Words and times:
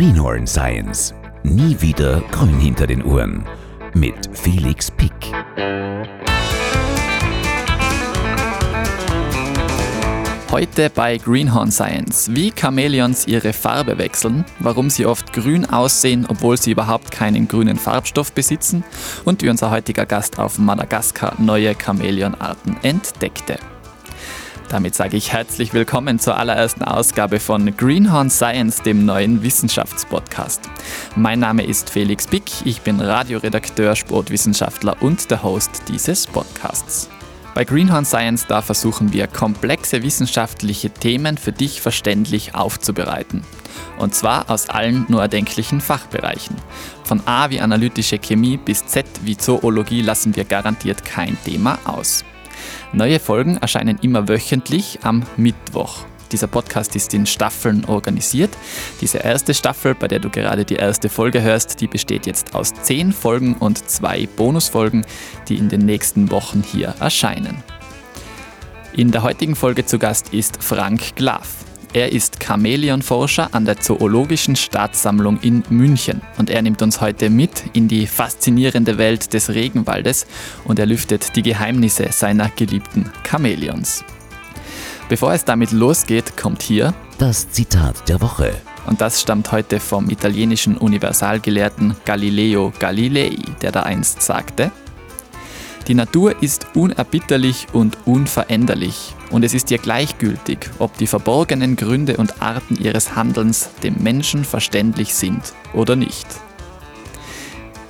Greenhorn 0.00 0.46
Science. 0.46 1.12
Nie 1.42 1.78
wieder 1.78 2.22
grün 2.30 2.58
hinter 2.58 2.86
den 2.86 3.02
Ohren. 3.02 3.44
Mit 3.92 4.14
Felix 4.32 4.90
Pick. 4.90 5.12
Heute 10.50 10.88
bei 10.88 11.18
Greenhorn 11.18 11.70
Science, 11.70 12.30
wie 12.34 12.50
Chamäleons 12.50 13.26
ihre 13.26 13.52
Farbe 13.52 13.98
wechseln, 13.98 14.46
warum 14.60 14.88
sie 14.88 15.04
oft 15.04 15.34
grün 15.34 15.66
aussehen, 15.66 16.24
obwohl 16.26 16.56
sie 16.56 16.70
überhaupt 16.70 17.10
keinen 17.10 17.46
grünen 17.46 17.76
Farbstoff 17.76 18.32
besitzen 18.32 18.82
und 19.26 19.42
wie 19.42 19.50
unser 19.50 19.70
heutiger 19.70 20.06
Gast 20.06 20.38
auf 20.38 20.58
Madagaskar 20.58 21.34
neue 21.38 21.74
Chamäleonarten 21.74 22.78
entdeckte. 22.82 23.58
Damit 24.70 24.94
sage 24.94 25.16
ich 25.16 25.32
herzlich 25.32 25.74
willkommen 25.74 26.20
zur 26.20 26.36
allerersten 26.36 26.84
Ausgabe 26.84 27.40
von 27.40 27.76
Greenhorn 27.76 28.30
Science, 28.30 28.82
dem 28.82 29.04
neuen 29.04 29.42
Wissenschaftspodcast. 29.42 30.60
Mein 31.16 31.40
Name 31.40 31.64
ist 31.64 31.90
Felix 31.90 32.28
Bick, 32.28 32.44
ich 32.64 32.80
bin 32.80 33.00
Radioredakteur, 33.00 33.96
Sportwissenschaftler 33.96 34.96
und 35.00 35.28
der 35.28 35.42
Host 35.42 35.82
dieses 35.88 36.24
Podcasts. 36.28 37.10
Bei 37.52 37.64
Greenhorn 37.64 38.04
Science 38.04 38.46
da 38.46 38.62
versuchen 38.62 39.12
wir 39.12 39.26
komplexe 39.26 40.04
wissenschaftliche 40.04 40.90
Themen 40.90 41.36
für 41.36 41.50
dich 41.50 41.80
verständlich 41.80 42.54
aufzubereiten. 42.54 43.42
Und 43.98 44.14
zwar 44.14 44.48
aus 44.48 44.68
allen 44.68 45.04
nur 45.08 45.20
erdenklichen 45.22 45.80
Fachbereichen. 45.80 46.54
Von 47.02 47.26
A 47.26 47.50
wie 47.50 47.60
analytische 47.60 48.20
Chemie 48.20 48.56
bis 48.56 48.86
Z 48.86 49.04
wie 49.24 49.36
Zoologie 49.36 50.02
lassen 50.02 50.36
wir 50.36 50.44
garantiert 50.44 51.04
kein 51.04 51.36
Thema 51.44 51.76
aus. 51.86 52.24
Neue 52.92 53.20
Folgen 53.20 53.56
erscheinen 53.56 53.98
immer 54.02 54.28
wöchentlich 54.28 54.98
am 55.02 55.22
Mittwoch. 55.36 56.04
Dieser 56.32 56.48
Podcast 56.48 56.96
ist 56.96 57.14
in 57.14 57.24
Staffeln 57.24 57.84
organisiert. 57.84 58.50
Diese 59.00 59.18
erste 59.18 59.54
Staffel, 59.54 59.94
bei 59.94 60.08
der 60.08 60.18
du 60.18 60.28
gerade 60.28 60.64
die 60.64 60.74
erste 60.74 61.08
Folge 61.08 61.40
hörst, 61.40 61.80
die 61.80 61.86
besteht 61.86 62.26
jetzt 62.26 62.54
aus 62.54 62.74
zehn 62.82 63.12
Folgen 63.12 63.54
und 63.54 63.88
zwei 63.88 64.26
Bonusfolgen, 64.36 65.04
die 65.48 65.56
in 65.56 65.68
den 65.68 65.84
nächsten 65.84 66.30
Wochen 66.32 66.64
hier 66.64 66.94
erscheinen. 66.98 67.62
In 68.92 69.12
der 69.12 69.22
heutigen 69.22 69.54
Folge 69.54 69.86
zu 69.86 69.98
Gast 69.98 70.34
ist 70.34 70.62
Frank 70.62 71.14
Glaf. 71.14 71.48
Er 71.92 72.12
ist 72.12 72.38
Chamäleonforscher 72.38 73.48
an 73.50 73.64
der 73.64 73.80
Zoologischen 73.80 74.54
Staatssammlung 74.54 75.40
in 75.40 75.64
München 75.70 76.22
und 76.38 76.48
er 76.48 76.62
nimmt 76.62 76.82
uns 76.82 77.00
heute 77.00 77.30
mit 77.30 77.64
in 77.72 77.88
die 77.88 78.06
faszinierende 78.06 78.96
Welt 78.96 79.32
des 79.32 79.50
Regenwaldes 79.50 80.28
und 80.64 80.78
er 80.78 80.86
lüftet 80.86 81.34
die 81.34 81.42
Geheimnisse 81.42 82.12
seiner 82.12 82.48
geliebten 82.50 83.10
Chamäleons. 83.28 84.04
Bevor 85.08 85.32
es 85.32 85.44
damit 85.44 85.72
losgeht, 85.72 86.36
kommt 86.36 86.62
hier 86.62 86.94
das 87.18 87.50
Zitat 87.50 88.08
der 88.08 88.20
Woche. 88.20 88.52
Und 88.86 89.00
das 89.00 89.20
stammt 89.20 89.50
heute 89.50 89.80
vom 89.80 90.10
italienischen 90.10 90.78
Universalgelehrten 90.78 91.96
Galileo 92.04 92.72
Galilei, 92.78 93.36
der 93.62 93.72
da 93.72 93.82
einst 93.82 94.22
sagte, 94.22 94.70
die 95.88 95.94
Natur 95.94 96.40
ist 96.40 96.59
unerbitterlich 96.74 97.66
und 97.72 97.98
unveränderlich 98.06 99.14
und 99.30 99.44
es 99.44 99.54
ist 99.54 99.70
ihr 99.70 99.78
gleichgültig, 99.78 100.70
ob 100.78 100.96
die 100.98 101.06
verborgenen 101.06 101.76
Gründe 101.76 102.16
und 102.16 102.42
Arten 102.42 102.76
ihres 102.76 103.16
Handelns 103.16 103.70
dem 103.82 104.02
Menschen 104.02 104.44
verständlich 104.44 105.14
sind 105.14 105.52
oder 105.72 105.96
nicht. 105.96 106.26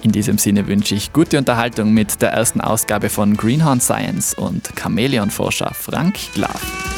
In 0.03 0.13
diesem 0.13 0.39
Sinne 0.39 0.67
wünsche 0.67 0.95
ich 0.95 1.13
gute 1.13 1.37
Unterhaltung 1.37 1.93
mit 1.93 2.23
der 2.23 2.31
ersten 2.31 2.61
Ausgabe 2.61 3.11
von 3.11 3.37
Greenhorn 3.37 3.81
Science 3.81 4.33
und 4.33 4.71
Chamäleonforscher 4.75 5.73
Frank 5.75 6.17
Glaf. 6.35 6.90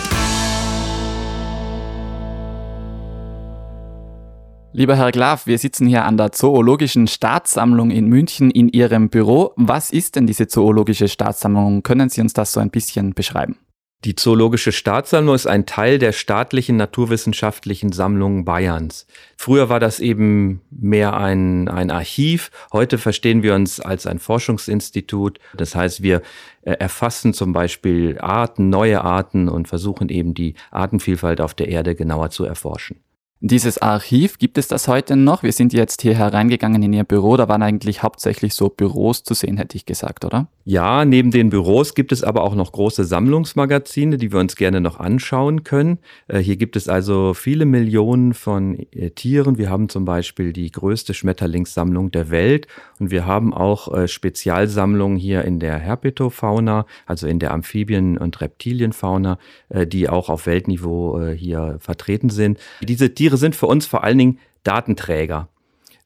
Lieber 4.74 4.96
Herr 4.96 5.12
Glaf, 5.12 5.46
wir 5.46 5.58
sitzen 5.58 5.86
hier 5.86 6.06
an 6.06 6.16
der 6.16 6.32
Zoologischen 6.32 7.06
Staatssammlung 7.06 7.90
in 7.90 8.06
München 8.06 8.50
in 8.50 8.70
Ihrem 8.70 9.10
Büro. 9.10 9.52
Was 9.56 9.92
ist 9.92 10.16
denn 10.16 10.26
diese 10.26 10.46
Zoologische 10.46 11.08
Staatssammlung? 11.08 11.82
Können 11.82 12.08
Sie 12.08 12.22
uns 12.22 12.32
das 12.32 12.52
so 12.52 12.60
ein 12.60 12.70
bisschen 12.70 13.12
beschreiben? 13.12 13.58
Die 14.06 14.14
Zoologische 14.14 14.72
Staatssammlung 14.72 15.34
ist 15.34 15.46
ein 15.46 15.66
Teil 15.66 15.98
der 15.98 16.12
staatlichen 16.12 16.78
naturwissenschaftlichen 16.78 17.92
Sammlungen 17.92 18.46
Bayerns. 18.46 19.06
Früher 19.36 19.68
war 19.68 19.78
das 19.78 20.00
eben 20.00 20.62
mehr 20.70 21.18
ein, 21.18 21.68
ein 21.68 21.90
Archiv. 21.90 22.50
Heute 22.72 22.96
verstehen 22.96 23.42
wir 23.42 23.54
uns 23.54 23.78
als 23.78 24.06
ein 24.06 24.20
Forschungsinstitut. 24.20 25.38
Das 25.54 25.74
heißt, 25.74 26.02
wir 26.02 26.22
äh, 26.62 26.72
erfassen 26.72 27.34
zum 27.34 27.52
Beispiel 27.52 28.18
Arten, 28.20 28.70
neue 28.70 29.02
Arten 29.02 29.50
und 29.50 29.68
versuchen 29.68 30.08
eben 30.08 30.32
die 30.32 30.54
Artenvielfalt 30.70 31.42
auf 31.42 31.52
der 31.52 31.68
Erde 31.68 31.94
genauer 31.94 32.30
zu 32.30 32.44
erforschen. 32.44 32.96
Dieses 33.44 33.78
Archiv, 33.78 34.38
gibt 34.38 34.56
es 34.56 34.68
das 34.68 34.86
heute 34.86 35.16
noch? 35.16 35.42
Wir 35.42 35.50
sind 35.50 35.72
jetzt 35.72 36.02
hier 36.02 36.14
hereingegangen 36.14 36.80
in 36.80 36.92
Ihr 36.92 37.02
Büro, 37.02 37.36
da 37.36 37.48
waren 37.48 37.60
eigentlich 37.60 38.04
hauptsächlich 38.04 38.54
so 38.54 38.68
Büros 38.68 39.24
zu 39.24 39.34
sehen, 39.34 39.56
hätte 39.56 39.76
ich 39.76 39.84
gesagt, 39.84 40.24
oder? 40.24 40.46
Ja, 40.64 41.04
neben 41.04 41.32
den 41.32 41.50
Büros 41.50 41.94
gibt 41.94 42.12
es 42.12 42.22
aber 42.22 42.44
auch 42.44 42.54
noch 42.54 42.70
große 42.70 43.04
Sammlungsmagazine, 43.04 44.16
die 44.16 44.30
wir 44.30 44.38
uns 44.38 44.54
gerne 44.54 44.80
noch 44.80 45.00
anschauen 45.00 45.64
können. 45.64 45.98
Äh, 46.28 46.38
hier 46.38 46.54
gibt 46.54 46.76
es 46.76 46.88
also 46.88 47.34
viele 47.34 47.64
Millionen 47.64 48.32
von 48.32 48.78
äh, 48.92 49.10
Tieren. 49.10 49.58
Wir 49.58 49.70
haben 49.70 49.88
zum 49.88 50.04
Beispiel 50.04 50.52
die 50.52 50.70
größte 50.70 51.12
Schmetterlingssammlung 51.12 52.12
der 52.12 52.30
Welt 52.30 52.68
und 53.02 53.10
wir 53.10 53.26
haben 53.26 53.52
auch 53.52 53.92
äh, 53.92 54.08
Spezialsammlungen 54.08 55.18
hier 55.18 55.44
in 55.44 55.60
der 55.60 55.78
Herpetofauna, 55.78 56.86
also 57.06 57.26
in 57.26 57.38
der 57.38 57.52
Amphibien- 57.52 58.16
und 58.16 58.40
Reptilienfauna, 58.40 59.38
die 59.70 60.08
auch 60.08 60.28
auf 60.28 60.46
Weltniveau 60.46 61.30
hier 61.30 61.76
vertreten 61.80 62.30
sind. 62.30 62.58
Diese 62.80 63.14
Tiere 63.14 63.36
sind 63.36 63.56
für 63.56 63.66
uns 63.66 63.86
vor 63.86 64.04
allen 64.04 64.18
Dingen 64.18 64.38
Datenträger. 64.64 65.48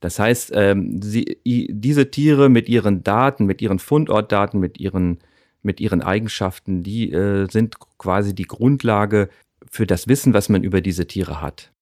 Das 0.00 0.18
heißt, 0.18 0.52
ähm, 0.54 1.00
sie, 1.02 1.38
diese 1.44 2.10
Tiere 2.10 2.48
mit 2.48 2.68
ihren 2.68 3.02
Daten, 3.02 3.46
mit 3.46 3.62
ihren 3.62 3.78
Fundortdaten, 3.78 4.60
mit 4.60 4.78
ihren, 4.78 5.18
mit 5.62 5.80
ihren 5.80 6.02
Eigenschaften, 6.02 6.82
die 6.82 7.12
äh, 7.12 7.48
sind 7.50 7.76
quasi 7.98 8.34
die 8.34 8.44
Grundlage 8.44 9.28
für 9.70 9.86
das 9.86 10.06
Wissen, 10.06 10.34
was 10.34 10.48
man 10.48 10.62
über 10.62 10.80
diese 10.80 11.06
Tiere 11.06 11.40
hat. 11.40 11.72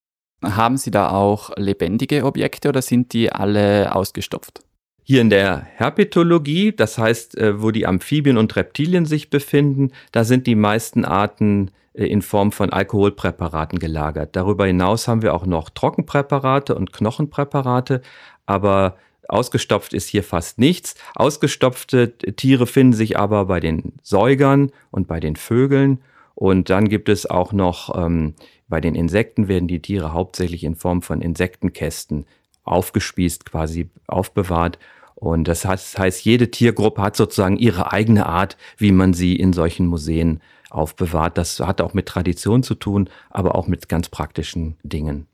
Haben 0.43 0.77
Sie 0.77 0.91
da 0.91 1.11
auch 1.11 1.51
lebendige 1.57 2.25
Objekte 2.25 2.69
oder 2.69 2.83
sind 2.83 3.13
die 3.13 3.33
alle 3.33 3.95
ausgestopft? 3.95 4.63
Hier 5.07 5.21
in 5.21 5.29
der 5.29 5.59
Herpetologie, 5.59 6.73
das 6.73 6.97
heißt, 6.97 7.37
äh, 7.37 7.61
wo 7.61 7.71
die 7.71 7.87
Amphibien 7.87 8.39
und 8.39 8.57
Reptilien 8.57 9.05
sich 9.05 9.29
befinden, 9.29 9.93
da 10.13 10.25
sind 10.25 10.47
die 10.47 10.55
meisten 10.55 11.05
Arten 11.05 11.71
äh, 11.93 12.07
in 12.07 12.23
Form 12.23 12.53
von 12.53 12.71
Alkoholpräparaten 12.71 13.79
gelagert. 13.79 14.35
Darüber 14.35 14.65
hinaus 14.65 15.07
haben 15.07 15.21
wir 15.21 15.35
auch 15.35 15.45
noch 15.45 15.69
Trockenpräparate 15.69 16.75
und 16.75 16.95
Knochenpräparate, 16.95 18.01
aber 18.47 18.97
ausgestopft 19.29 19.93
ist 19.93 20.09
hier 20.09 20.25
fast 20.25 20.59
nichts. 20.59 20.95
Ausgestopfte 21.15 22.17
Tiere 22.17 22.67
finden 22.67 22.95
sich 22.95 23.19
aber 23.19 23.45
bei 23.45 23.61
den 23.61 23.93
Säugern 24.03 24.73
und 24.91 25.07
bei 25.07 25.21
den 25.21 25.37
Vögeln. 25.37 26.01
Und 26.35 26.71
dann 26.71 26.89
gibt 26.89 27.11
es 27.11 27.27
auch 27.27 27.53
noch, 27.53 27.95
ähm, 27.95 28.35
bei 28.69 28.81
den 28.81 28.95
Insekten 28.95 29.49
werden 29.49 29.69
die 29.69 29.81
Tiere 29.81 30.15
hauptsächlich 30.15 30.65
in 30.65 30.77
Form 30.77 31.03
von 31.03 31.21
Insektenkästen 31.21 32.25
aufgespießt, 32.65 33.45
quasi 33.45 33.91
aufbewahrt. 34.07 34.79
Und 35.15 35.49
das 35.49 35.65
heißt, 35.65 36.25
jede 36.25 36.51
Tiergruppe 36.51 37.01
hat 37.01 37.17
sozusagen 37.17 37.57
ihre 37.57 37.93
eigene 37.93 38.27
Art, 38.27 38.57
wie 38.77 38.93
man 38.93 39.15
sie 39.15 39.37
in 39.37 39.53
solchen 39.53 39.87
Museen 39.87 40.41
aufbewahrt. 40.71 41.39
Das 41.39 41.61
hat 41.61 41.81
auch 41.81 41.95
mit 41.95 42.07
Tradition 42.07 42.63
zu 42.63 42.75
tun, 42.75 43.09
aber 43.31 43.55
auch 43.55 43.67
mit 43.67 43.89
ganz 43.89 44.09
praktischen 44.09 44.77
Dingen. 44.83 45.27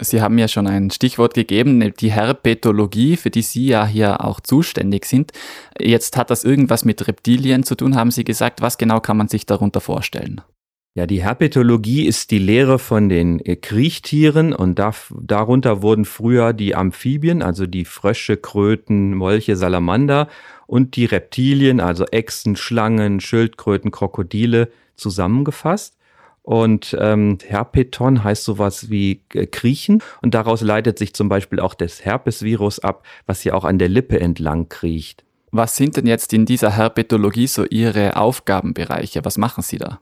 Sie 0.00 0.22
haben 0.22 0.38
ja 0.38 0.46
schon 0.46 0.68
ein 0.68 0.90
Stichwort 0.90 1.34
gegeben, 1.34 1.92
die 1.98 2.12
Herpetologie, 2.12 3.16
für 3.16 3.30
die 3.30 3.42
Sie 3.42 3.66
ja 3.66 3.84
hier 3.84 4.24
auch 4.24 4.38
zuständig 4.38 5.04
sind. 5.04 5.32
Jetzt 5.80 6.16
hat 6.16 6.30
das 6.30 6.44
irgendwas 6.44 6.84
mit 6.84 7.06
Reptilien 7.08 7.64
zu 7.64 7.74
tun, 7.74 7.96
haben 7.96 8.12
Sie 8.12 8.22
gesagt. 8.22 8.62
Was 8.62 8.78
genau 8.78 9.00
kann 9.00 9.16
man 9.16 9.26
sich 9.26 9.44
darunter 9.44 9.80
vorstellen? 9.80 10.40
Ja, 10.98 11.06
die 11.06 11.22
Herpetologie 11.22 12.06
ist 12.06 12.32
die 12.32 12.40
Lehre 12.40 12.80
von 12.80 13.08
den 13.08 13.38
äh, 13.38 13.54
Kriechtieren 13.54 14.52
und 14.52 14.80
da, 14.80 14.92
darunter 15.10 15.80
wurden 15.80 16.04
früher 16.04 16.52
die 16.52 16.74
Amphibien, 16.74 17.40
also 17.40 17.68
die 17.68 17.84
Frösche, 17.84 18.36
Kröten, 18.36 19.14
Molche, 19.14 19.54
Salamander 19.54 20.26
und 20.66 20.96
die 20.96 21.04
Reptilien, 21.04 21.78
also 21.78 22.04
Echsen, 22.06 22.56
Schlangen, 22.56 23.20
Schildkröten, 23.20 23.92
Krokodile 23.92 24.72
zusammengefasst. 24.96 25.96
Und 26.42 26.96
ähm, 26.98 27.38
Herpeton 27.46 28.24
heißt 28.24 28.42
sowas 28.42 28.90
wie 28.90 29.22
äh, 29.34 29.46
Kriechen 29.46 30.02
und 30.20 30.34
daraus 30.34 30.62
leitet 30.62 30.98
sich 30.98 31.14
zum 31.14 31.28
Beispiel 31.28 31.60
auch 31.60 31.74
das 31.74 32.04
Herpesvirus 32.04 32.80
ab, 32.80 33.06
was 33.24 33.44
ja 33.44 33.54
auch 33.54 33.64
an 33.64 33.78
der 33.78 33.88
Lippe 33.88 34.18
entlang 34.18 34.68
kriecht. 34.68 35.22
Was 35.52 35.76
sind 35.76 35.96
denn 35.96 36.08
jetzt 36.08 36.32
in 36.32 36.44
dieser 36.44 36.74
Herpetologie 36.74 37.46
so 37.46 37.64
Ihre 37.64 38.16
Aufgabenbereiche? 38.16 39.24
Was 39.24 39.38
machen 39.38 39.62
Sie 39.62 39.78
da? 39.78 40.00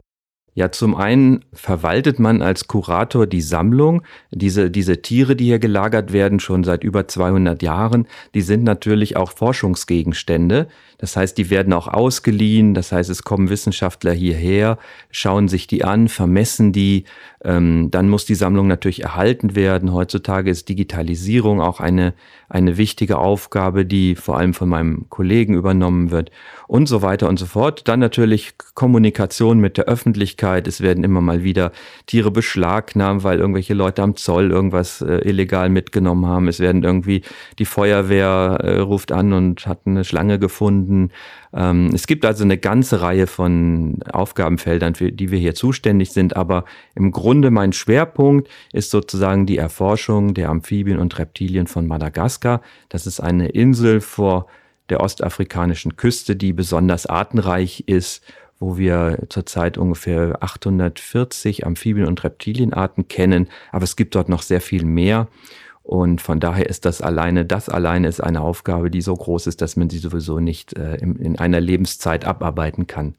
Ja, 0.56 0.72
zum 0.72 0.94
einen 0.94 1.44
verwaltet 1.52 2.18
man 2.18 2.40
als 2.40 2.66
Kurator 2.66 3.26
die 3.26 3.42
Sammlung. 3.42 4.00
Diese, 4.30 4.70
diese 4.70 5.02
Tiere, 5.02 5.36
die 5.36 5.44
hier 5.44 5.58
gelagert 5.58 6.14
werden, 6.14 6.40
schon 6.40 6.64
seit 6.64 6.82
über 6.82 7.06
200 7.06 7.62
Jahren, 7.62 8.08
die 8.32 8.40
sind 8.40 8.64
natürlich 8.64 9.18
auch 9.18 9.32
Forschungsgegenstände. 9.32 10.68
Das 10.96 11.14
heißt, 11.14 11.36
die 11.36 11.50
werden 11.50 11.74
auch 11.74 11.88
ausgeliehen. 11.88 12.72
Das 12.72 12.90
heißt, 12.90 13.10
es 13.10 13.22
kommen 13.22 13.50
Wissenschaftler 13.50 14.12
hierher, 14.12 14.78
schauen 15.10 15.48
sich 15.48 15.66
die 15.66 15.84
an, 15.84 16.08
vermessen 16.08 16.72
die, 16.72 17.04
Ähm, 17.46 17.92
dann 17.92 18.08
muss 18.08 18.24
die 18.24 18.34
Sammlung 18.34 18.66
natürlich 18.66 19.04
erhalten 19.04 19.54
werden. 19.54 19.92
Heutzutage 19.92 20.50
ist 20.50 20.68
Digitalisierung 20.68 21.60
auch 21.60 21.78
eine, 21.78 22.12
eine 22.48 22.76
wichtige 22.76 23.18
Aufgabe, 23.18 23.86
die 23.86 24.16
vor 24.16 24.36
allem 24.36 24.52
von 24.52 24.68
meinem 24.68 25.08
Kollegen 25.10 25.54
übernommen 25.54 26.10
wird 26.10 26.32
und 26.66 26.88
so 26.88 27.02
weiter 27.02 27.28
und 27.28 27.38
so 27.38 27.46
fort. 27.46 27.86
Dann 27.86 28.00
natürlich 28.00 28.54
Kommunikation 28.74 29.60
mit 29.60 29.76
der 29.76 29.84
Öffentlichkeit. 29.84 30.66
Es 30.66 30.80
werden 30.80 31.04
immer 31.04 31.20
mal 31.20 31.44
wieder 31.44 31.70
Tiere 32.06 32.32
beschlagnahmt, 32.32 33.22
weil 33.22 33.38
irgendwelche 33.38 33.74
Leute 33.74 34.02
am 34.02 34.16
Zoll 34.16 34.50
irgendwas 34.50 35.00
äh, 35.00 35.18
illegal 35.18 35.68
mitgenommen 35.68 36.26
haben. 36.26 36.48
Es 36.48 36.58
werden 36.58 36.82
irgendwie 36.82 37.22
die 37.60 37.64
Feuerwehr 37.64 38.58
äh, 38.60 38.78
ruft 38.80 39.12
an 39.12 39.32
und 39.32 39.68
hat 39.68 39.82
eine 39.86 40.02
Schlange 40.02 40.40
gefunden. 40.40 41.12
Ähm, 41.56 41.90
es 41.94 42.06
gibt 42.06 42.24
also 42.24 42.44
eine 42.44 42.58
ganze 42.58 43.00
Reihe 43.00 43.26
von 43.26 43.98
Aufgabenfeldern, 44.12 44.94
für 44.94 45.10
die 45.10 45.30
wir 45.30 45.38
hier 45.38 45.54
zuständig 45.54 46.12
sind. 46.12 46.36
Aber 46.36 46.64
im 46.94 47.10
Grunde 47.10 47.50
mein 47.50 47.72
Schwerpunkt 47.72 48.48
ist 48.72 48.90
sozusagen 48.90 49.46
die 49.46 49.56
Erforschung 49.56 50.34
der 50.34 50.50
Amphibien 50.50 50.98
und 50.98 51.18
Reptilien 51.18 51.66
von 51.66 51.86
Madagaskar. 51.86 52.60
Das 52.90 53.06
ist 53.06 53.20
eine 53.20 53.48
Insel 53.48 54.00
vor 54.00 54.46
der 54.90 55.00
ostafrikanischen 55.00 55.96
Küste, 55.96 56.36
die 56.36 56.52
besonders 56.52 57.06
artenreich 57.06 57.84
ist, 57.86 58.22
wo 58.58 58.78
wir 58.78 59.18
zurzeit 59.28 59.78
ungefähr 59.78 60.42
840 60.42 61.66
Amphibien- 61.66 62.06
und 62.06 62.22
Reptilienarten 62.22 63.08
kennen. 63.08 63.48
Aber 63.72 63.84
es 63.84 63.96
gibt 63.96 64.14
dort 64.14 64.28
noch 64.28 64.42
sehr 64.42 64.60
viel 64.60 64.84
mehr. 64.84 65.28
Und 65.86 66.20
von 66.20 66.40
daher 66.40 66.68
ist 66.68 66.84
das 66.84 67.00
alleine, 67.00 67.46
das 67.46 67.68
alleine 67.68 68.08
ist 68.08 68.20
eine 68.20 68.40
Aufgabe, 68.40 68.90
die 68.90 69.00
so 69.00 69.14
groß 69.14 69.46
ist, 69.46 69.62
dass 69.62 69.76
man 69.76 69.88
sie 69.88 69.98
sowieso 69.98 70.40
nicht 70.40 70.76
äh, 70.76 70.96
in, 70.96 71.14
in 71.14 71.38
einer 71.38 71.60
Lebenszeit 71.60 72.24
abarbeiten 72.24 72.88
kann. 72.88 73.14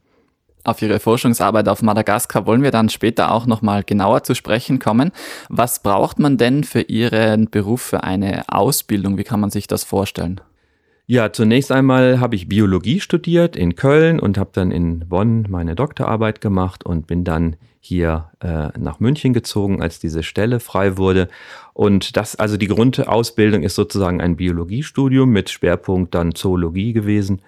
Auf 0.65 0.81
Ihre 0.81 0.99
Forschungsarbeit 0.99 1.69
auf 1.69 1.81
Madagaskar 1.81 2.45
wollen 2.45 2.63
wir 2.63 2.71
dann 2.71 2.89
später 2.89 3.31
auch 3.31 3.45
nochmal 3.45 3.85
genauer 3.85 4.23
zu 4.23 4.35
sprechen 4.35 4.79
kommen. 4.79 5.13
Was 5.47 5.81
braucht 5.81 6.19
man 6.19 6.35
denn 6.35 6.65
für 6.65 6.81
Ihren 6.81 7.49
Beruf 7.49 7.81
für 7.81 8.03
eine 8.03 8.43
Ausbildung? 8.49 9.17
Wie 9.17 9.23
kann 9.23 9.39
man 9.39 9.49
sich 9.49 9.67
das 9.67 9.85
vorstellen? 9.85 10.41
Ja, 11.09 11.31
zunächst 11.31 11.71
einmal 11.71 12.19
habe 12.19 12.35
ich 12.35 12.49
Biologie 12.49 12.99
studiert 12.99 13.55
in 13.55 13.75
Köln 13.75 14.19
und 14.19 14.37
habe 14.37 14.49
dann 14.51 14.71
in 14.71 15.07
Bonn 15.07 15.45
meine 15.47 15.73
Doktorarbeit 15.73 16.41
gemacht 16.41 16.85
und 16.85 17.07
bin 17.07 17.23
dann 17.23 17.55
hier 17.79 18.29
äh, 18.41 18.77
nach 18.77 18.99
München 18.99 19.31
gezogen, 19.31 19.81
als 19.81 19.99
diese 19.99 20.21
Stelle 20.21 20.59
frei 20.59 20.97
wurde. 20.97 21.29
Und 21.73 22.17
das, 22.17 22.35
also 22.35 22.57
die 22.57 22.67
Grundausbildung 22.67 23.63
ist 23.63 23.75
sozusagen 23.75 24.19
ein 24.19 24.35
Biologiestudium 24.35 25.29
mit 25.29 25.49
Schwerpunkt 25.49 26.13
dann 26.13 26.35
Zoologie 26.35 26.91
gewesen. 26.91 27.41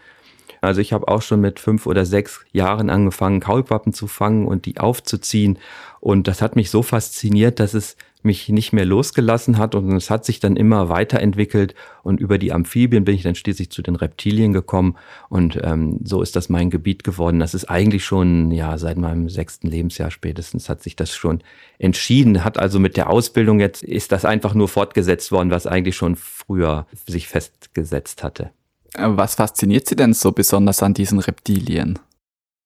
Also 0.62 0.79
ich 0.79 0.94
habe 0.94 1.09
auch 1.09 1.21
schon 1.21 1.41
mit 1.41 1.59
fünf 1.59 1.85
oder 1.85 2.05
sechs 2.05 2.45
Jahren 2.53 2.89
angefangen, 2.89 3.41
Kaulquappen 3.41 3.91
zu 3.91 4.07
fangen 4.07 4.47
und 4.47 4.67
die 4.67 4.77
aufzuziehen. 4.77 5.59
Und 6.00 6.29
das 6.29 6.41
hat 6.41 6.55
mich 6.55 6.69
so 6.69 6.81
fasziniert, 6.81 7.59
dass 7.59 7.73
es 7.73 7.97
mich 8.21 8.50
nicht 8.50 8.74
mehr 8.74 8.86
losgelassen 8.86 9.57
hat 9.57 9.75
und 9.75 9.94
es 9.94 10.10
hat 10.10 10.25
sich 10.25 10.39
dann 10.39 10.57
immer 10.57 10.89
weiterentwickelt 10.89 11.74
und 12.04 12.19
über 12.19 12.38
die 12.38 12.51
Amphibien 12.51 13.06
bin 13.06 13.16
ich 13.16 13.24
dann 13.24 13.36
schließlich 13.36 13.69
zu 13.71 13.81
den 13.81 13.95
Reptilien 13.95 14.51
gekommen 14.51 14.98
und 15.30 15.57
ähm, 15.63 16.00
so 16.04 16.21
ist 16.21 16.36
das 16.36 16.50
mein 16.50 16.69
Gebiet 16.69 17.04
geworden. 17.04 17.39
Das 17.39 17.54
ist 17.54 17.69
eigentlich 17.69 18.04
schon 18.04 18.51
ja 18.51 18.77
seit 18.77 18.98
meinem 18.98 19.30
sechsten 19.30 19.68
Lebensjahr 19.68 20.12
spätestens 20.12 20.68
hat 20.68 20.83
sich 20.83 20.98
das 20.98 21.16
schon 21.16 21.42
entschieden. 21.77 22.44
Hat 22.44 22.57
also 22.57 22.80
mit 22.80 22.98
der 22.98 23.10
Ausbildung 23.10 23.60
jetzt 23.60 23.83
ist 23.83 24.12
das 24.12 24.25
einfach 24.25 24.54
nur 24.54 24.68
fortgesetzt 24.68 25.31
worden, 25.31 25.51
was 25.51 25.65
eigentlich 25.65 25.95
schon 25.95 26.18
früher 26.18 26.88
sich 27.07 27.30
festgesetzt 27.30 28.24
hatte. 28.24 28.51
Was 28.98 29.36
fasziniert 29.36 29.88
Sie 29.88 29.95
denn 29.95 30.13
so 30.13 30.31
besonders 30.31 30.83
an 30.83 30.94
diesen 30.94 31.19
Reptilien? 31.19 32.00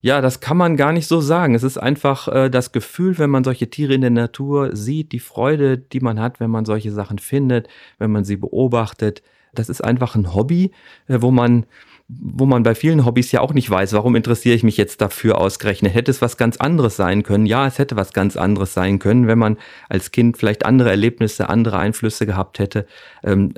Ja, 0.06 0.20
das 0.20 0.42
kann 0.42 0.58
man 0.58 0.76
gar 0.76 0.92
nicht 0.92 1.08
so 1.08 1.22
sagen. 1.22 1.56
Es 1.56 1.64
ist 1.64 1.78
einfach 1.78 2.28
äh, 2.28 2.50
das 2.50 2.74
Gefühl, 2.74 3.18
wenn 3.20 3.30
man 3.30 3.46
solche 3.46 3.70
Tiere 3.70 3.94
in 3.94 4.02
der 4.02 4.10
Natur 4.10 4.76
sieht, 4.76 5.14
die 5.14 5.20
Freude, 5.20 5.78
die 5.78 6.02
man 6.02 6.20
hat, 6.20 6.42
wenn 6.42 6.52
man 6.52 6.66
solche 6.66 6.92
Sachen 6.92 7.20
findet, 7.20 7.70
wenn 8.00 8.12
man 8.12 8.26
sie 8.26 8.36
beobachtet. 8.36 9.24
Das 9.54 9.70
ist 9.70 9.82
einfach 9.82 10.16
ein 10.16 10.36
Hobby, 10.36 10.72
äh, 11.08 11.22
wo 11.22 11.32
man 11.32 11.66
wo 12.10 12.46
man 12.46 12.64
bei 12.64 12.76
vielen 12.76 13.06
Hobbys 13.06 13.32
ja 13.32 13.40
auch 13.40 13.54
nicht 13.54 13.70
weiß, 13.70 13.94
warum 13.94 14.16
interessiere 14.18 14.56
ich 14.56 14.64
mich 14.64 14.76
jetzt 14.76 15.00
dafür 15.00 15.38
ausgerechnet? 15.38 15.94
Hätte 15.94 16.12
es 16.12 16.22
was 16.22 16.36
ganz 16.36 16.58
anderes 16.58 16.98
sein 16.98 17.24
können? 17.24 17.46
Ja, 17.46 17.66
es 17.66 17.80
hätte 17.80 17.96
was 17.96 18.12
ganz 18.12 18.36
anderes 18.36 18.74
sein 18.74 19.00
können, 19.00 19.26
wenn 19.28 19.40
man 19.40 19.58
als 19.88 20.12
Kind 20.12 20.38
vielleicht 20.38 20.66
andere 20.66 20.90
Erlebnisse, 20.90 21.48
andere 21.48 21.80
Einflüsse 21.80 22.26
gehabt 22.26 22.60
hätte. 22.60 22.86
Ähm, 23.24 23.54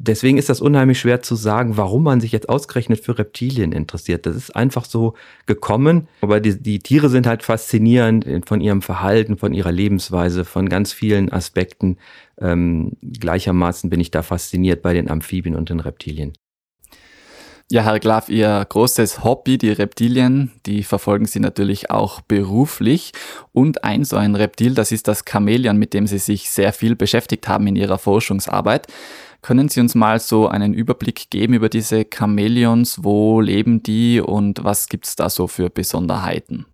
deswegen 0.00 0.38
ist 0.38 0.48
das 0.48 0.60
unheimlich 0.60 0.98
schwer 0.98 1.22
zu 1.22 1.34
sagen, 1.36 1.76
warum 1.76 2.02
man 2.02 2.20
sich 2.20 2.32
jetzt 2.32 2.48
ausgerechnet 2.48 3.00
für 3.04 3.18
Reptilien 3.18 3.72
interessiert. 3.72 4.26
Das 4.26 4.34
ist 4.34 4.56
einfach 4.56 4.84
so 4.84 5.14
gekommen. 5.46 6.08
Aber 6.22 6.40
die, 6.40 6.60
die 6.60 6.78
Tiere 6.80 7.08
sind 7.08 7.26
halt 7.26 7.42
faszinierend 7.42 8.26
von 8.46 8.60
ihrem 8.60 8.82
Verhalten, 8.82 9.36
von 9.36 9.52
ihrer 9.52 9.72
Lebensweise, 9.72 10.44
von 10.44 10.68
ganz 10.68 10.92
vielen 10.92 11.30
Aspekten. 11.30 11.98
Ähm, 12.40 12.96
gleichermaßen 13.02 13.90
bin 13.90 14.00
ich 14.00 14.10
da 14.10 14.22
fasziniert 14.22 14.82
bei 14.82 14.94
den 14.94 15.10
Amphibien 15.10 15.54
und 15.54 15.68
den 15.68 15.80
Reptilien. 15.80 16.32
Ja, 17.72 17.84
Herr 17.84 18.00
Glaf, 18.00 18.28
Ihr 18.28 18.66
großes 18.68 19.22
Hobby, 19.22 19.56
die 19.56 19.70
Reptilien, 19.70 20.50
die 20.66 20.82
verfolgen 20.82 21.26
Sie 21.26 21.38
natürlich 21.38 21.88
auch 21.88 22.20
beruflich. 22.20 23.12
Und 23.52 23.84
ein 23.84 24.02
so 24.02 24.16
ein 24.16 24.34
Reptil, 24.34 24.74
das 24.74 24.90
ist 24.90 25.06
das 25.06 25.22
Chamäleon, 25.24 25.76
mit 25.76 25.94
dem 25.94 26.08
Sie 26.08 26.18
sich 26.18 26.50
sehr 26.50 26.72
viel 26.72 26.96
beschäftigt 26.96 27.46
haben 27.46 27.68
in 27.68 27.76
Ihrer 27.76 27.98
Forschungsarbeit. 27.98 28.88
Können 29.42 29.68
Sie 29.68 29.80
uns 29.80 29.94
mal 29.94 30.20
so 30.20 30.48
einen 30.48 30.74
Überblick 30.74 31.30
geben 31.30 31.54
über 31.54 31.68
diese 31.68 32.04
Chamäleons? 32.12 33.02
Wo 33.04 33.40
leben 33.40 33.82
die 33.82 34.20
und 34.20 34.62
was 34.64 34.88
gibt 34.88 35.06
es 35.06 35.16
da 35.16 35.30
so 35.30 35.46
für 35.46 35.70
Besonderheiten? 35.70 36.66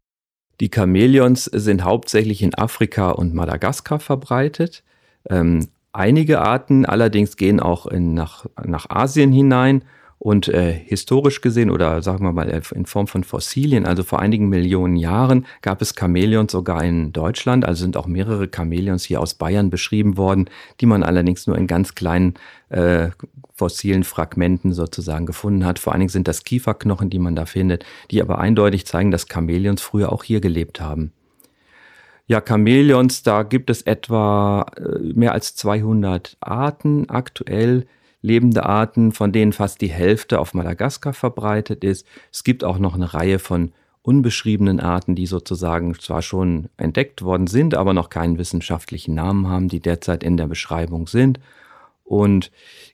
Die 0.61 0.71
Chamäleons 0.75 1.45
sind 1.45 1.85
hauptsächlich 1.85 2.43
in 2.43 2.55
Afrika 2.55 3.11
und 3.11 3.35
Madagaskar 3.35 4.01
verbreitet. 4.01 4.83
Ähm, 5.29 5.69
einige 5.93 6.41
Arten 6.41 6.87
allerdings 6.87 7.37
gehen 7.37 7.61
auch 7.61 7.87
in, 7.87 8.15
nach, 8.15 8.47
nach 8.65 8.91
Asien 8.91 9.33
hinein 9.33 9.85
und 10.19 10.49
äh, 10.49 10.73
historisch 10.73 11.43
gesehen 11.43 11.71
oder 11.71 12.03
sagen 12.03 12.25
wir 12.25 12.33
mal 12.33 12.49
in 12.75 12.87
Form 12.87 13.07
von 13.07 13.23
Fossilien, 13.23 13.85
also 13.85 14.03
vor 14.03 14.21
einigen 14.21 14.49
Millionen 14.49 14.97
Jahren, 14.97 15.47
gab 15.61 15.83
es 15.83 15.95
Chamäleons 15.95 16.53
sogar 16.53 16.83
in 16.83 17.13
Deutschland. 17.13 17.67
Also 17.67 17.83
sind 17.83 17.97
auch 17.97 18.07
mehrere 18.07 18.49
Chamäleons 18.55 19.05
hier 19.05 19.21
aus 19.21 19.35
Bayern 19.35 19.69
beschrieben 19.69 20.17
worden, 20.17 20.49
die 20.81 20.87
man 20.87 21.03
allerdings 21.03 21.47
nur 21.47 21.59
in 21.59 21.67
ganz 21.67 21.95
kleinen 21.95 22.35
äh, 22.71 23.11
fossilen 23.55 24.05
Fragmenten 24.05 24.73
sozusagen 24.73 25.27
gefunden 25.27 25.67
hat. 25.67 25.79
Vor 25.79 25.93
allen 25.93 26.01
Dingen 26.01 26.11
sind 26.11 26.29
das 26.29 26.45
Kieferknochen, 26.45 27.11
die 27.11 27.19
man 27.19 27.37
da 27.37 27.45
findet, 27.45 27.85
die 28.11 28.23
aber 28.23 28.39
eindeutig 28.39 28.87
zeigen, 28.87 29.11
dass 29.11 29.29
Chamäleons 29.31 29.83
früher 29.83 30.13
auch 30.13 30.25
hier 30.25 30.41
gelebt 30.41 30.81
haben. 30.81 31.13
Ja, 32.27 32.43
Chamäleons, 32.47 33.23
da 33.23 33.45
gibt 33.45 33.71
es 33.71 33.83
etwa 33.83 34.67
äh, 34.77 34.99
mehr 35.15 35.33
als 35.33 35.55
200 35.55 36.37
Arten 36.41 37.09
aktuell 37.09 37.87
lebende 38.27 38.67
Arten, 38.67 39.13
von 39.13 39.31
denen 39.31 39.53
fast 39.53 39.81
die 39.81 39.89
Hälfte 39.89 40.41
auf 40.41 40.53
Madagaskar 40.53 41.15
verbreitet 41.15 41.85
ist. 41.85 42.07
Es 42.33 42.43
gibt 42.43 42.65
auch 42.65 42.79
noch 42.79 42.95
eine 42.95 43.15
Reihe 43.15 43.39
von 43.39 43.73
unbeschriebenen 44.03 44.81
Arten, 44.81 45.15
die 45.15 45.27
sozusagen 45.27 45.95
zwar 45.99 46.23
schon 46.23 46.69
entdeckt 46.77 47.23
worden 47.23 47.47
sind, 47.47 47.75
aber 47.75 47.95
noch 47.95 48.11
keinen 48.11 48.39
wissenschaftlichen 48.39 49.15
Namen 49.15 49.49
haben, 49.49 49.69
die 49.69 49.81
derzeit 49.81 50.23
in 50.23 50.37
der 50.37 50.47
Beschreibung 50.47 51.07
sind. 51.07 51.41
Und 52.05 52.51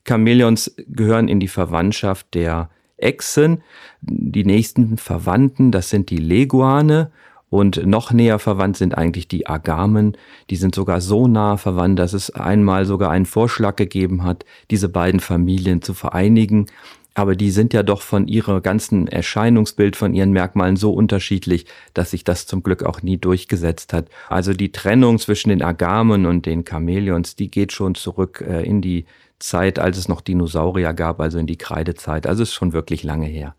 Chamäleons 0.06 0.74
gehören 0.86 1.28
in 1.28 1.40
die 1.40 1.48
Verwandtschaft 1.48 2.32
der 2.34 2.70
Echsen. 2.96 3.62
Die 4.00 4.44
nächsten 4.44 4.96
Verwandten, 4.96 5.70
das 5.70 5.90
sind 5.90 6.10
die 6.10 6.18
Leguane 6.18 7.10
und 7.52 7.85
noch 7.85 8.12
näher 8.12 8.38
verwandt 8.38 8.78
sind 8.78 8.97
eigentlich 8.97 9.28
die 9.28 9.47
Agamen. 9.47 10.16
Die 10.49 10.56
sind 10.56 10.75
sogar 10.75 11.02
so 11.02 11.28
nah 11.28 11.59
verwandt, 11.59 11.99
dass 11.99 12.14
es 12.14 12.30
einmal 12.30 12.87
sogar 12.87 13.11
einen 13.11 13.26
Vorschlag 13.26 13.76
gegeben 13.76 14.25
hat, 14.25 14.47
diese 14.71 14.88
beiden 14.88 15.21
Familien 15.21 15.82
zu 15.82 15.92
vereinigen. 15.92 16.68
Aber 17.12 17.37
die 17.37 17.50
sind 17.50 17.75
ja 17.75 17.82
doch 17.82 18.00
von 18.00 18.26
ihrer 18.26 18.62
ganzen 18.62 19.06
Erscheinungsbild, 19.06 19.97
von 19.97 20.14
ihren 20.14 20.32
Merkmalen 20.32 20.76
so 20.76 20.94
unterschiedlich, 20.94 21.66
dass 21.92 22.12
sich 22.12 22.25
das 22.25 22.47
zum 22.47 22.62
Glück 22.62 22.85
auch 22.85 23.02
nie 23.02 23.18
durchgesetzt 23.18 23.92
hat. 23.92 24.09
Also 24.30 24.54
die 24.54 24.73
Trennung 24.73 25.18
zwischen 25.18 25.50
den 25.50 25.61
Agamen 25.61 26.25
und 26.25 26.47
den 26.47 26.64
Chamäleons, 26.64 27.37
die 27.37 27.50
geht 27.50 27.73
schon 27.73 27.94
zurück 27.94 28.42
äh, 28.49 28.62
in 28.62 28.80
die 28.80 29.04
Zeit, 29.40 29.78
als 29.78 29.99
es 29.99 30.09
noch 30.09 30.23
Dinosaurier 30.23 30.94
gab, 30.94 31.21
also 31.21 31.37
in 31.37 31.47
die 31.47 31.59
Kreidezeit. 31.59 32.26
Also 32.26 32.44
ist 32.44 32.54
schon 32.54 32.73
wirklich 32.73 33.02
lange 33.02 33.26
her. 33.26 33.54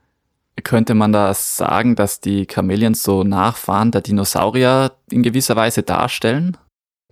Könnte 0.62 0.94
man 0.94 1.12
da 1.12 1.34
sagen, 1.34 1.96
dass 1.96 2.20
die 2.20 2.46
Chamäleons 2.50 3.02
so 3.02 3.24
Nachfahren 3.24 3.92
der 3.92 4.02
Dinosaurier 4.02 4.92
in 5.10 5.24
gewisser 5.24 5.56
Weise 5.56 5.82
darstellen? 5.82 6.58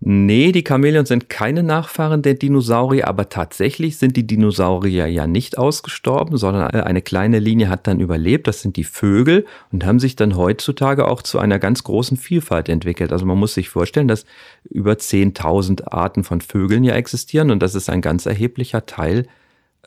Nee, 0.03 0.51
die 0.51 0.63
Chamäleons 0.67 1.09
sind 1.09 1.29
keine 1.29 1.61
Nachfahren 1.61 2.23
der 2.23 2.33
Dinosaurier, 2.33 3.07
aber 3.07 3.29
tatsächlich 3.29 3.97
sind 3.97 4.17
die 4.17 4.25
Dinosaurier 4.25 5.05
ja 5.05 5.27
nicht 5.27 5.59
ausgestorben, 5.59 6.37
sondern 6.37 6.71
eine 6.71 7.03
kleine 7.03 7.37
Linie 7.37 7.69
hat 7.69 7.85
dann 7.85 7.99
überlebt, 7.99 8.47
das 8.47 8.63
sind 8.63 8.77
die 8.77 8.83
Vögel 8.83 9.45
und 9.71 9.85
haben 9.85 9.99
sich 9.99 10.15
dann 10.15 10.35
heutzutage 10.35 11.07
auch 11.07 11.21
zu 11.21 11.37
einer 11.37 11.59
ganz 11.59 11.83
großen 11.83 12.17
Vielfalt 12.17 12.67
entwickelt. 12.67 13.11
Also 13.11 13.27
man 13.27 13.37
muss 13.37 13.53
sich 13.53 13.69
vorstellen, 13.69 14.07
dass 14.07 14.25
über 14.67 14.93
10.000 14.93 15.91
Arten 15.91 16.23
von 16.23 16.41
Vögeln 16.41 16.83
ja 16.83 16.95
existieren 16.95 17.51
und 17.51 17.61
das 17.61 17.75
ist 17.75 17.87
ein 17.87 18.01
ganz 18.01 18.25
erheblicher 18.25 18.87
Teil 18.87 19.27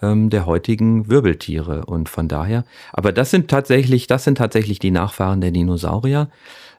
ähm, 0.03 0.31
der 0.31 0.47
heutigen 0.47 1.09
Wirbeltiere. 1.09 1.85
Und 1.87 2.09
von 2.09 2.29
daher, 2.29 2.65
aber 2.93 3.13
das 3.13 3.31
sind 3.31 3.49
tatsächlich, 3.49 4.07
das 4.07 4.25
sind 4.25 4.39
tatsächlich 4.39 4.79
die 4.79 4.91
Nachfahren 4.91 5.41
der 5.41 5.51
Dinosaurier. 5.51 6.29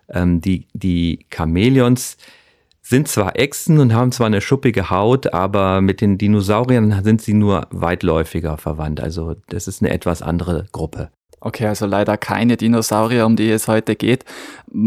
Ähm, 0.10 0.42
die, 0.42 0.68
die 0.74 1.26
Chamäleons 1.34 2.18
sind 2.82 3.08
zwar 3.08 3.40
Echsen 3.40 3.80
und 3.80 3.94
haben 3.94 4.12
zwar 4.12 4.28
eine 4.28 4.42
schuppige 4.42 4.92
Haut, 4.92 5.34
aber 5.34 5.82
mit 5.82 6.02
den 6.02 6.20
Dinosauriern 6.20 7.04
sind 7.04 7.20
sie 7.20 7.34
nur 7.34 7.68
weitläufiger 7.72 8.58
verwandt. 8.60 9.00
Also 9.00 9.36
das 9.48 9.68
ist 9.68 9.82
eine 9.82 9.92
etwas 9.92 10.22
andere 10.22 10.68
Gruppe. 10.72 11.10
Okay, 11.46 11.68
also 11.68 11.86
leider 11.86 12.18
keine 12.18 12.58
Dinosaurier, 12.58 13.24
um 13.24 13.36
die 13.36 13.52
es 13.52 13.68
heute 13.68 13.96
geht. 13.96 14.26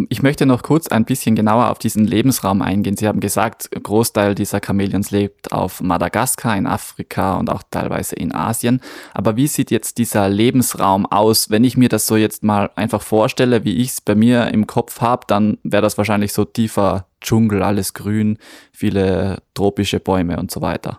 Ich 0.09 0.25
möchte 0.25 0.45
noch 0.45 0.65
kurz 0.65 0.89
ein 0.89 1.05
bisschen 1.05 1.37
genauer 1.37 1.71
auf 1.71 1.79
diesen 1.79 2.05
Lebensraum 2.05 2.63
eingehen. 2.63 2.97
Sie 2.97 3.07
haben 3.07 3.21
gesagt, 3.21 3.71
Großteil 3.81 4.35
dieser 4.35 4.59
Chamäleons 4.61 5.13
lebt 5.13 5.53
auf 5.53 5.81
Madagaskar, 5.81 6.57
in 6.57 6.67
Afrika 6.67 7.37
und 7.37 7.49
auch 7.49 7.63
teilweise 7.71 8.17
in 8.17 8.35
Asien. 8.35 8.81
Aber 9.15 9.37
wie 9.37 9.47
sieht 9.47 9.71
jetzt 9.71 9.99
dieser 9.99 10.29
Lebensraum 10.29 11.07
aus? 11.07 11.49
Wenn 11.49 11.63
ich 11.63 11.77
mir 11.77 11.89
das 11.89 12.09
so 12.09 12.17
jetzt 12.17 12.43
mal 12.43 12.71
einfach 12.75 13.03
vorstelle, 13.03 13.63
wie 13.63 13.77
ich 13.77 13.91
es 13.91 14.01
bei 14.01 14.17
mir 14.17 14.49
im 14.49 14.67
Kopf 14.67 15.01
habe, 15.01 15.27
dann 15.29 15.59
wäre 15.63 15.83
das 15.83 15.97
wahrscheinlich 15.97 16.33
so 16.33 16.45
tiefer 16.45 17.07
Dschungel, 17.21 17.63
alles 17.63 17.95
grün, 17.95 18.37
viele 18.73 19.43
tropische 19.55 20.01
Bäume 20.01 20.41
und 20.41 20.51
so 20.51 20.61
weiter. 20.61 20.99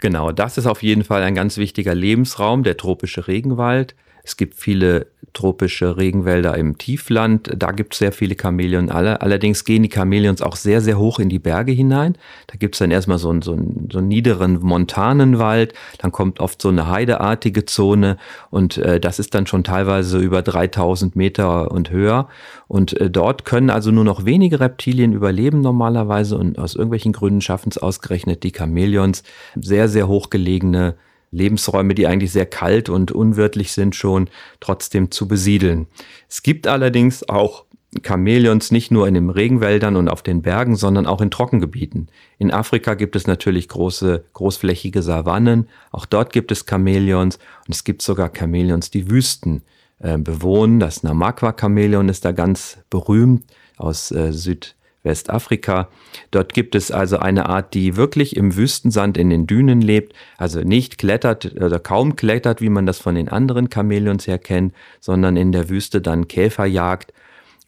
Genau, 0.00 0.32
das 0.32 0.58
ist 0.58 0.66
auf 0.66 0.82
jeden 0.82 1.04
Fall 1.04 1.22
ein 1.22 1.36
ganz 1.36 1.58
wichtiger 1.58 1.94
Lebensraum, 1.94 2.64
der 2.64 2.76
tropische 2.76 3.28
Regenwald. 3.28 3.94
Es 4.26 4.36
gibt 4.36 4.56
viele 4.56 5.06
tropische 5.34 5.96
Regenwälder 5.96 6.56
im 6.56 6.78
Tiefland. 6.78 7.52
Da 7.56 7.70
gibt 7.70 7.92
es 7.92 8.00
sehr 8.00 8.10
viele 8.10 8.34
Chamäleon. 8.40 8.90
Allerdings 8.90 9.64
gehen 9.64 9.84
die 9.84 9.90
Chamäleons 9.90 10.42
auch 10.42 10.56
sehr, 10.56 10.80
sehr 10.80 10.98
hoch 10.98 11.20
in 11.20 11.28
die 11.28 11.38
Berge 11.38 11.70
hinein. 11.70 12.18
Da 12.48 12.56
gibt 12.58 12.74
es 12.74 12.80
dann 12.80 12.90
erstmal 12.90 13.18
so 13.18 13.30
einen, 13.30 13.42
so, 13.42 13.52
einen, 13.52 13.88
so 13.92 13.98
einen 13.98 14.08
niederen 14.08 14.60
Montanenwald. 14.60 15.74
Dann 15.98 16.10
kommt 16.10 16.40
oft 16.40 16.60
so 16.60 16.70
eine 16.70 16.88
heideartige 16.88 17.66
Zone. 17.66 18.16
Und 18.50 18.78
äh, 18.78 18.98
das 18.98 19.20
ist 19.20 19.32
dann 19.32 19.46
schon 19.46 19.62
teilweise 19.62 20.18
über 20.18 20.42
3000 20.42 21.14
Meter 21.14 21.70
und 21.70 21.90
höher. 21.90 22.28
Und 22.66 23.00
äh, 23.00 23.08
dort 23.08 23.44
können 23.44 23.70
also 23.70 23.92
nur 23.92 24.04
noch 24.04 24.24
wenige 24.24 24.58
Reptilien 24.58 25.12
überleben 25.12 25.60
normalerweise. 25.60 26.36
Und 26.36 26.58
aus 26.58 26.74
irgendwelchen 26.74 27.12
Gründen 27.12 27.42
schaffen 27.42 27.68
es 27.68 27.78
ausgerechnet 27.78 28.42
die 28.42 28.52
Chamäleons, 28.56 29.22
sehr, 29.54 29.88
sehr 29.88 30.08
hochgelegene 30.08 30.96
Lebensräume, 31.36 31.94
die 31.94 32.06
eigentlich 32.06 32.32
sehr 32.32 32.46
kalt 32.46 32.88
und 32.88 33.12
unwirtlich 33.12 33.72
sind, 33.72 33.94
schon 33.94 34.28
trotzdem 34.60 35.10
zu 35.10 35.28
besiedeln. 35.28 35.86
Es 36.28 36.42
gibt 36.42 36.66
allerdings 36.66 37.28
auch 37.28 37.66
Chamäleons 38.04 38.70
nicht 38.72 38.90
nur 38.90 39.06
in 39.06 39.14
den 39.14 39.30
Regenwäldern 39.30 39.96
und 39.96 40.08
auf 40.08 40.22
den 40.22 40.42
Bergen, 40.42 40.76
sondern 40.76 41.06
auch 41.06 41.20
in 41.20 41.30
Trockengebieten. 41.30 42.08
In 42.38 42.50
Afrika 42.50 42.94
gibt 42.94 43.16
es 43.16 43.26
natürlich 43.26 43.68
große, 43.68 44.24
großflächige 44.32 45.02
Savannen. 45.02 45.68
Auch 45.92 46.06
dort 46.06 46.32
gibt 46.32 46.52
es 46.52 46.66
Chamäleons 46.68 47.38
und 47.66 47.74
es 47.74 47.84
gibt 47.84 48.02
sogar 48.02 48.30
Chamäleons, 48.36 48.90
die 48.90 49.10
Wüsten 49.10 49.62
äh, 49.98 50.18
bewohnen. 50.18 50.80
Das 50.80 51.02
Namakwa-Chamäleon 51.02 52.08
ist 52.08 52.24
da 52.24 52.32
ganz 52.32 52.78
berühmt 52.90 53.44
aus 53.76 54.10
äh, 54.10 54.32
Süd 54.32 54.74
Westafrika. 55.06 55.88
Dort 56.30 56.52
gibt 56.52 56.74
es 56.74 56.90
also 56.90 57.18
eine 57.18 57.48
Art, 57.48 57.72
die 57.72 57.96
wirklich 57.96 58.36
im 58.36 58.56
Wüstensand 58.56 59.16
in 59.16 59.30
den 59.30 59.46
Dünen 59.46 59.80
lebt, 59.80 60.12
also 60.36 60.60
nicht 60.60 60.98
klettert 60.98 61.54
oder 61.60 61.78
kaum 61.78 62.16
klettert, 62.16 62.60
wie 62.60 62.68
man 62.68 62.84
das 62.84 62.98
von 62.98 63.14
den 63.14 63.28
anderen 63.30 63.70
Chamäleons 63.72 64.26
her 64.26 64.38
kennt, 64.38 64.74
sondern 65.00 65.36
in 65.36 65.52
der 65.52 65.70
Wüste 65.70 66.00
dann 66.02 66.28
Käfer 66.28 66.66
jagt 66.66 67.14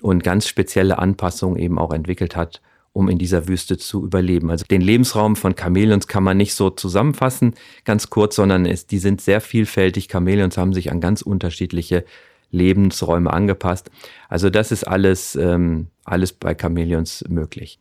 und 0.02 0.22
ganz 0.22 0.46
spezielle 0.46 0.98
Anpassungen 0.98 1.58
eben 1.58 1.78
auch 1.78 1.92
entwickelt 1.92 2.36
hat, 2.36 2.60
um 2.92 3.08
in 3.08 3.18
dieser 3.18 3.48
Wüste 3.48 3.78
zu 3.78 4.04
überleben. 4.04 4.50
Also 4.50 4.64
den 4.66 4.80
Lebensraum 4.80 5.36
von 5.36 5.56
Chamäleons 5.56 6.06
kann 6.06 6.24
man 6.24 6.36
nicht 6.36 6.54
so 6.54 6.70
zusammenfassen, 6.70 7.54
ganz 7.84 8.10
kurz, 8.10 8.36
sondern 8.36 8.66
es, 8.66 8.86
die 8.86 8.98
sind 8.98 9.20
sehr 9.20 9.40
vielfältig. 9.40 10.08
Chamäleons 10.10 10.56
haben 10.56 10.72
sich 10.72 10.90
an 10.90 11.00
ganz 11.00 11.22
unterschiedliche 11.22 12.04
Lebensräume 12.50 13.32
angepasst. 13.32 13.90
Also 14.28 14.50
das 14.50 14.72
ist 14.72 14.84
alles, 14.84 15.36
ähm, 15.36 15.88
alles 16.04 16.32
bei 16.32 16.54
Chamäleons 16.54 17.24
möglich. 17.28 17.80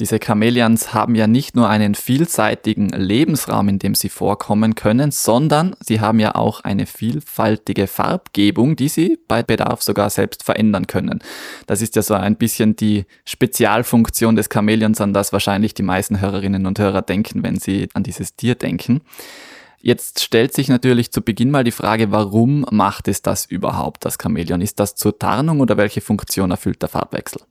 Diese 0.00 0.18
Chamäleons 0.18 0.92
haben 0.92 1.14
ja 1.14 1.28
nicht 1.28 1.54
nur 1.54 1.68
einen 1.68 1.94
vielseitigen 1.94 2.88
Lebensraum, 2.88 3.68
in 3.68 3.78
dem 3.78 3.94
sie 3.94 4.08
vorkommen 4.08 4.74
können, 4.74 5.12
sondern 5.12 5.76
sie 5.78 6.00
haben 6.00 6.18
ja 6.18 6.34
auch 6.34 6.62
eine 6.64 6.86
vielfältige 6.86 7.86
Farbgebung, 7.86 8.74
die 8.74 8.88
sie 8.88 9.20
bei 9.28 9.44
Bedarf 9.44 9.82
sogar 9.82 10.10
selbst 10.10 10.42
verändern 10.42 10.88
können. 10.88 11.20
Das 11.68 11.80
ist 11.80 11.94
ja 11.94 12.02
so 12.02 12.14
ein 12.14 12.34
bisschen 12.34 12.74
die 12.74 13.04
Spezialfunktion 13.24 14.34
des 14.34 14.48
Chamäleons, 14.52 15.00
an 15.00 15.14
das 15.14 15.32
wahrscheinlich 15.32 15.74
die 15.74 15.84
meisten 15.84 16.20
Hörerinnen 16.20 16.66
und 16.66 16.80
Hörer 16.80 17.02
denken, 17.02 17.44
wenn 17.44 17.60
sie 17.60 17.88
an 17.94 18.02
dieses 18.02 18.34
Tier 18.34 18.56
denken. 18.56 19.00
Jetzt 19.86 20.22
stellt 20.22 20.54
sich 20.54 20.68
natürlich 20.68 21.12
zu 21.12 21.20
Beginn 21.20 21.50
mal 21.50 21.62
die 21.62 21.70
Frage, 21.70 22.10
warum 22.10 22.64
macht 22.70 23.06
es 23.06 23.20
das 23.20 23.44
überhaupt, 23.44 24.06
das 24.06 24.16
Chamäleon? 24.16 24.62
Ist 24.62 24.80
das 24.80 24.94
zur 24.94 25.18
Tarnung 25.18 25.60
oder 25.60 25.76
welche 25.76 26.00
Funktion 26.00 26.50
erfüllt 26.50 26.80
der 26.80 26.88
Farbwechsel? 26.88 27.42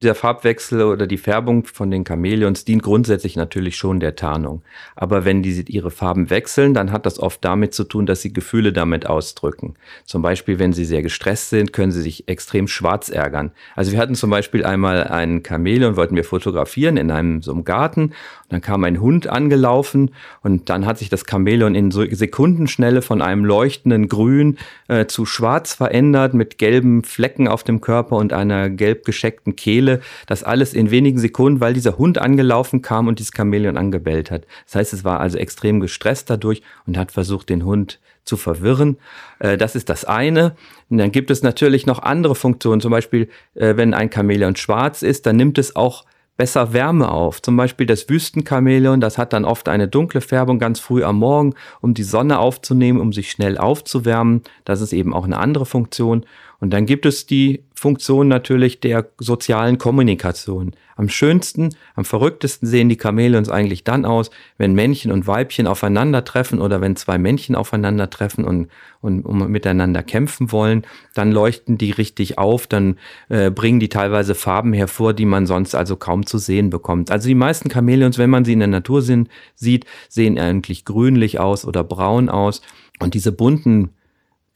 Der 0.00 0.14
Farbwechsel 0.14 0.82
oder 0.82 1.08
die 1.08 1.18
Färbung 1.18 1.64
von 1.64 1.90
den 1.90 2.04
Chamäleons 2.06 2.64
dient 2.64 2.84
grundsätzlich 2.84 3.34
natürlich 3.34 3.76
schon 3.76 3.98
der 3.98 4.14
Tarnung. 4.14 4.62
Aber 4.94 5.24
wenn 5.24 5.42
die 5.42 5.60
ihre 5.66 5.90
Farben 5.90 6.30
wechseln, 6.30 6.72
dann 6.72 6.92
hat 6.92 7.04
das 7.04 7.18
oft 7.18 7.44
damit 7.44 7.74
zu 7.74 7.82
tun, 7.82 8.06
dass 8.06 8.22
sie 8.22 8.32
Gefühle 8.32 8.72
damit 8.72 9.06
ausdrücken. 9.06 9.74
Zum 10.04 10.22
Beispiel, 10.22 10.60
wenn 10.60 10.72
sie 10.72 10.84
sehr 10.84 11.02
gestresst 11.02 11.50
sind, 11.50 11.72
können 11.72 11.90
sie 11.90 12.02
sich 12.02 12.28
extrem 12.28 12.68
schwarz 12.68 13.08
ärgern. 13.08 13.50
Also 13.74 13.90
wir 13.90 13.98
hatten 13.98 14.14
zum 14.14 14.30
Beispiel 14.30 14.64
einmal 14.64 15.02
einen 15.02 15.44
Chamäleon, 15.44 15.96
wollten 15.96 16.14
wir 16.14 16.22
fotografieren 16.22 16.96
in 16.96 17.10
einem 17.10 17.42
so 17.42 17.50
einem 17.50 17.64
Garten. 17.64 18.14
Dann 18.48 18.60
kam 18.60 18.84
ein 18.84 19.00
Hund 19.00 19.26
angelaufen 19.26 20.10
und 20.42 20.70
dann 20.70 20.86
hat 20.86 20.98
sich 20.98 21.10
das 21.10 21.24
Chamäleon 21.28 21.74
in 21.74 21.90
Sekundenschnelle 21.90 23.02
von 23.02 23.20
einem 23.20 23.44
leuchtenden 23.44 24.08
Grün 24.08 24.56
äh, 24.88 25.06
zu 25.06 25.26
schwarz 25.26 25.74
verändert 25.74 26.32
mit 26.32 26.56
gelben 26.56 27.02
Flecken 27.04 27.46
auf 27.46 27.62
dem 27.62 27.80
Körper 27.80 28.16
und 28.16 28.32
einer 28.32 28.70
gelb 28.70 29.04
gescheckten 29.04 29.54
Kehle 29.54 30.00
das 30.26 30.44
alles 30.44 30.72
in 30.72 30.90
wenigen 30.90 31.18
Sekunden, 31.18 31.60
weil 31.60 31.74
dieser 31.74 31.98
Hund 31.98 32.18
angelaufen 32.18 32.82
kam 32.82 33.06
und 33.06 33.18
dieses 33.18 33.32
Chamäleon 33.36 33.76
angebellt 33.76 34.30
hat. 34.30 34.46
Das 34.64 34.76
heißt, 34.76 34.92
es 34.92 35.04
war 35.04 35.20
also 35.20 35.38
extrem 35.38 35.80
gestresst 35.80 36.30
dadurch 36.30 36.62
und 36.86 36.96
hat 36.96 37.12
versucht, 37.12 37.48
den 37.50 37.64
Hund 37.64 37.98
zu 38.24 38.36
verwirren. 38.36 38.98
Äh, 39.38 39.56
das 39.56 39.74
ist 39.74 39.88
das 39.88 40.04
eine. 40.04 40.54
Und 40.90 40.98
dann 40.98 41.10
gibt 41.10 41.30
es 41.30 41.42
natürlich 41.42 41.86
noch 41.86 42.02
andere 42.02 42.34
Funktionen. 42.34 42.80
Zum 42.80 42.90
Beispiel, 42.90 43.28
äh, 43.54 43.76
wenn 43.76 43.94
ein 43.94 44.10
Chamäleon 44.12 44.56
schwarz 44.56 45.02
ist, 45.02 45.26
dann 45.26 45.36
nimmt 45.36 45.58
es 45.58 45.74
auch 45.74 46.04
besser 46.38 46.72
Wärme 46.72 47.10
auf. 47.10 47.42
Zum 47.42 47.56
Beispiel 47.56 47.84
das 47.84 48.08
Wüstenchamäleon, 48.08 49.02
das 49.02 49.18
hat 49.18 49.34
dann 49.34 49.44
oft 49.44 49.68
eine 49.68 49.88
dunkle 49.88 50.22
Färbung 50.22 50.58
ganz 50.58 50.80
früh 50.80 51.04
am 51.04 51.16
Morgen, 51.16 51.54
um 51.82 51.92
die 51.92 52.04
Sonne 52.04 52.38
aufzunehmen, 52.38 53.00
um 53.00 53.12
sich 53.12 53.30
schnell 53.30 53.58
aufzuwärmen. 53.58 54.42
Das 54.64 54.80
ist 54.80 54.94
eben 54.94 55.12
auch 55.12 55.24
eine 55.24 55.38
andere 55.38 55.66
Funktion. 55.66 56.24
Und 56.60 56.70
dann 56.72 56.86
gibt 56.86 57.06
es 57.06 57.26
die 57.26 57.62
Funktion 57.72 58.26
natürlich 58.26 58.80
der 58.80 59.06
sozialen 59.18 59.78
Kommunikation. 59.78 60.72
Am 60.96 61.08
schönsten, 61.08 61.76
am 61.94 62.04
verrücktesten 62.04 62.66
sehen 62.66 62.88
die 62.88 62.98
Chamäleons 63.00 63.48
eigentlich 63.48 63.84
dann 63.84 64.04
aus, 64.04 64.30
wenn 64.56 64.74
Männchen 64.74 65.12
und 65.12 65.28
Weibchen 65.28 65.68
aufeinandertreffen 65.68 66.60
oder 66.60 66.80
wenn 66.80 66.96
zwei 66.96 67.18
Männchen 67.18 67.54
aufeinandertreffen 67.54 68.44
und, 68.44 68.66
und 69.00 69.24
um 69.24 69.48
miteinander 69.48 70.02
kämpfen 70.02 70.50
wollen, 70.50 70.82
dann 71.14 71.30
leuchten 71.30 71.78
die 71.78 71.92
richtig 71.92 72.38
auf, 72.38 72.66
dann 72.66 72.98
äh, 73.28 73.52
bringen 73.52 73.78
die 73.78 73.88
teilweise 73.88 74.34
Farben 74.34 74.72
hervor, 74.72 75.14
die 75.14 75.26
man 75.26 75.46
sonst 75.46 75.76
also 75.76 75.94
kaum 75.94 76.26
zu 76.26 76.38
sehen 76.38 76.70
bekommt. 76.70 77.12
Also 77.12 77.28
die 77.28 77.36
meisten 77.36 77.70
Chamäleons, 77.70 78.18
wenn 78.18 78.30
man 78.30 78.44
sie 78.44 78.54
in 78.54 78.58
der 78.58 78.66
Natur 78.66 79.02
sind, 79.02 79.28
sieht, 79.54 79.86
sehen 80.08 80.36
eigentlich 80.36 80.84
grünlich 80.84 81.38
aus 81.38 81.64
oder 81.64 81.84
braun 81.84 82.28
aus. 82.28 82.60
Und 82.98 83.14
diese 83.14 83.30
bunten 83.30 83.90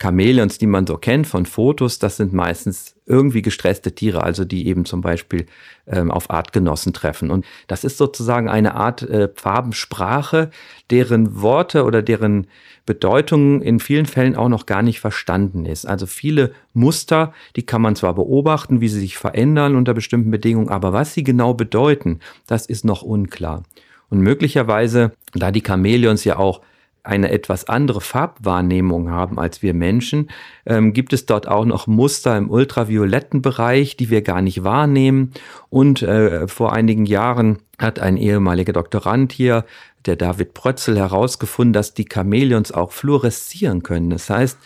Chamäleons, 0.00 0.58
die 0.58 0.66
man 0.66 0.86
so 0.86 0.96
kennt 0.96 1.26
von 1.28 1.46
Fotos, 1.46 1.98
das 1.98 2.16
sind 2.16 2.32
meistens 2.32 2.96
irgendwie 3.06 3.42
gestresste 3.42 3.94
Tiere, 3.94 4.22
also 4.22 4.44
die 4.44 4.66
eben 4.66 4.84
zum 4.84 5.00
Beispiel 5.00 5.46
ähm, 5.86 6.10
auf 6.10 6.30
Artgenossen 6.30 6.92
treffen. 6.92 7.30
Und 7.30 7.44
das 7.68 7.84
ist 7.84 7.98
sozusagen 7.98 8.48
eine 8.48 8.74
Art 8.74 9.02
äh, 9.02 9.28
Farbensprache, 9.34 10.50
deren 10.90 11.40
Worte 11.40 11.84
oder 11.84 12.02
deren 12.02 12.48
Bedeutung 12.84 13.62
in 13.62 13.78
vielen 13.78 14.06
Fällen 14.06 14.34
auch 14.34 14.48
noch 14.48 14.66
gar 14.66 14.82
nicht 14.82 14.98
verstanden 14.98 15.66
ist. 15.66 15.86
Also 15.86 16.06
viele 16.06 16.52
Muster, 16.72 17.32
die 17.54 17.64
kann 17.64 17.82
man 17.82 17.94
zwar 17.94 18.14
beobachten, 18.14 18.80
wie 18.80 18.88
sie 18.88 19.00
sich 19.00 19.16
verändern 19.16 19.76
unter 19.76 19.94
bestimmten 19.94 20.32
Bedingungen, 20.32 20.68
aber 20.68 20.92
was 20.92 21.14
sie 21.14 21.22
genau 21.22 21.54
bedeuten, 21.54 22.18
das 22.46 22.66
ist 22.66 22.84
noch 22.84 23.02
unklar. 23.02 23.62
Und 24.08 24.20
möglicherweise, 24.20 25.12
da 25.32 25.52
die 25.52 25.62
Chamäleons 25.66 26.24
ja 26.24 26.36
auch 26.38 26.60
eine 27.04 27.30
etwas 27.30 27.68
andere 27.68 28.00
Farbwahrnehmung 28.00 29.10
haben 29.10 29.38
als 29.38 29.62
wir 29.62 29.74
Menschen, 29.74 30.30
ähm, 30.66 30.92
gibt 30.92 31.12
es 31.12 31.26
dort 31.26 31.48
auch 31.48 31.64
noch 31.64 31.86
Muster 31.86 32.36
im 32.36 32.48
ultravioletten 32.48 33.42
Bereich, 33.42 33.96
die 33.96 34.08
wir 34.08 34.22
gar 34.22 34.40
nicht 34.40 34.62
wahrnehmen. 34.62 35.32
Und 35.68 36.02
äh, 36.02 36.46
vor 36.46 36.72
einigen 36.72 37.04
Jahren 37.06 37.58
hat 37.78 37.98
ein 37.98 38.16
ehemaliger 38.16 38.72
Doktorand 38.72 39.32
hier, 39.32 39.64
der 40.06 40.16
David 40.16 40.54
Prötzel, 40.54 40.96
herausgefunden, 40.96 41.72
dass 41.72 41.94
die 41.94 42.06
Chamäleons 42.12 42.72
auch 42.72 42.92
fluoreszieren 42.92 43.82
können. 43.82 44.10
Das 44.10 44.30
heißt, 44.30 44.58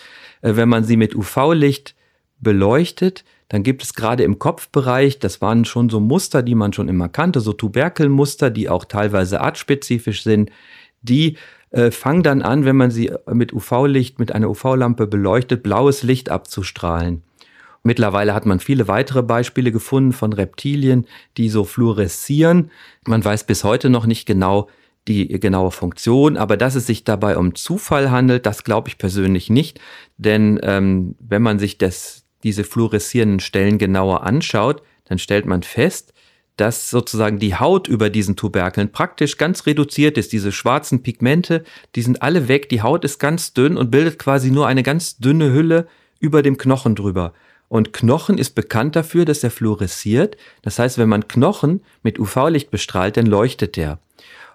äh, 0.43 0.57
wenn 0.57 0.69
man 0.69 0.85
sie 0.85 0.97
mit 0.97 1.15
UV-Licht 1.15 1.95
beleuchtet, 2.39 3.25
dann 3.49 3.63
gibt 3.63 3.83
es 3.83 3.95
gerade 3.95 4.25
im 4.25 4.39
Kopfbereich, 4.39 5.21
das 5.21 5.41
waren 5.41 5.65
schon 5.65 5.89
so 5.89 6.01
Muster, 6.01 6.43
die 6.43 6.57
man 6.57 6.73
schon 6.73 6.89
immer 6.89 7.09
kannte, 7.09 7.41
so 7.41 7.53
Tuberkelmuster, 7.53 8.51
die 8.51 8.69
auch 8.69 8.85
teilweise 8.85 9.41
artspezifisch 9.41 10.23
sind, 10.25 10.51
die 11.01 11.37
äh, 11.77 11.91
fangen 11.91 12.23
dann 12.23 12.41
an, 12.41 12.65
wenn 12.65 12.77
man 12.77 12.91
sie 12.91 13.13
mit 13.31 13.53
UV-Licht, 13.53 14.19
mit 14.19 14.33
einer 14.33 14.49
UV-Lampe 14.49 15.07
beleuchtet, 15.07 15.63
blaues 15.63 16.03
Licht 16.03 16.31
abzustrahlen. 16.31 17.23
Mittlerweile 17.83 18.35
hat 18.35 18.47
man 18.47 18.61
viele 18.61 18.89
weitere 18.89 19.23
Beispiele 19.23 19.71
gefunden 19.71 20.13
von 20.13 20.33
Reptilien, 20.33 21.07
die 21.37 21.51
so 21.51 21.65
fluoreszieren. 21.65 22.71
Man 23.07 23.23
weiß 23.23 23.45
bis 23.45 23.63
heute 23.63 23.91
noch 23.91 24.07
nicht 24.07 24.27
genau 24.27 24.69
die 25.07 25.29
genaue 25.39 25.71
Funktion, 25.71 26.37
aber 26.37 26.57
dass 26.57 26.75
es 26.75 26.87
sich 26.87 27.05
dabei 27.05 27.37
um 27.37 27.55
Zufall 27.55 28.11
handelt, 28.11 28.47
das 28.47 28.65
glaube 28.65 28.89
ich 28.89 28.99
persönlich 28.99 29.51
nicht. 29.51 29.79
Denn 30.17 30.59
ähm, 30.63 31.15
wenn 31.21 31.43
man 31.43 31.59
sich 31.59 31.79
das, 31.79 32.25
diese 32.43 32.65
fluoreszierenden 32.65 33.41
Stellen 33.41 33.79
genauer 33.79 34.25
anschaut, 34.25 34.83
dann 35.05 35.19
stellt 35.19 35.45
man 35.45 35.63
fest, 35.63 36.13
dass 36.57 36.91
sozusagen 36.91 37.39
die 37.39 37.55
Haut 37.55 37.87
über 37.87 38.11
diesen 38.11 38.37
Tuberkeln 38.37 38.91
praktisch 38.91 39.37
ganz 39.37 39.67
reduziert 39.67 40.17
ist. 40.17 40.33
Diese 40.33 40.53
schwarzen 40.53 41.03
Pigmente, 41.03 41.65
die 41.95 42.03
sind 42.03 42.23
alle 42.23 42.49
weg. 42.49 42.69
Die 42.69 42.83
Haut 42.83 43.05
ist 43.05 43.19
ganz 43.19 43.53
dünn 43.53 43.77
und 43.77 43.91
bildet 43.91 44.19
quasi 44.19 44.51
nur 44.51 44.67
eine 44.67 44.83
ganz 44.83 45.19
dünne 45.19 45.53
Hülle 45.53 45.87
über 46.19 46.43
dem 46.43 46.57
Knochen 46.57 46.95
drüber. 46.95 47.35
Und 47.69 47.93
Knochen 47.93 48.39
ist 48.39 48.55
bekannt 48.55 48.97
dafür, 48.97 49.25
dass 49.25 49.43
er 49.43 49.51
fluoresziert. 49.51 50.37
Das 50.63 50.79
heißt, 50.79 50.99
wenn 50.99 51.09
man 51.09 51.29
Knochen 51.29 51.83
mit 52.03 52.19
UV-Licht 52.19 52.71
bestrahlt, 52.71 53.17
dann 53.17 53.27
leuchtet 53.27 53.77
er. 53.77 53.99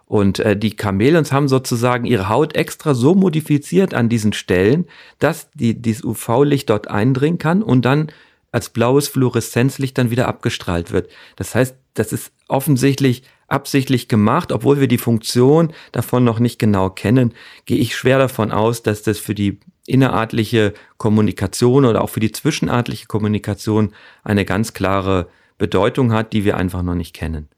Und 0.05 0.39
äh, 0.39 0.58
die 0.58 0.75
Chamäleons 0.77 1.31
haben 1.31 1.48
sozusagen 1.48 2.05
ihre 2.05 2.29
Haut 2.29 2.55
extra 2.55 2.93
so 2.93 3.15
modifiziert 3.15 3.93
an 3.93 4.10
diesen 4.10 4.34
Stellen, 4.34 4.86
dass 5.20 5.50
die, 5.51 5.81
dieses 5.81 6.03
UV-Licht 6.03 6.70
dort 6.70 6.89
eindringen 6.89 7.38
kann 7.38 7.62
und 7.62 7.86
dann 7.86 8.12
als 8.51 8.70
blaues 8.70 9.08
Fluoreszenzlicht 9.08 9.98
dann 9.98 10.12
wieder 10.12 10.27
abgestrahlt 10.27 10.91
wird. 10.91 11.10
Das 11.38 11.55
heißt, 11.55 11.75
das 11.94 12.14
ist 12.14 12.32
offensichtlich 12.48 13.24
absichtlich 13.52 14.08
gemacht, 14.08 14.52
obwohl 14.52 14.80
wir 14.80 14.88
die 14.88 14.98
Funktion 14.98 15.74
davon 15.92 16.24
noch 16.24 16.40
nicht 16.40 16.58
genau 16.58 16.90
kennen, 16.90 17.34
gehe 17.66 17.78
ich 17.78 17.96
schwer 17.96 18.18
davon 18.18 18.52
aus, 18.52 18.82
dass 18.82 19.04
das 19.04 19.20
für 19.20 19.36
die 19.36 19.60
innerartliche 19.86 20.74
Kommunikation 20.98 21.86
oder 21.86 22.02
auch 22.02 22.10
für 22.10 22.20
die 22.20 22.32
zwischenartliche 22.32 23.08
Kommunikation 23.08 23.94
eine 24.24 24.46
ganz 24.46 24.74
klare 24.74 25.28
Bedeutung 25.58 26.14
hat, 26.14 26.34
die 26.34 26.46
wir 26.46 26.58
einfach 26.58 26.82
noch 26.82 26.96
nicht 26.96 27.14
kennen. 27.14 27.50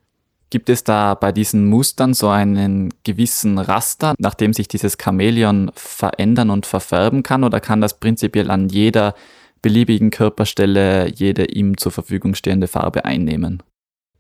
Gibt 0.50 0.70
es 0.70 0.84
da 0.84 1.16
bei 1.16 1.32
diesen 1.32 1.68
Mustern 1.68 2.14
so 2.14 2.30
einen 2.30 2.94
gewissen 3.04 3.58
Raster, 3.58 4.14
nachdem 4.20 4.54
sich 4.54 4.68
dieses 4.68 4.98
Chamäleon 5.02 5.72
verändern 5.76 6.50
und 6.50 6.66
verfärben 6.66 7.24
kann, 7.24 7.44
oder 7.44 7.60
kann 7.60 7.82
das 7.82 8.00
prinzipiell 8.00 8.52
an 8.52 8.70
jeder 8.70 9.16
beliebigen 9.62 10.12
Körperstelle 10.12 11.08
jede 11.10 11.46
ihm 11.46 11.78
zur 11.78 11.92
Verfügung 11.92 12.36
stehende 12.36 12.68
Farbe 12.68 13.06
einnehmen? 13.06 13.64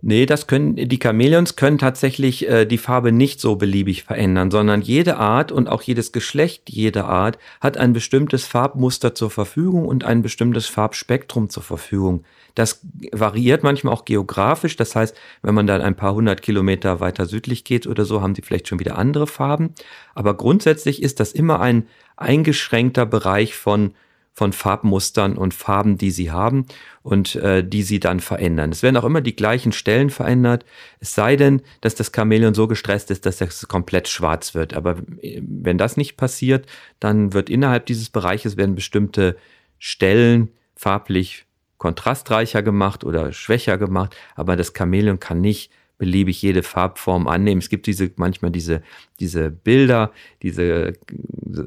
Nee, 0.05 0.25
das 0.25 0.47
können, 0.47 0.75
die 0.75 0.99
Chamäleons 1.01 1.55
können 1.55 1.77
tatsächlich 1.77 2.49
äh, 2.49 2.65
die 2.65 2.77
Farbe 2.77 3.13
nicht 3.13 3.39
so 3.39 3.55
beliebig 3.55 4.03
verändern, 4.03 4.51
sondern 4.51 4.81
jede 4.81 5.15
Art 5.15 5.53
und 5.53 5.69
auch 5.69 5.81
jedes 5.81 6.11
Geschlecht 6.11 6.63
jeder 6.69 7.05
Art 7.05 7.39
hat 7.61 7.77
ein 7.77 7.93
bestimmtes 7.93 8.45
Farbmuster 8.45 9.15
zur 9.15 9.29
Verfügung 9.29 9.85
und 9.85 10.03
ein 10.03 10.21
bestimmtes 10.21 10.67
Farbspektrum 10.67 11.49
zur 11.49 11.63
Verfügung. 11.63 12.25
Das 12.53 12.81
variiert 13.13 13.63
manchmal 13.63 13.93
auch 13.93 14.03
geografisch. 14.03 14.75
Das 14.75 14.93
heißt, 14.93 15.15
wenn 15.41 15.55
man 15.55 15.67
dann 15.67 15.79
ein 15.79 15.95
paar 15.95 16.13
hundert 16.13 16.41
Kilometer 16.41 16.99
weiter 16.99 17.25
südlich 17.25 17.63
geht 17.63 17.87
oder 17.87 18.03
so, 18.03 18.21
haben 18.21 18.35
sie 18.35 18.41
vielleicht 18.41 18.67
schon 18.67 18.81
wieder 18.81 18.97
andere 18.97 19.25
Farben. 19.25 19.73
Aber 20.15 20.35
grundsätzlich 20.35 21.01
ist 21.01 21.21
das 21.21 21.31
immer 21.31 21.61
ein 21.61 21.87
eingeschränkter 22.17 23.05
Bereich 23.05 23.55
von 23.55 23.93
von 24.33 24.51
Farbmustern 24.51 25.37
und 25.37 25.53
Farben, 25.53 25.97
die 25.97 26.09
sie 26.09 26.31
haben 26.31 26.65
und 27.03 27.35
äh, 27.35 27.63
die 27.63 27.83
sie 27.83 27.99
dann 27.99 28.19
verändern. 28.19 28.71
Es 28.71 28.81
werden 28.81 28.97
auch 28.97 29.03
immer 29.03 29.21
die 29.21 29.35
gleichen 29.35 29.71
Stellen 29.71 30.09
verändert, 30.09 30.65
es 30.99 31.13
sei 31.13 31.35
denn, 31.35 31.61
dass 31.81 31.93
das 31.93 32.11
Chamäleon 32.13 32.55
so 32.55 32.67
gestresst 32.67 33.11
ist, 33.11 33.27
dass 33.27 33.41
es 33.41 33.67
komplett 33.67 34.07
schwarz 34.07 34.55
wird. 34.55 34.73
Aber 34.73 34.97
äh, 35.21 35.41
wenn 35.43 35.77
das 35.77 35.97
nicht 35.97 36.17
passiert, 36.17 36.65
dann 36.99 37.33
wird 37.33 37.49
innerhalb 37.49 37.85
dieses 37.85 38.09
Bereiches 38.09 38.57
werden 38.57 38.75
bestimmte 38.75 39.37
Stellen 39.77 40.49
farblich 40.75 41.45
kontrastreicher 41.77 42.63
gemacht 42.63 43.03
oder 43.03 43.33
schwächer 43.33 43.77
gemacht, 43.77 44.15
aber 44.35 44.55
das 44.55 44.73
Chamäleon 44.75 45.19
kann 45.19 45.41
nicht 45.41 45.71
beliebig 46.03 46.41
jede 46.41 46.63
Farbform 46.63 47.29
annehmen. 47.29 47.59
Es 47.59 47.69
gibt 47.69 47.87
diese, 47.87 48.11
manchmal 48.17 48.51
diese, 48.51 48.81
diese 49.21 49.49
Bilder, 49.49 50.11
diese, 50.41 50.95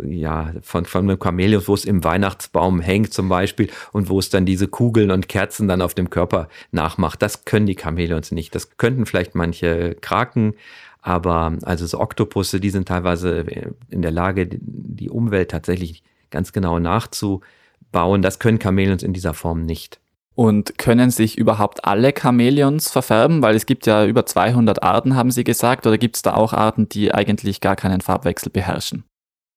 ja, 0.05 0.52
von, 0.61 0.85
von 0.85 1.09
einem 1.09 1.19
Chamäleon, 1.19 1.63
wo 1.67 1.73
es 1.73 1.87
im 1.87 2.04
Weihnachtsbaum 2.04 2.82
hängt 2.82 3.15
zum 3.15 3.30
Beispiel 3.30 3.71
und 3.93 4.10
wo 4.10 4.19
es 4.19 4.28
dann 4.28 4.45
diese 4.45 4.69
Kugeln 4.69 5.10
und 5.10 5.30
Kerzen 5.30 5.69
dann 5.69 5.80
auf 5.80 5.95
dem 5.95 6.10
Körper 6.10 6.50
nachmacht. 6.71 7.23
Das 7.23 7.47
können 7.47 7.65
die 7.65 7.78
Chamäleons 7.80 8.30
nicht. 8.30 8.54
Das 8.54 8.76
könnten 8.76 9.06
vielleicht 9.06 9.34
manche 9.34 9.97
Kraken, 10.02 10.52
aber 11.00 11.56
also 11.63 11.87
so 11.87 11.99
Oktopusse, 11.99 12.60
die 12.60 12.69
sind 12.69 12.89
teilweise 12.89 13.47
in 13.89 14.02
der 14.02 14.10
Lage, 14.10 14.50
die 14.50 15.08
Umwelt 15.08 15.50
tatsächlich 15.50 16.02
ganz 16.28 16.52
genau 16.52 16.78
nachzubauen. 16.78 18.21
Das 18.21 18.39
können 18.39 18.60
Chamäleons 18.60 19.02
in 19.02 19.15
dieser 19.15 19.32
Form 19.32 19.63
nicht. 19.63 19.99
Und 20.36 20.76
können 20.76 21.10
sich 21.10 21.38
überhaupt 21.38 21.86
alle 21.86 22.12
Chamäleons 22.16 22.90
verfärben? 22.90 23.40
Weil 23.40 23.56
es 23.56 23.64
gibt 23.64 23.86
ja 23.86 24.04
über 24.04 24.26
200 24.26 24.82
Arten, 24.82 25.16
haben 25.16 25.30
Sie 25.30 25.44
gesagt. 25.44 25.86
Oder 25.86 25.96
gibt 25.96 26.16
es 26.16 26.22
da 26.22 26.34
auch 26.34 26.52
Arten, 26.52 26.90
die 26.90 27.12
eigentlich 27.12 27.62
gar 27.62 27.75
keinen 27.75 28.02
Farbwechsel 28.02 28.50
beherrschen? 28.52 29.04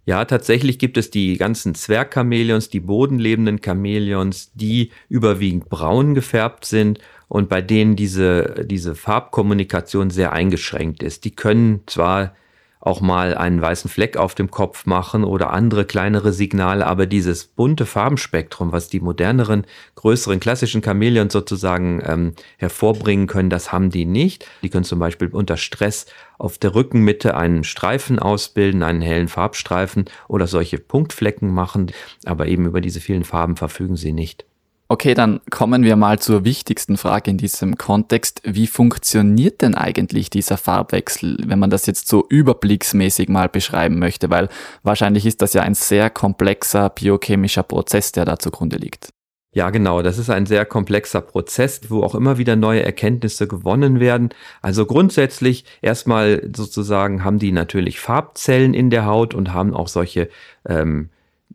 Ja, 0.05 0.23
tatsächlich 0.23 0.79
gibt 0.79 0.97
es 0.97 1.11
die 1.11 1.37
ganzen 1.37 1.75
Zwergchamäleons, 1.75 2.69
die 2.69 2.79
bodenlebenden 2.79 3.59
Chamäleons, 3.63 4.53
die 4.53 4.91
überwiegend 5.09 5.67
braun 5.67 6.15
gefärbt 6.15 6.63
sind 6.63 6.99
und 7.27 7.49
bei 7.49 7.61
denen 7.61 7.97
diese, 7.97 8.65
diese 8.65 8.95
Farbkommunikation 8.95 10.09
sehr 10.09 10.31
eingeschränkt 10.31 11.03
ist. 11.03 11.25
Die 11.25 11.35
können 11.35 11.81
zwar 11.87 12.33
auch 12.79 13.01
mal 13.01 13.35
einen 13.35 13.61
weißen 13.61 13.89
Fleck 13.89 14.15
auf 14.15 14.35
dem 14.35 14.51
Kopf 14.51 14.85
machen 14.85 15.23
oder 15.23 15.51
andere 15.51 15.83
kleinere 15.85 16.31
Signale, 16.31 16.87
aber 16.87 17.05
dieses 17.05 17.45
bunte 17.45 17.85
Farbenspektrum, 17.85 18.71
was 18.71 18.87
die 18.87 19.01
moderneren, 19.01 19.65
größeren, 19.95 20.39
klassischen 20.39 20.81
Chamäleons 20.81 21.33
sozusagen 21.33 22.01
ähm, 22.05 22.33
hervorbringen 22.57 23.27
können, 23.27 23.49
das 23.49 23.73
haben 23.73 23.89
die 23.89 24.05
nicht. 24.05 24.45
Die 24.63 24.69
können 24.69 24.85
zum 24.85 24.99
Beispiel 24.99 25.27
unter 25.27 25.57
Stress 25.57 26.05
auf 26.37 26.57
der 26.57 26.73
Rückenmitte 26.73 27.35
einen 27.35 27.65
Streifen 27.65 28.17
ausbilden, 28.17 28.81
einen 28.81 29.01
hellen 29.01 29.27
Farbstreifen 29.27 30.05
oder 30.29 30.47
solche 30.47 30.79
Punktflecken 30.79 31.53
machen, 31.53 31.91
aber 32.25 32.47
eben 32.47 32.65
über 32.65 32.79
diese 32.79 33.01
vielen 33.01 33.25
Farben 33.25 33.57
verfügen 33.57 33.97
sie 33.97 34.13
nicht. 34.13 34.45
Okay, 34.91 35.13
dann 35.13 35.39
kommen 35.51 35.83
wir 35.83 35.95
mal 35.95 36.17
zur 36.17 36.45
wichtigsten 36.45 36.97
Frage 36.97 37.29
in 37.29 37.37
diesem 37.37 37.77
Kontext. 37.77 38.41
Wie 38.43 38.65
funktioniert 38.65 39.61
denn 39.61 39.75
eigentlich 39.75 40.31
dieser 40.31 40.57
Farbwechsel, 40.57 41.37
wenn 41.45 41.59
man 41.59 41.69
das 41.69 41.85
jetzt 41.85 42.07
so 42.07 42.25
überblicksmäßig 42.27 43.29
mal 43.29 43.49
beschreiben 43.49 43.99
möchte? 43.99 44.31
Weil 44.31 44.49
wahrscheinlich 44.81 45.27
ist 45.27 45.43
das 45.43 45.53
ja 45.53 45.61
ein 45.61 45.75
sehr 45.75 46.09
komplexer 46.09 46.89
biochemischer 46.89 47.61
Prozess, 47.61 48.13
der 48.13 48.25
da 48.25 48.39
zugrunde 48.39 48.77
liegt. 48.77 49.09
Ja, 49.53 49.69
genau. 49.69 50.01
Das 50.01 50.17
ist 50.17 50.31
ein 50.31 50.47
sehr 50.47 50.65
komplexer 50.65 51.21
Prozess, 51.21 51.81
wo 51.89 52.01
auch 52.01 52.15
immer 52.15 52.39
wieder 52.39 52.55
neue 52.55 52.81
Erkenntnisse 52.81 53.47
gewonnen 53.47 53.99
werden. 53.99 54.29
Also 54.63 54.87
grundsätzlich 54.87 55.65
erstmal 55.83 56.49
sozusagen 56.55 57.23
haben 57.23 57.37
die 57.37 57.51
natürlich 57.51 57.99
Farbzellen 57.99 58.73
in 58.73 58.89
der 58.89 59.05
Haut 59.05 59.35
und 59.35 59.53
haben 59.53 59.75
auch 59.75 59.87
solche 59.87 60.29
ähm, 60.67 61.09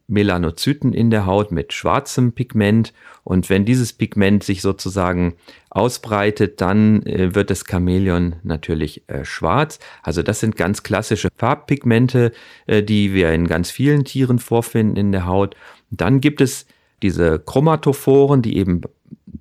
Melanozyten 0.06 0.92
in 0.92 1.10
der 1.10 1.26
Haut 1.26 1.50
mit 1.50 1.72
schwarzem 1.72 2.32
Pigment. 2.32 2.92
Und 3.22 3.48
wenn 3.48 3.64
dieses 3.64 3.92
Pigment 3.92 4.44
sich 4.44 4.60
sozusagen 4.60 5.34
ausbreitet, 5.70 6.60
dann 6.60 7.04
äh, 7.06 7.34
wird 7.34 7.50
das 7.50 7.64
Chamäleon 7.68 8.36
natürlich 8.42 9.08
äh, 9.08 9.24
schwarz. 9.24 9.78
Also 10.02 10.22
das 10.22 10.40
sind 10.40 10.56
ganz 10.56 10.82
klassische 10.82 11.28
Farbpigmente, 11.36 12.32
äh, 12.66 12.82
die 12.82 13.14
wir 13.14 13.32
in 13.32 13.48
ganz 13.48 13.70
vielen 13.70 14.04
Tieren 14.04 14.38
vorfinden 14.38 14.96
in 14.96 15.12
der 15.12 15.26
Haut. 15.26 15.56
dann 15.90 16.20
gibt 16.20 16.40
es 16.40 16.66
diese 17.02 17.38
Chromatophoren, 17.38 18.40
die 18.40 18.56
eben 18.56 18.80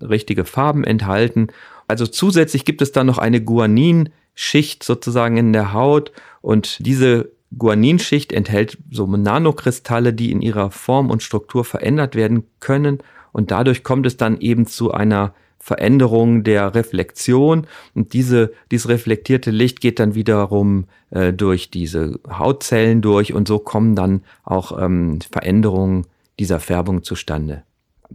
richtige 0.02 0.44
Farben 0.46 0.84
enthalten. 0.84 1.48
Also 1.88 2.08
zusätzlich 2.08 2.66
gibt 2.66 2.82
es 2.82 2.92
dann 2.92 3.08
noch 3.08 3.18
eine 3.18 3.42
Guaninschicht 3.42 4.84
sozusagen 4.84 5.38
in 5.38 5.54
der 5.54 5.74
Haut 5.74 6.12
und 6.42 6.86
diese 6.86 7.32
Guaninschicht 7.58 8.32
enthält 8.32 8.78
so 8.92 9.06
Nanokristalle, 9.08 10.14
die 10.14 10.32
in 10.32 10.42
ihrer 10.42 10.72
Form 10.72 11.10
und 11.10 11.24
Struktur 11.24 11.66
verändert 11.66 12.16
werden 12.16 12.46
können 12.60 13.00
und 13.32 13.52
dadurch 13.52 13.84
kommt 13.84 14.06
es 14.06 14.18
dann 14.18 14.40
eben 14.40 14.66
zu 14.66 14.92
einer 14.92 15.34
Veränderung 15.60 16.44
der 16.44 16.76
Reflexion 16.76 17.68
und 17.96 18.12
diese, 18.14 18.52
dieses 18.70 18.90
reflektierte 18.90 19.50
Licht 19.50 19.80
geht 19.80 19.98
dann 20.00 20.14
wiederum 20.14 20.88
äh, 21.10 21.32
durch 21.32 21.72
diese 21.72 22.20
Hautzellen 22.30 23.02
durch 23.02 23.34
und 23.34 23.48
so 23.48 23.60
kommen 23.60 23.96
dann 23.96 24.24
auch 24.44 24.78
ähm, 24.78 25.20
Veränderungen 25.32 26.06
dieser 26.38 26.60
Färbung 26.60 27.04
zustande. 27.04 27.64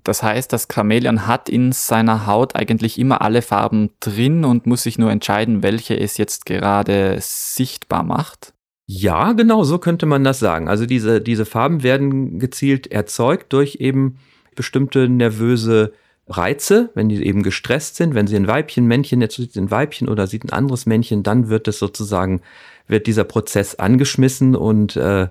Das 0.04 0.22
heißt, 0.22 0.52
das 0.52 0.68
Chamäleon 0.72 1.26
hat 1.26 1.48
in 1.48 1.72
seiner 1.72 2.26
Haut 2.26 2.54
eigentlich 2.54 2.98
immer 2.98 3.22
alle 3.22 3.40
Farben 3.40 3.90
drin 4.00 4.44
und 4.44 4.66
muss 4.66 4.82
sich 4.82 4.98
nur 4.98 5.10
entscheiden, 5.10 5.62
welche 5.62 5.98
es 5.98 6.18
jetzt 6.18 6.44
gerade 6.46 7.16
sichtbar 7.20 8.02
macht? 8.02 8.52
Ja, 8.90 9.34
genau, 9.34 9.64
so 9.64 9.76
könnte 9.78 10.06
man 10.06 10.24
das 10.24 10.38
sagen. 10.38 10.66
Also 10.66 10.86
diese, 10.86 11.20
diese 11.20 11.44
Farben 11.44 11.82
werden 11.82 12.38
gezielt 12.38 12.86
erzeugt 12.90 13.52
durch 13.52 13.76
eben 13.80 14.16
bestimmte 14.56 15.10
nervöse 15.10 15.92
Reize, 16.26 16.88
wenn 16.94 17.10
die 17.10 17.22
eben 17.22 17.42
gestresst 17.42 17.96
sind, 17.96 18.14
wenn 18.14 18.26
sie 18.26 18.36
ein 18.36 18.46
Weibchen, 18.46 18.86
Männchen, 18.86 19.20
jetzt 19.20 19.36
sieht 19.36 19.56
ein 19.56 19.70
Weibchen 19.70 20.08
oder 20.08 20.26
sieht 20.26 20.44
ein 20.44 20.52
anderes 20.54 20.86
Männchen, 20.86 21.22
dann 21.22 21.50
wird 21.50 21.68
es 21.68 21.78
sozusagen, 21.78 22.40
wird 22.86 23.06
dieser 23.06 23.24
Prozess 23.24 23.74
angeschmissen 23.74 24.56
und 24.56 24.96
äh, 24.96 25.28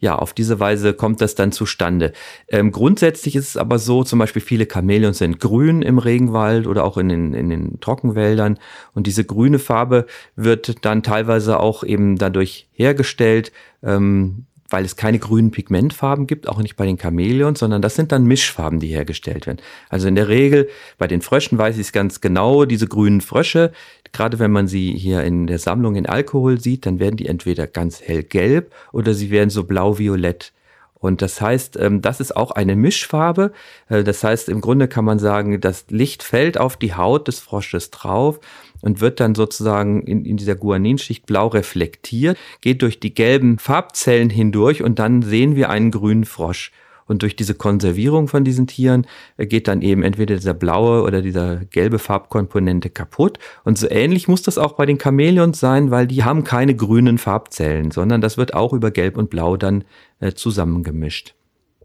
ja, 0.00 0.14
auf 0.14 0.32
diese 0.32 0.60
Weise 0.60 0.94
kommt 0.94 1.20
das 1.20 1.34
dann 1.34 1.50
zustande. 1.50 2.12
Ähm, 2.48 2.70
grundsätzlich 2.70 3.34
ist 3.34 3.48
es 3.48 3.56
aber 3.56 3.78
so, 3.78 4.04
zum 4.04 4.20
Beispiel 4.20 4.42
viele 4.42 4.68
Chamäleons 4.70 5.18
sind 5.18 5.40
grün 5.40 5.82
im 5.82 5.98
Regenwald 5.98 6.66
oder 6.66 6.84
auch 6.84 6.96
in 6.98 7.08
den, 7.08 7.34
in 7.34 7.50
den 7.50 7.80
Trockenwäldern. 7.80 8.58
Und 8.94 9.06
diese 9.08 9.24
grüne 9.24 9.58
Farbe 9.58 10.06
wird 10.36 10.84
dann 10.84 11.02
teilweise 11.02 11.58
auch 11.58 11.82
eben 11.82 12.16
dadurch 12.16 12.68
hergestellt, 12.72 13.50
ähm, 13.82 14.46
weil 14.70 14.84
es 14.84 14.96
keine 14.96 15.18
grünen 15.18 15.50
Pigmentfarben 15.50 16.26
gibt, 16.26 16.48
auch 16.48 16.58
nicht 16.58 16.76
bei 16.76 16.84
den 16.84 16.98
Chamäleons, 16.98 17.58
sondern 17.58 17.80
das 17.80 17.94
sind 17.94 18.12
dann 18.12 18.26
Mischfarben, 18.26 18.80
die 18.80 18.88
hergestellt 18.88 19.46
werden. 19.46 19.60
Also 19.88 20.08
in 20.08 20.14
der 20.14 20.28
Regel 20.28 20.68
bei 20.98 21.06
den 21.06 21.22
Fröschen 21.22 21.58
weiß 21.58 21.76
ich 21.76 21.86
es 21.86 21.92
ganz 21.92 22.20
genau, 22.20 22.66
diese 22.66 22.86
grünen 22.86 23.20
Frösche, 23.20 23.72
gerade 24.12 24.38
wenn 24.38 24.50
man 24.50 24.68
sie 24.68 24.92
hier 24.92 25.22
in 25.22 25.46
der 25.46 25.58
Sammlung 25.58 25.96
in 25.96 26.06
Alkohol 26.06 26.60
sieht, 26.60 26.86
dann 26.86 26.98
werden 26.98 27.16
die 27.16 27.26
entweder 27.26 27.66
ganz 27.66 28.00
hellgelb 28.00 28.72
oder 28.92 29.14
sie 29.14 29.30
werden 29.30 29.50
so 29.50 29.64
blau-violett. 29.64 30.52
Und 31.00 31.22
das 31.22 31.40
heißt, 31.40 31.76
ähm, 31.78 32.02
das 32.02 32.20
ist 32.20 32.36
auch 32.36 32.50
eine 32.50 32.74
Mischfarbe. 32.74 33.52
Äh, 33.88 34.02
das 34.02 34.24
heißt, 34.24 34.48
im 34.48 34.60
Grunde 34.60 34.88
kann 34.88 35.04
man 35.04 35.18
sagen, 35.18 35.60
das 35.60 35.86
Licht 35.88 36.22
fällt 36.22 36.58
auf 36.58 36.76
die 36.76 36.94
Haut 36.94 37.28
des 37.28 37.38
Frosches 37.38 37.90
drauf 37.90 38.40
und 38.80 39.00
wird 39.00 39.20
dann 39.20 39.34
sozusagen 39.34 40.02
in, 40.02 40.24
in 40.24 40.36
dieser 40.36 40.56
Guaninschicht 40.56 41.26
blau 41.26 41.48
reflektiert, 41.48 42.36
geht 42.60 42.82
durch 42.82 43.00
die 43.00 43.14
gelben 43.14 43.58
Farbzellen 43.58 44.30
hindurch 44.30 44.82
und 44.82 44.98
dann 44.98 45.22
sehen 45.22 45.56
wir 45.56 45.70
einen 45.70 45.90
grünen 45.90 46.24
Frosch. 46.24 46.72
Und 47.08 47.22
durch 47.22 47.34
diese 47.34 47.54
Konservierung 47.54 48.28
von 48.28 48.44
diesen 48.44 48.68
Tieren 48.68 49.06
äh, 49.36 49.46
geht 49.46 49.66
dann 49.66 49.82
eben 49.82 50.02
entweder 50.02 50.36
dieser 50.36 50.54
blaue 50.54 51.02
oder 51.02 51.22
dieser 51.22 51.56
gelbe 51.56 51.98
Farbkomponente 51.98 52.90
kaputt. 52.90 53.38
Und 53.64 53.78
so 53.78 53.90
ähnlich 53.90 54.28
muss 54.28 54.42
das 54.42 54.58
auch 54.58 54.74
bei 54.74 54.86
den 54.86 55.00
Chamäleons 55.00 55.58
sein, 55.58 55.90
weil 55.90 56.06
die 56.06 56.22
haben 56.22 56.44
keine 56.44 56.76
grünen 56.76 57.18
Farbzellen, 57.18 57.90
sondern 57.90 58.20
das 58.20 58.36
wird 58.36 58.54
auch 58.54 58.72
über 58.72 58.90
Gelb 58.92 59.16
und 59.16 59.30
Blau 59.30 59.56
dann 59.56 59.84
äh, 60.20 60.32
zusammengemischt. 60.32 61.34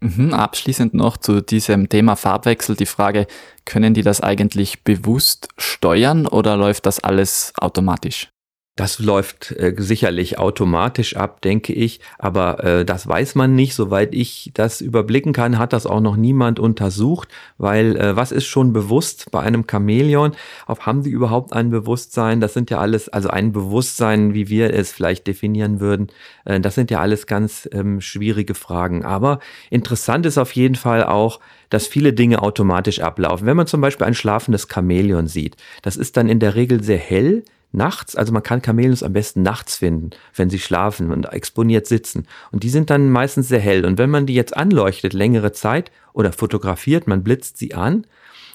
Mhm, 0.02 0.34
abschließend 0.34 0.94
noch 0.94 1.16
zu 1.16 1.42
diesem 1.42 1.88
Thema 1.88 2.18
Farbwechsel 2.18 2.76
die 2.76 2.86
Frage, 2.86 3.26
können 3.64 3.94
die 3.94 4.02
das 4.02 4.20
eigentlich 4.20 4.84
bewusst 4.84 5.48
steuern 5.58 6.28
oder 6.28 6.58
läuft 6.58 6.86
das 6.86 7.00
alles 7.00 7.54
automatisch? 7.58 8.33
Das 8.76 8.98
läuft 8.98 9.52
äh, 9.52 9.76
sicherlich 9.78 10.40
automatisch 10.40 11.16
ab, 11.16 11.42
denke 11.42 11.74
ich, 11.74 12.00
aber 12.18 12.64
äh, 12.64 12.86
das 12.86 13.08
weiß 13.08 13.36
man 13.36 13.54
nicht. 13.54 13.76
Soweit 13.76 14.16
ich 14.16 14.50
das 14.56 14.82
überblicken 14.82 15.32
kann, 15.32 15.60
hat 15.60 15.74
das 15.74 15.86
auch 15.86 16.00
noch 16.00 16.16
niemand 16.16 16.60
untersucht, 16.60 17.28
weil 17.60 17.96
äh, 17.98 18.16
was 18.16 18.32
ist 18.32 18.48
schon 18.48 18.74
bewusst 18.74 19.30
bei 19.30 19.42
einem 19.42 19.66
Chamäleon? 19.70 20.32
Auf 20.66 20.88
haben 20.88 21.04
sie 21.04 21.12
überhaupt 21.12 21.54
ein 21.54 21.70
Bewusstsein? 21.70 22.42
Das 22.42 22.56
sind 22.56 22.72
ja 22.72 22.80
alles, 22.80 23.10
also 23.10 23.30
ein 23.30 23.52
Bewusstsein, 23.52 24.34
wie 24.34 24.50
wir 24.50 24.74
es 24.74 24.92
vielleicht 24.92 25.28
definieren 25.28 25.80
würden, 25.80 26.08
äh, 26.46 26.60
das 26.60 26.74
sind 26.74 26.90
ja 26.90 27.00
alles 27.00 27.28
ganz 27.28 27.70
ähm, 27.74 28.02
schwierige 28.02 28.56
Fragen. 28.56 29.06
Aber 29.06 29.38
interessant 29.70 30.26
ist 30.26 30.40
auf 30.40 30.52
jeden 30.54 30.76
Fall 30.76 31.04
auch, 31.04 31.40
dass 31.70 31.86
viele 31.86 32.12
Dinge 32.12 32.42
automatisch 32.42 33.02
ablaufen. 33.02 33.46
Wenn 33.46 33.58
man 33.58 33.68
zum 33.68 33.82
Beispiel 33.82 34.08
ein 34.08 34.16
schlafendes 34.16 34.68
Chamäleon 34.68 35.28
sieht, 35.28 35.58
das 35.84 35.96
ist 35.96 36.18
dann 36.18 36.28
in 36.28 36.40
der 36.40 36.56
Regel 36.56 36.82
sehr 36.82 36.98
hell, 36.98 37.44
nachts, 37.74 38.16
also 38.16 38.32
man 38.32 38.44
kann 38.44 38.62
Chamäleons 38.62 39.04
am 39.04 39.14
besten 39.14 39.42
nachts 39.42 39.78
finden, 39.78 40.12
wenn 40.36 40.50
sie 40.50 40.60
schlafen 40.60 41.12
und 41.12 41.26
exponiert 41.26 41.88
sitzen. 41.88 42.28
Und 42.52 42.64
die 42.64 42.70
sind 42.70 42.90
dann 42.90 43.10
meistens 43.10 43.48
sehr 43.48 43.60
hell. 43.60 43.86
Und 43.86 43.98
wenn 43.98 44.10
man 44.10 44.26
die 44.26 44.36
jetzt 44.36 44.56
anleuchtet 44.56 45.14
längere 45.14 45.52
Zeit 45.52 45.92
oder 46.14 46.32
fotografiert, 46.32 47.08
man 47.08 47.24
blitzt 47.24 47.58
sie 47.58 47.74
an 47.74 48.06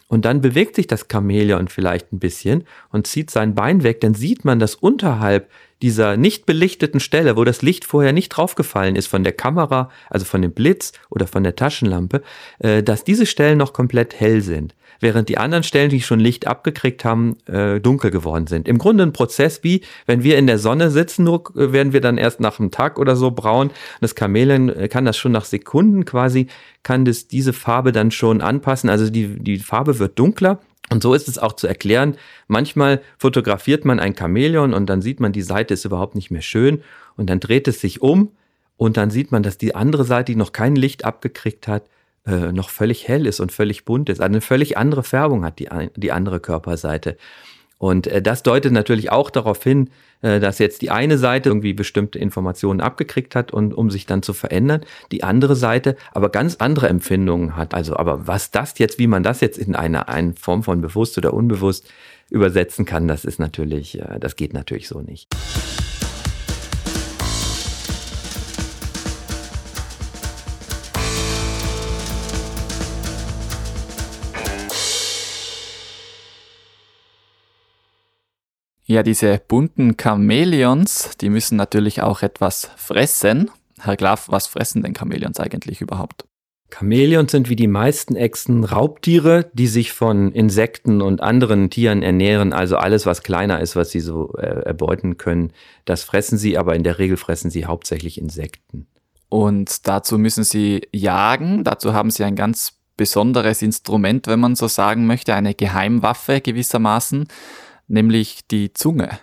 und 0.06 0.24
dann 0.24 0.40
bewegt 0.40 0.76
sich 0.76 0.86
das 0.86 1.06
Chamäleon 1.10 1.68
vielleicht 1.68 2.12
ein 2.12 2.18
bisschen 2.18 2.64
und 2.90 3.06
zieht 3.06 3.30
sein 3.30 3.54
Bein 3.54 3.82
weg, 3.82 4.00
dann 4.00 4.14
sieht 4.14 4.44
man, 4.44 4.58
dass 4.58 4.74
unterhalb 4.74 5.50
dieser 5.82 6.16
nicht 6.16 6.46
belichteten 6.46 6.98
Stelle, 6.98 7.36
wo 7.36 7.44
das 7.44 7.62
Licht 7.62 7.84
vorher 7.84 8.12
nicht 8.12 8.30
draufgefallen 8.30 8.96
ist 8.96 9.06
von 9.06 9.22
der 9.22 9.32
Kamera, 9.32 9.90
also 10.10 10.24
von 10.24 10.42
dem 10.42 10.52
Blitz 10.52 10.92
oder 11.10 11.26
von 11.26 11.44
der 11.44 11.56
Taschenlampe, 11.56 12.22
äh, 12.58 12.82
dass 12.82 13.04
diese 13.04 13.26
Stellen 13.26 13.58
noch 13.58 13.72
komplett 13.72 14.18
hell 14.18 14.40
sind 14.40 14.74
während 15.00 15.28
die 15.28 15.38
anderen 15.38 15.62
Stellen, 15.62 15.90
die 15.90 16.00
schon 16.00 16.20
Licht 16.20 16.46
abgekriegt 16.46 17.04
haben, 17.04 17.36
äh, 17.46 17.80
dunkel 17.80 18.10
geworden 18.10 18.46
sind. 18.46 18.68
Im 18.68 18.78
Grunde 18.78 19.04
ein 19.04 19.12
Prozess 19.12 19.62
wie, 19.62 19.82
wenn 20.06 20.22
wir 20.22 20.38
in 20.38 20.46
der 20.46 20.58
Sonne 20.58 20.90
sitzen, 20.90 21.24
nur 21.24 21.44
äh, 21.56 21.72
werden 21.72 21.92
wir 21.92 22.00
dann 22.00 22.18
erst 22.18 22.40
nach 22.40 22.58
einem 22.58 22.70
Tag 22.70 22.98
oder 22.98 23.16
so 23.16 23.30
braun. 23.30 23.70
Das 24.00 24.14
Kamelen 24.14 24.68
äh, 24.68 24.88
kann 24.88 25.04
das 25.04 25.16
schon 25.16 25.32
nach 25.32 25.44
Sekunden 25.44 26.04
quasi, 26.04 26.48
kann 26.82 27.04
das 27.04 27.28
diese 27.28 27.52
Farbe 27.52 27.92
dann 27.92 28.10
schon 28.10 28.40
anpassen. 28.40 28.90
Also 28.90 29.10
die, 29.10 29.38
die 29.38 29.58
Farbe 29.58 29.98
wird 29.98 30.18
dunkler. 30.18 30.60
Und 30.90 31.02
so 31.02 31.12
ist 31.12 31.28
es 31.28 31.38
auch 31.38 31.52
zu 31.52 31.66
erklären. 31.66 32.16
Manchmal 32.46 33.02
fotografiert 33.18 33.84
man 33.84 34.00
ein 34.00 34.16
Chamäleon 34.16 34.72
und 34.72 34.88
dann 34.88 35.02
sieht 35.02 35.20
man, 35.20 35.32
die 35.32 35.42
Seite 35.42 35.74
ist 35.74 35.84
überhaupt 35.84 36.14
nicht 36.14 36.30
mehr 36.30 36.40
schön 36.40 36.82
und 37.16 37.28
dann 37.28 37.40
dreht 37.40 37.68
es 37.68 37.80
sich 37.80 38.00
um 38.00 38.30
und 38.78 38.96
dann 38.96 39.10
sieht 39.10 39.30
man, 39.30 39.42
dass 39.42 39.58
die 39.58 39.74
andere 39.74 40.04
Seite, 40.04 40.32
die 40.32 40.36
noch 40.36 40.52
kein 40.52 40.76
Licht 40.76 41.04
abgekriegt 41.04 41.68
hat, 41.68 41.82
äh, 42.26 42.52
noch 42.52 42.70
völlig 42.70 43.08
hell 43.08 43.26
ist 43.26 43.40
und 43.40 43.52
völlig 43.52 43.84
bunt 43.84 44.08
ist. 44.08 44.20
Eine 44.20 44.40
völlig 44.40 44.76
andere 44.76 45.02
Färbung 45.02 45.44
hat 45.44 45.58
die, 45.58 45.68
die 45.96 46.12
andere 46.12 46.40
Körperseite. 46.40 47.16
Und 47.78 48.08
äh, 48.08 48.20
das 48.20 48.42
deutet 48.42 48.72
natürlich 48.72 49.10
auch 49.10 49.30
darauf 49.30 49.62
hin, 49.62 49.90
äh, 50.20 50.40
dass 50.40 50.58
jetzt 50.58 50.82
die 50.82 50.90
eine 50.90 51.16
Seite 51.16 51.48
irgendwie 51.48 51.72
bestimmte 51.72 52.18
Informationen 52.18 52.80
abgekriegt 52.80 53.34
hat 53.34 53.52
und 53.52 53.72
um 53.72 53.90
sich 53.90 54.04
dann 54.04 54.22
zu 54.22 54.32
verändern, 54.32 54.82
die 55.12 55.22
andere 55.22 55.56
Seite 55.56 55.96
aber 56.12 56.28
ganz 56.28 56.56
andere 56.56 56.88
Empfindungen 56.88 57.56
hat. 57.56 57.74
Also, 57.74 57.96
aber 57.96 58.26
was 58.26 58.50
das 58.50 58.78
jetzt, 58.78 58.98
wie 58.98 59.06
man 59.06 59.22
das 59.22 59.40
jetzt 59.40 59.58
in 59.58 59.76
eine, 59.76 60.08
eine 60.08 60.34
Form 60.34 60.64
von 60.64 60.80
bewusst 60.80 61.16
oder 61.18 61.32
unbewusst 61.32 61.88
übersetzen 62.30 62.84
kann, 62.84 63.08
das 63.08 63.24
ist 63.24 63.38
natürlich, 63.38 64.00
äh, 64.00 64.18
das 64.18 64.36
geht 64.36 64.52
natürlich 64.52 64.88
so 64.88 65.00
nicht. 65.00 65.28
Ja, 78.90 79.02
diese 79.02 79.38
bunten 79.46 79.96
Chamäleons, 80.00 81.10
die 81.20 81.28
müssen 81.28 81.56
natürlich 81.56 82.00
auch 82.00 82.22
etwas 82.22 82.70
fressen. 82.78 83.50
Herr 83.78 83.96
Glaf, 83.96 84.30
was 84.30 84.46
fressen 84.46 84.82
denn 84.82 84.94
Chamäleons 84.94 85.38
eigentlich 85.38 85.82
überhaupt? 85.82 86.24
Chamäleons 86.70 87.32
sind 87.32 87.50
wie 87.50 87.56
die 87.56 87.66
meisten 87.66 88.16
Echsen 88.16 88.64
Raubtiere, 88.64 89.50
die 89.52 89.66
sich 89.66 89.92
von 89.92 90.32
Insekten 90.32 91.02
und 91.02 91.20
anderen 91.20 91.68
Tieren 91.68 92.02
ernähren. 92.02 92.54
Also 92.54 92.78
alles, 92.78 93.04
was 93.04 93.22
kleiner 93.22 93.60
ist, 93.60 93.76
was 93.76 93.90
sie 93.90 94.00
so 94.00 94.32
äh, 94.38 94.62
erbeuten 94.64 95.18
können, 95.18 95.52
das 95.84 96.02
fressen 96.02 96.38
sie, 96.38 96.56
aber 96.56 96.74
in 96.74 96.82
der 96.82 96.98
Regel 96.98 97.18
fressen 97.18 97.50
sie 97.50 97.66
hauptsächlich 97.66 98.18
Insekten. 98.18 98.86
Und 99.28 99.86
dazu 99.86 100.16
müssen 100.16 100.44
sie 100.44 100.88
jagen. 100.94 101.62
Dazu 101.62 101.92
haben 101.92 102.10
sie 102.10 102.24
ein 102.24 102.36
ganz 102.36 102.78
besonderes 102.96 103.60
Instrument, 103.60 104.28
wenn 104.28 104.40
man 104.40 104.56
so 104.56 104.66
sagen 104.66 105.06
möchte, 105.06 105.34
eine 105.34 105.54
Geheimwaffe 105.54 106.40
gewissermaßen 106.40 107.28
nämlich 107.88 108.46
die 108.50 108.72
Zunge. 108.72 109.18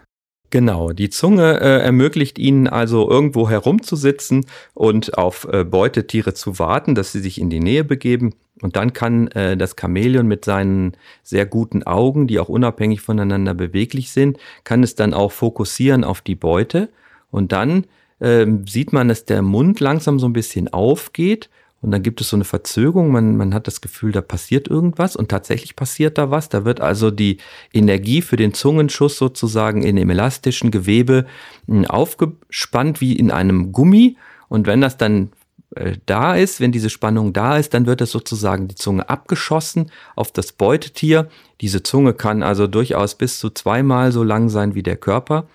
Genau, 0.52 0.92
die 0.92 1.10
Zunge 1.10 1.60
äh, 1.60 1.82
ermöglicht 1.82 2.40
ihnen 2.40 2.68
also 2.68 3.10
irgendwo 3.10 3.50
herumzusitzen 3.50 4.46
und 4.74 5.18
auf 5.18 5.48
äh, 5.52 5.64
Beutetiere 5.64 6.34
zu 6.34 6.60
warten, 6.60 6.96
dass 6.96 7.12
sie 7.12 7.20
sich 7.20 7.42
in 7.42 7.50
die 7.50 7.60
Nähe 7.60 7.84
begeben. 7.84 8.36
Und 8.62 8.78
dann 8.78 8.94
kann 8.94 9.28
äh, 9.30 9.58
das 9.58 9.76
Chamäleon 9.80 10.28
mit 10.28 10.46
seinen 10.46 10.96
sehr 11.24 11.46
guten 11.46 11.84
Augen, 11.84 12.28
die 12.28 12.40
auch 12.40 12.48
unabhängig 12.48 13.02
voneinander 13.02 13.54
beweglich 13.54 14.12
sind, 14.12 14.38
kann 14.64 14.82
es 14.82 14.96
dann 14.96 15.14
auch 15.14 15.32
fokussieren 15.32 16.04
auf 16.04 16.22
die 16.22 16.36
Beute. 16.36 16.90
Und 17.32 17.52
dann 17.52 17.86
ähm, 18.22 18.66
sieht 18.66 18.94
man, 18.94 19.10
dass 19.10 19.26
der 19.26 19.42
Mund 19.42 19.82
langsam 19.82 20.20
so 20.20 20.28
ein 20.28 20.34
bisschen 20.34 20.72
aufgeht 20.72 21.50
und 21.86 21.92
dann 21.92 22.02
gibt 22.02 22.20
es 22.20 22.30
so 22.30 22.36
eine 22.36 22.46
Verzögerung, 22.46 23.12
man, 23.12 23.38
man 23.38 23.54
hat 23.54 23.68
das 23.68 23.80
Gefühl, 23.80 24.12
da 24.12 24.22
passiert 24.22 24.68
irgendwas 24.68 25.16
und 25.16 25.30
tatsächlich 25.30 25.76
passiert 25.76 26.18
da 26.18 26.32
was. 26.32 26.50
Da 26.50 26.66
wird 26.66 26.82
also 26.82 27.12
die 27.12 27.38
Energie 27.74 28.24
für 28.24 28.38
den 28.38 28.56
Zungenschuss 28.56 29.20
sozusagen 29.20 29.84
in 29.84 29.96
dem 29.96 30.10
elastischen 30.10 30.72
Gewebe 30.72 31.28
hm, 31.68 31.86
aufgespannt 31.86 33.02
wie 33.02 33.16
in 33.16 33.30
einem 33.30 33.72
Gummi. 33.72 34.18
Und 34.50 34.66
wenn 34.66 34.82
das 34.82 34.98
dann 34.98 35.30
äh, 35.76 35.98
da 36.08 36.36
ist, 36.36 36.60
wenn 36.60 36.72
diese 36.72 36.90
Spannung 36.90 37.34
da 37.34 37.60
ist, 37.60 37.76
dann 37.76 37.86
wird 37.86 38.02
es 38.02 38.10
sozusagen 38.10 38.68
die 38.68 38.74
Zunge 38.74 39.08
abgeschossen 39.08 39.92
auf 40.16 40.32
das 40.32 40.54
Beutetier. 40.54 41.30
Diese 41.62 41.84
Zunge 41.84 42.16
kann 42.16 42.42
also 42.42 42.66
durchaus 42.66 43.14
bis 43.14 43.38
zu 43.38 43.52
zweimal 43.52 44.12
so 44.12 44.24
lang 44.24 44.50
sein 44.50 44.74
wie 44.74 44.82
der 44.82 44.98
Körper. 44.98 45.46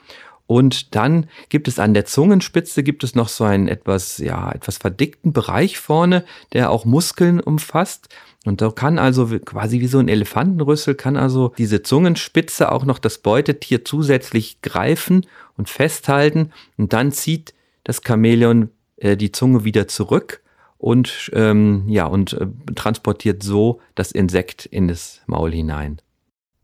Und 0.51 0.97
dann 0.97 1.29
gibt 1.49 1.69
es 1.69 1.79
an 1.79 1.95
der 1.95 2.07
Zungenspitze 2.07 2.83
gibt 2.83 3.05
es 3.05 3.15
noch 3.15 3.29
so 3.29 3.45
einen 3.45 3.69
etwas, 3.69 4.19
ja, 4.19 4.51
etwas 4.51 4.79
verdickten 4.79 5.33
Bereich 5.33 5.79
vorne, 5.79 6.25
der 6.53 6.73
auch 6.73 6.85
Muskeln 6.85 7.39
umfasst. 7.39 8.09
Und 8.45 8.61
da 8.61 8.73
kann 8.73 8.99
also 8.99 9.27
quasi 9.27 9.79
wie 9.79 9.87
so 9.87 10.01
ein 10.01 10.09
Elefantenrüssel, 10.09 10.97
kann 10.97 11.17
also 11.17 11.53
diese 11.57 11.85
Zungenspitze 11.85 12.73
auch 12.73 12.85
noch 12.85 12.99
das 12.99 13.19
Beutetier 13.19 13.85
zusätzlich 13.85 14.61
greifen 14.61 15.25
und 15.57 15.69
festhalten. 15.69 16.51
Und 16.77 16.93
dann 16.95 17.13
zieht 17.13 17.55
das 17.85 18.01
Chamäleon 18.05 18.71
äh, 18.97 19.17
die 19.17 19.31
Zunge 19.31 19.63
wieder 19.63 19.87
zurück 19.87 20.43
und, 20.79 21.31
ähm, 21.33 21.85
ja, 21.87 22.07
und 22.07 22.33
äh, 22.33 22.49
transportiert 22.75 23.45
so 23.45 23.81
das 23.95 24.11
Insekt 24.11 24.67
in 24.67 24.89
das 24.89 25.21
Maul 25.27 25.53
hinein. 25.53 26.01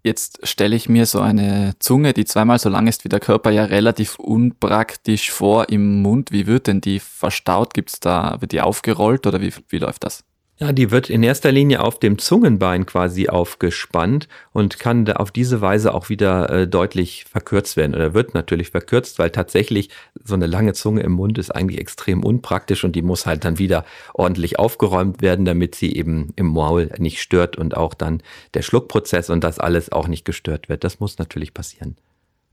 Jetzt 0.06 0.46
stelle 0.46 0.76
ich 0.76 0.88
mir 0.88 1.04
so 1.04 1.18
eine 1.18 1.74
Zunge, 1.80 2.12
die 2.12 2.24
zweimal 2.24 2.60
so 2.60 2.68
lang 2.68 2.86
ist 2.86 3.02
wie 3.02 3.08
der 3.08 3.18
Körper, 3.18 3.50
ja 3.50 3.64
relativ 3.64 4.20
unpraktisch 4.20 5.32
vor 5.32 5.68
im 5.68 6.00
Mund. 6.00 6.30
Wie 6.30 6.46
wird 6.46 6.68
denn 6.68 6.80
die 6.80 7.00
verstaut? 7.00 7.74
Gibt's 7.74 7.98
da, 7.98 8.40
wird 8.40 8.52
die 8.52 8.60
aufgerollt 8.60 9.26
oder 9.26 9.40
wie, 9.40 9.52
wie 9.68 9.78
läuft 9.78 10.04
das? 10.04 10.22
Ja, 10.58 10.72
die 10.72 10.90
wird 10.90 11.10
in 11.10 11.22
erster 11.22 11.52
Linie 11.52 11.82
auf 11.82 11.98
dem 11.98 12.16
Zungenbein 12.16 12.86
quasi 12.86 13.28
aufgespannt 13.28 14.26
und 14.52 14.78
kann 14.78 15.06
auf 15.12 15.30
diese 15.30 15.60
Weise 15.60 15.92
auch 15.92 16.08
wieder 16.08 16.48
äh, 16.48 16.66
deutlich 16.66 17.26
verkürzt 17.30 17.76
werden 17.76 17.94
oder 17.94 18.14
wird 18.14 18.32
natürlich 18.32 18.70
verkürzt, 18.70 19.18
weil 19.18 19.28
tatsächlich 19.28 19.90
so 20.24 20.32
eine 20.34 20.46
lange 20.46 20.72
Zunge 20.72 21.02
im 21.02 21.12
Mund 21.12 21.36
ist 21.36 21.50
eigentlich 21.50 21.78
extrem 21.78 22.24
unpraktisch 22.24 22.84
und 22.84 22.96
die 22.96 23.02
muss 23.02 23.26
halt 23.26 23.44
dann 23.44 23.58
wieder 23.58 23.84
ordentlich 24.14 24.58
aufgeräumt 24.58 25.20
werden, 25.20 25.44
damit 25.44 25.74
sie 25.74 25.94
eben 25.94 26.32
im 26.36 26.46
Maul 26.46 26.90
nicht 26.96 27.20
stört 27.20 27.56
und 27.56 27.76
auch 27.76 27.92
dann 27.92 28.22
der 28.54 28.62
Schluckprozess 28.62 29.28
und 29.28 29.44
das 29.44 29.58
alles 29.58 29.92
auch 29.92 30.08
nicht 30.08 30.24
gestört 30.24 30.70
wird. 30.70 30.84
Das 30.84 31.00
muss 31.00 31.18
natürlich 31.18 31.52
passieren. 31.52 31.96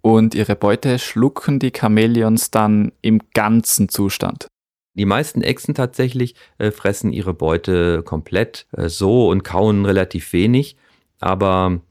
Und 0.02 0.36
ihre 0.36 0.58
Beute 0.58 1.00
schlucken 1.00 1.60
die 1.60 1.72
Chamäleons 1.74 2.52
dann 2.52 2.92
im 3.02 3.22
ganzen 3.34 3.88
Zustand. 3.88 4.48
Die 4.96 5.06
meisten 5.06 5.42
Echsen 5.42 5.74
tatsächlich 5.74 6.36
äh, 6.58 6.72
fressen 6.72 7.12
ihre 7.12 7.34
Beute 7.34 8.04
komplett 8.04 8.68
äh, 8.72 8.90
so 8.90 9.30
und 9.30 9.44
kauen 9.44 9.86
relativ 9.86 10.34
wenig, 10.34 10.78
aber 11.20 11.82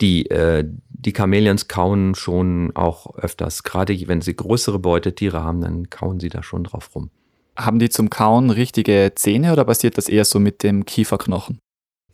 die, 0.00 0.28
äh, 0.30 0.64
die 0.88 1.12
Chamäleons 1.16 1.68
kauen 1.68 2.14
schon 2.14 2.74
auch 2.74 3.14
öfters. 3.16 3.62
Gerade 3.62 3.96
wenn 4.08 4.22
sie 4.22 4.34
größere 4.34 4.78
Beutetiere 4.78 5.42
haben, 5.42 5.60
dann 5.60 5.90
kauen 5.90 6.20
sie 6.20 6.28
da 6.28 6.42
schon 6.42 6.64
drauf 6.64 6.94
rum. 6.94 7.10
Haben 7.56 7.78
die 7.78 7.90
zum 7.90 8.08
Kauen 8.08 8.50
richtige 8.50 9.12
Zähne 9.14 9.52
oder 9.52 9.64
passiert 9.64 9.98
das 9.98 10.08
eher 10.08 10.24
so 10.24 10.40
mit 10.40 10.62
dem 10.62 10.86
Kieferknochen? 10.86 11.58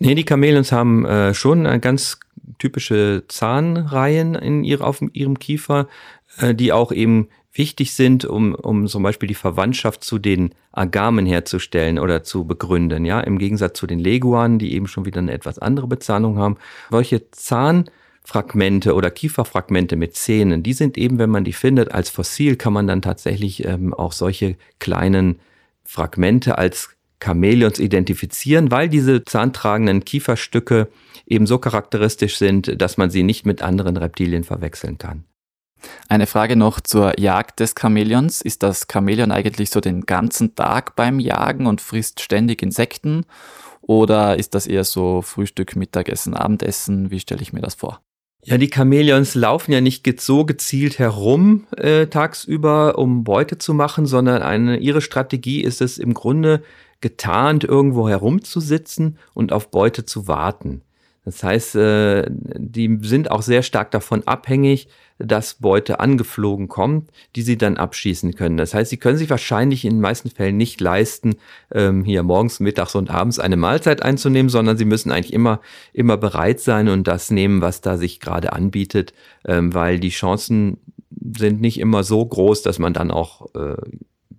Nee, 0.01 0.15
die 0.15 0.25
Chamäleons 0.29 0.73
haben 0.73 1.05
äh, 1.05 1.33
schon 1.35 1.67
eine 1.67 1.81
ganz 1.81 2.19
typische 2.59 3.25
Zahnreihen 3.29 4.35
in 4.35 4.65
ihre, 4.65 4.85
auf 4.85 5.03
ihrem 5.13 5.39
Kiefer, 5.39 5.89
äh, 6.39 6.55
die 6.55 6.73
auch 6.73 6.93
eben 6.93 7.29
wichtig 7.53 7.93
sind, 7.93 8.25
um, 8.25 8.55
um 8.55 8.87
zum 8.87 9.03
Beispiel 9.03 9.27
die 9.27 9.35
Verwandtschaft 9.35 10.05
zu 10.05 10.19
den 10.19 10.55
Agamen 10.73 11.27
herzustellen 11.27 11.99
oder 11.99 12.23
zu 12.23 12.47
begründen. 12.47 13.05
Ja, 13.05 13.21
im 13.21 13.39
Gegensatz 13.39 13.79
zu 13.79 13.87
den 13.87 13.99
Leguanen, 13.99 14.59
die 14.59 14.75
eben 14.75 14.87
schon 14.87 15.05
wieder 15.05 15.19
eine 15.19 15.33
etwas 15.33 15.59
andere 15.59 15.89
Bezahlung 15.89 16.39
haben. 16.39 16.57
Solche 16.91 17.31
Zahnfragmente 17.31 18.95
oder 18.95 19.11
Kieferfragmente 19.11 19.97
mit 19.97 20.15
Zähnen, 20.15 20.63
die 20.63 20.73
sind 20.73 20.97
eben, 20.97 21.19
wenn 21.19 21.31
man 21.31 21.45
die 21.45 21.53
findet, 21.53 21.93
als 21.93 22.11
Fossil 22.11 22.57
kann 22.57 22.73
man 22.73 22.87
dann 22.87 23.03
tatsächlich 23.03 23.65
ähm, 23.65 23.93
auch 23.93 24.13
solche 24.13 24.57
kleinen 24.79 25.41
Fragmente 25.85 26.59
als 26.59 26.91
Chamäleons 27.23 27.79
identifizieren, 27.79 28.71
weil 28.71 28.89
diese 28.89 29.25
zahntragenden 29.25 30.05
Kieferstücke 30.05 30.89
eben 31.27 31.47
so 31.47 31.59
charakteristisch 31.59 32.39
sind, 32.39 32.81
dass 32.81 32.97
man 32.97 33.11
sie 33.11 33.23
nicht 33.23 33.47
mit 33.47 33.63
anderen 33.63 33.97
Reptilien 33.97 34.45
verwechseln 34.45 34.99
kann. 34.99 35.25
Eine 36.09 36.27
Frage 36.27 36.57
noch 36.57 36.81
zur 36.81 37.19
Jagd 37.21 37.61
des 37.61 37.75
Chamäleons. 37.79 38.41
Ist 38.41 38.63
das 38.63 38.87
Chamäleon 38.91 39.31
eigentlich 39.31 39.71
so 39.71 39.81
den 39.81 40.07
ganzen 40.07 40.55
Tag 40.55 40.97
beim 40.97 41.21
Jagen 41.21 41.67
und 41.67 41.81
frisst 41.81 42.21
ständig 42.21 42.63
Insekten? 42.63 43.25
Oder 43.81 44.39
ist 44.39 44.55
das 44.55 44.67
eher 44.67 44.85
so 44.85 45.23
Frühstück, 45.23 45.77
Mittagessen, 45.77 46.35
Abendessen? 46.35 47.11
Wie 47.11 47.21
stelle 47.21 47.43
ich 47.43 47.53
mir 47.53 47.61
das 47.61 47.77
vor? 47.77 48.03
Ja, 48.45 48.57
die 48.57 48.71
Chamäleons 48.73 49.35
laufen 49.35 49.73
ja 49.73 49.81
nicht 49.81 50.21
so 50.21 50.45
gezielt 50.45 50.99
herum 50.99 51.67
äh, 51.77 52.07
tagsüber, 52.07 52.99
um 52.99 53.25
Beute 53.25 53.59
zu 53.59 53.75
machen, 53.75 54.07
sondern 54.07 54.43
eine, 54.43 54.79
ihre 54.79 55.01
Strategie 55.01 55.63
ist 55.63 55.81
es 55.81 55.99
im 55.99 56.15
Grunde 56.15 56.63
getarnt, 57.01 57.65
irgendwo 57.65 58.09
herumzusitzen 58.09 59.19
und 59.35 59.53
auf 59.53 59.71
Beute 59.71 60.05
zu 60.05 60.29
warten. 60.29 60.83
Das 61.29 61.43
heißt, 61.45 61.77
äh, 61.77 62.25
die 62.31 62.99
sind 63.03 63.31
auch 63.31 63.43
sehr 63.43 63.63
stark 63.63 63.91
davon 63.91 64.27
abhängig, 64.27 64.89
dass 65.19 65.55
Beute 65.55 66.01
angeflogen 66.01 66.69
kommt, 66.69 67.11
die 67.37 67.43
sie 67.43 67.59
dann 67.59 67.77
abschießen 67.77 68.35
können. 68.35 68.57
Das 68.57 68.73
heißt, 68.73 68.89
sie 68.89 68.97
können 68.97 69.19
sich 69.19 69.29
wahrscheinlich 69.29 69.85
in 69.85 69.95
den 69.95 70.01
meisten 70.01 70.31
Fällen 70.31 70.57
nicht 70.57 70.81
leisten, 70.81 71.37
ähm, 71.71 72.05
hier 72.05 72.23
morgens, 72.23 72.61
mittags 72.61 72.95
und 72.95 73.11
abends 73.11 73.39
eine 73.39 73.57
Mahlzeit 73.57 74.03
einzunehmen, 74.03 74.49
sondern 74.49 74.79
sie 74.79 74.87
müssen 74.87 75.13
eigentlich 75.13 75.35
immer, 75.35 75.61
immer 75.93 76.17
bereit 76.17 76.61
sein 76.61 76.89
und 76.89 77.07
das 77.07 77.31
nehmen, 77.31 77.61
was 77.61 77.83
da 77.83 77.99
sich 77.99 78.21
gerade 78.21 78.55
anbietet, 78.55 79.13
ähm, 79.45 79.75
weil 79.75 80.01
die 80.01 80.09
Chancen 80.09 80.79
sind 81.37 81.61
nicht 81.61 81.79
immer 81.79 82.05
so 82.05 82.25
groß, 82.25 82.63
dass 82.63 82.79
man 82.79 82.95
dann 82.95 83.11
auch 83.11 83.55
äh, 83.55 83.77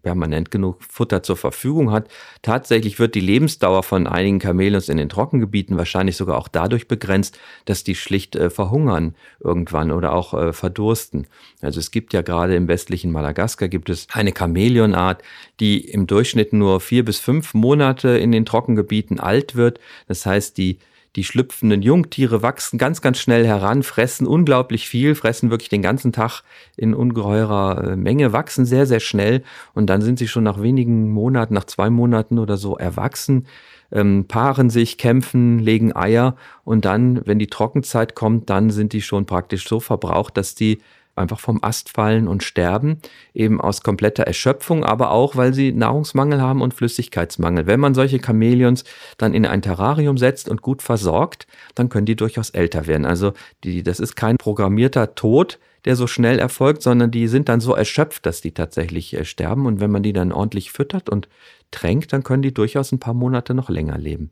permanent 0.01 0.51
genug 0.51 0.83
Futter 0.83 1.23
zur 1.23 1.37
Verfügung 1.37 1.91
hat. 1.91 2.07
Tatsächlich 2.41 2.99
wird 2.99 3.15
die 3.15 3.19
Lebensdauer 3.19 3.83
von 3.83 4.07
einigen 4.07 4.39
Chamäleons 4.39 4.89
in 4.89 4.97
den 4.97 5.09
Trockengebieten 5.09 5.77
wahrscheinlich 5.77 6.15
sogar 6.15 6.37
auch 6.37 6.47
dadurch 6.47 6.87
begrenzt, 6.87 7.37
dass 7.65 7.83
die 7.83 7.95
schlicht 7.95 8.35
äh, 8.35 8.49
verhungern 8.49 9.15
irgendwann 9.39 9.91
oder 9.91 10.13
auch 10.13 10.33
äh, 10.33 10.53
verdursten. 10.53 11.27
Also 11.61 11.79
es 11.79 11.91
gibt 11.91 12.13
ja 12.13 12.21
gerade 12.21 12.55
im 12.55 12.67
westlichen 12.67 13.11
Madagaskar 13.11 13.67
gibt 13.67 13.89
es 13.89 14.07
eine 14.11 14.33
Chamäleonart, 14.37 15.23
die 15.59 15.79
im 15.79 16.07
Durchschnitt 16.07 16.53
nur 16.53 16.79
vier 16.79 17.03
bis 17.03 17.19
fünf 17.19 17.53
Monate 17.53 18.09
in 18.09 18.31
den 18.31 18.45
Trockengebieten 18.45 19.19
alt 19.19 19.55
wird. 19.55 19.79
Das 20.07 20.25
heißt, 20.25 20.57
die 20.57 20.79
die 21.15 21.23
schlüpfenden 21.23 21.81
Jungtiere 21.81 22.43
wachsen 22.43 22.77
ganz, 22.77 23.01
ganz 23.01 23.17
schnell 23.17 23.45
heran, 23.45 23.81
fressen 23.81 24.27
unglaublich 24.27 24.87
viel, 24.87 25.15
fressen 25.15 25.49
wirklich 25.49 25.69
den 25.69 25.81
ganzen 25.81 26.11
Tag 26.11 26.43
in 26.77 26.93
ungeheurer 26.93 27.91
äh, 27.91 27.95
Menge, 27.95 28.31
wachsen 28.31 28.65
sehr, 28.65 28.85
sehr 28.85 28.99
schnell. 28.99 29.43
Und 29.73 29.87
dann 29.89 30.01
sind 30.01 30.19
sie 30.19 30.27
schon 30.27 30.43
nach 30.43 30.61
wenigen 30.61 31.09
Monaten, 31.11 31.53
nach 31.53 31.65
zwei 31.65 31.89
Monaten 31.89 32.37
oder 32.37 32.57
so 32.57 32.77
erwachsen, 32.77 33.47
ähm, 33.91 34.25
paaren 34.27 34.69
sich, 34.69 34.99
kämpfen, 34.99 35.57
legen 35.57 35.95
Eier. 35.95 36.35
Und 36.63 36.85
dann, 36.85 37.25
wenn 37.25 37.39
die 37.39 37.47
Trockenzeit 37.47 38.13
kommt, 38.13 38.49
dann 38.51 38.69
sind 38.69 38.93
die 38.93 39.01
schon 39.01 39.25
praktisch 39.25 39.67
so 39.67 39.79
verbraucht, 39.79 40.37
dass 40.37 40.53
die 40.53 40.79
einfach 41.19 41.39
vom 41.39 41.63
Ast 41.63 41.89
fallen 41.89 42.27
und 42.27 42.43
sterben, 42.43 42.99
eben 43.33 43.61
aus 43.61 43.83
kompletter 43.83 44.23
Erschöpfung, 44.23 44.83
aber 44.83 45.11
auch, 45.11 45.35
weil 45.35 45.53
sie 45.53 45.71
Nahrungsmangel 45.71 46.41
haben 46.41 46.61
und 46.61 46.73
Flüssigkeitsmangel. 46.73 47.67
Wenn 47.67 47.79
man 47.79 47.93
solche 47.93 48.19
Chamäleons 48.19 48.83
dann 49.17 49.33
in 49.33 49.45
ein 49.45 49.61
Terrarium 49.61 50.17
setzt 50.17 50.49
und 50.49 50.61
gut 50.61 50.81
versorgt, 50.81 51.47
dann 51.75 51.89
können 51.89 52.05
die 52.05 52.15
durchaus 52.15 52.49
älter 52.49 52.87
werden. 52.87 53.05
Also 53.05 53.33
die, 53.63 53.83
das 53.83 53.99
ist 53.99 54.15
kein 54.15 54.37
programmierter 54.37 55.15
Tod, 55.15 55.59
der 55.85 55.95
so 55.95 56.07
schnell 56.07 56.39
erfolgt, 56.39 56.81
sondern 56.81 57.11
die 57.11 57.27
sind 57.27 57.49
dann 57.49 57.61
so 57.61 57.73
erschöpft, 57.73 58.25
dass 58.25 58.41
die 58.41 58.51
tatsächlich 58.51 59.13
äh, 59.13 59.25
sterben. 59.25 59.65
Und 59.65 59.79
wenn 59.79 59.91
man 59.91 60.03
die 60.03 60.13
dann 60.13 60.31
ordentlich 60.31 60.71
füttert 60.71 61.09
und 61.09 61.29
tränkt, 61.71 62.13
dann 62.13 62.23
können 62.23 62.41
die 62.41 62.53
durchaus 62.53 62.91
ein 62.91 62.99
paar 62.99 63.13
Monate 63.13 63.53
noch 63.53 63.69
länger 63.69 63.97
leben. 63.97 64.31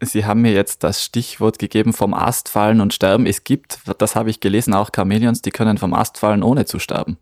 Sie 0.00 0.26
haben 0.26 0.42
mir 0.42 0.52
jetzt 0.52 0.84
das 0.84 1.02
Stichwort 1.02 1.58
gegeben 1.58 1.92
vom 1.92 2.12
Ast 2.12 2.48
fallen 2.48 2.80
und 2.80 2.92
sterben. 2.92 3.26
Es 3.26 3.44
gibt, 3.44 3.78
das 3.98 4.14
habe 4.14 4.30
ich 4.30 4.40
gelesen, 4.40 4.74
auch 4.74 4.90
Chamäleons, 4.94 5.42
die 5.42 5.50
können 5.50 5.78
vom 5.78 5.94
Ast 5.94 6.18
fallen, 6.18 6.42
ohne 6.42 6.66
zu 6.66 6.78
sterben. 6.78 7.16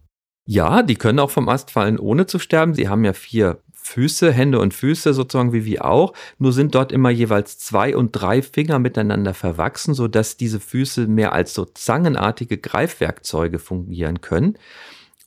Ja, 0.47 0.83
die 0.83 0.97
können 0.97 1.21
auch 1.21 1.31
vom 1.31 1.49
Ast 1.49 1.71
fallen, 1.71 1.99
ohne 1.99 2.27
zu 2.27 2.39
sterben. 2.39 2.75
Sie 2.75 2.89
haben 2.89 3.05
ja 3.05 3.13
vier 3.13 3.61
Füße, 3.73 4.33
Hände 4.33 4.61
und 4.61 4.75
Füße 4.75 5.15
sozusagen 5.15 5.53
wie 5.53 5.67
wir 5.67 5.85
auch. 5.85 6.15
Nur 6.39 6.53
sind 6.53 6.75
dort 6.75 6.91
immer 6.91 7.11
jeweils 7.11 7.59
zwei 7.59 7.95
und 7.95 8.13
drei 8.13 8.43
Finger 8.43 8.79
miteinander 8.79 9.35
verwachsen, 9.35 9.95
sodass 9.95 10.37
diese 10.37 10.59
Füße 10.59 11.07
mehr 11.07 11.33
als 11.33 11.55
so 11.55 11.67
zangenartige 11.67 12.59
Greifwerkzeuge 12.59 13.59
fungieren 13.59 14.21
können. 14.21 14.59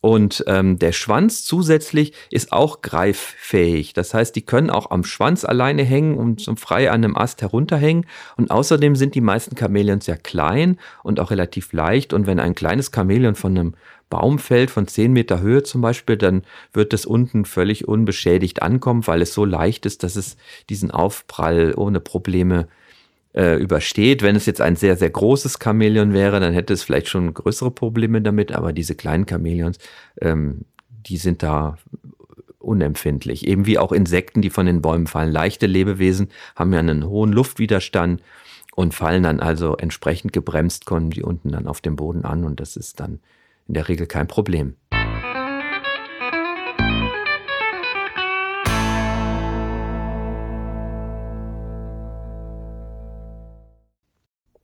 Und 0.00 0.44
ähm, 0.46 0.78
der 0.78 0.92
Schwanz 0.92 1.44
zusätzlich 1.44 2.12
ist 2.30 2.52
auch 2.52 2.82
greiffähig. 2.82 3.94
Das 3.94 4.14
heißt, 4.14 4.36
die 4.36 4.42
können 4.42 4.70
auch 4.70 4.92
am 4.92 5.02
Schwanz 5.02 5.44
alleine 5.44 5.82
hängen 5.82 6.16
und 6.16 6.40
zum 6.40 6.56
frei 6.56 6.90
an 6.90 7.02
einem 7.02 7.16
Ast 7.16 7.42
herunterhängen. 7.42 8.06
Und 8.36 8.52
außerdem 8.52 8.94
sind 8.94 9.16
die 9.16 9.20
meisten 9.20 9.56
Chamäleons 9.56 10.04
sehr 10.04 10.16
klein 10.16 10.78
und 11.02 11.18
auch 11.18 11.32
relativ 11.32 11.72
leicht. 11.72 12.12
Und 12.12 12.28
wenn 12.28 12.38
ein 12.38 12.54
kleines 12.54 12.92
Chamäleon 12.94 13.34
von 13.34 13.58
einem 13.58 13.74
Baum 14.08 14.38
fällt, 14.38 14.70
von 14.70 14.86
10 14.86 15.12
Meter 15.12 15.40
Höhe 15.40 15.64
zum 15.64 15.80
Beispiel, 15.80 16.16
dann 16.16 16.42
wird 16.72 16.94
es 16.94 17.04
unten 17.04 17.44
völlig 17.44 17.88
unbeschädigt 17.88 18.62
ankommen, 18.62 19.06
weil 19.06 19.20
es 19.20 19.34
so 19.34 19.44
leicht 19.44 19.84
ist, 19.84 20.04
dass 20.04 20.14
es 20.14 20.36
diesen 20.70 20.92
Aufprall 20.92 21.74
ohne 21.76 21.98
Probleme 21.98 22.68
äh, 23.38 23.54
übersteht. 23.56 24.22
Wenn 24.22 24.34
es 24.34 24.46
jetzt 24.46 24.60
ein 24.60 24.74
sehr, 24.74 24.96
sehr 24.96 25.10
großes 25.10 25.58
Chamäleon 25.62 26.12
wäre, 26.12 26.40
dann 26.40 26.52
hätte 26.52 26.74
es 26.74 26.82
vielleicht 26.82 27.08
schon 27.08 27.32
größere 27.32 27.70
Probleme 27.70 28.20
damit, 28.20 28.50
aber 28.50 28.72
diese 28.72 28.96
kleinen 28.96 29.26
Chamäleons, 29.28 29.78
ähm, 30.20 30.64
die 30.88 31.18
sind 31.18 31.44
da 31.44 31.78
unempfindlich. 32.58 33.46
Eben 33.46 33.64
wie 33.64 33.78
auch 33.78 33.92
Insekten, 33.92 34.42
die 34.42 34.50
von 34.50 34.66
den 34.66 34.82
Bäumen 34.82 35.06
fallen. 35.06 35.30
Leichte 35.30 35.66
Lebewesen 35.66 36.28
haben 36.56 36.72
ja 36.72 36.80
einen 36.80 37.06
hohen 37.06 37.32
Luftwiderstand 37.32 38.22
und 38.74 38.92
fallen 38.92 39.22
dann 39.22 39.38
also 39.38 39.76
entsprechend 39.76 40.32
gebremst, 40.32 40.84
kommen 40.84 41.10
die 41.10 41.22
unten 41.22 41.52
dann 41.52 41.68
auf 41.68 41.80
dem 41.80 41.94
Boden 41.94 42.24
an 42.24 42.44
und 42.44 42.58
das 42.58 42.76
ist 42.76 42.98
dann 42.98 43.20
in 43.68 43.74
der 43.74 43.88
Regel 43.88 44.06
kein 44.06 44.26
Problem. 44.26 44.74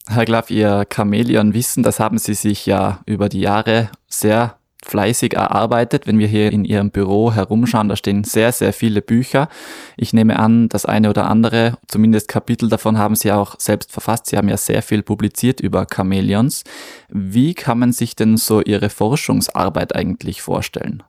Herr 0.07 0.27
Glaff, 0.27 0.51
Ihr 0.51 0.87
Chamäleon-Wissen, 0.93 1.83
das 1.83 1.99
haben 1.99 2.19
Sie 2.19 2.35
sich 2.35 2.67
ja 2.67 3.01
über 3.07 3.29
die 3.29 3.41
Jahre 3.41 3.91
sehr 4.07 4.59
fleißig 4.85 5.33
erarbeitet. 5.33 6.07
Wenn 6.07 6.19
wir 6.19 6.27
hier 6.27 6.53
in 6.53 6.67
Ihrem 6.67 6.91
Büro 6.91 7.33
herumschauen, 7.33 7.89
da 7.89 7.97
stehen 7.97 8.23
sehr, 8.23 8.53
sehr 8.53 8.75
viele 8.75 9.01
Bücher. 9.01 9.49
Ich 9.97 10.13
nehme 10.13 10.39
an, 10.39 10.69
das 10.69 10.85
eine 10.85 11.09
oder 11.09 11.29
andere, 11.29 11.79
zumindest 11.89 12.29
Kapitel 12.29 12.69
davon 12.69 12.99
haben 12.99 13.17
Sie 13.17 13.33
auch 13.33 13.59
selbst 13.59 13.93
verfasst. 13.93 14.27
Sie 14.27 14.37
haben 14.37 14.49
ja 14.49 14.59
sehr 14.59 14.83
viel 14.83 15.03
publiziert 15.03 15.61
über 15.61 15.87
Chamäleons. 15.93 16.65
Wie 17.09 17.55
kann 17.55 17.79
man 17.79 17.93
sich 17.93 18.15
denn 18.15 18.37
so 18.37 18.61
Ihre 18.61 18.91
Forschungsarbeit 18.91 19.97
eigentlich 19.97 20.43
vorstellen? 20.43 21.03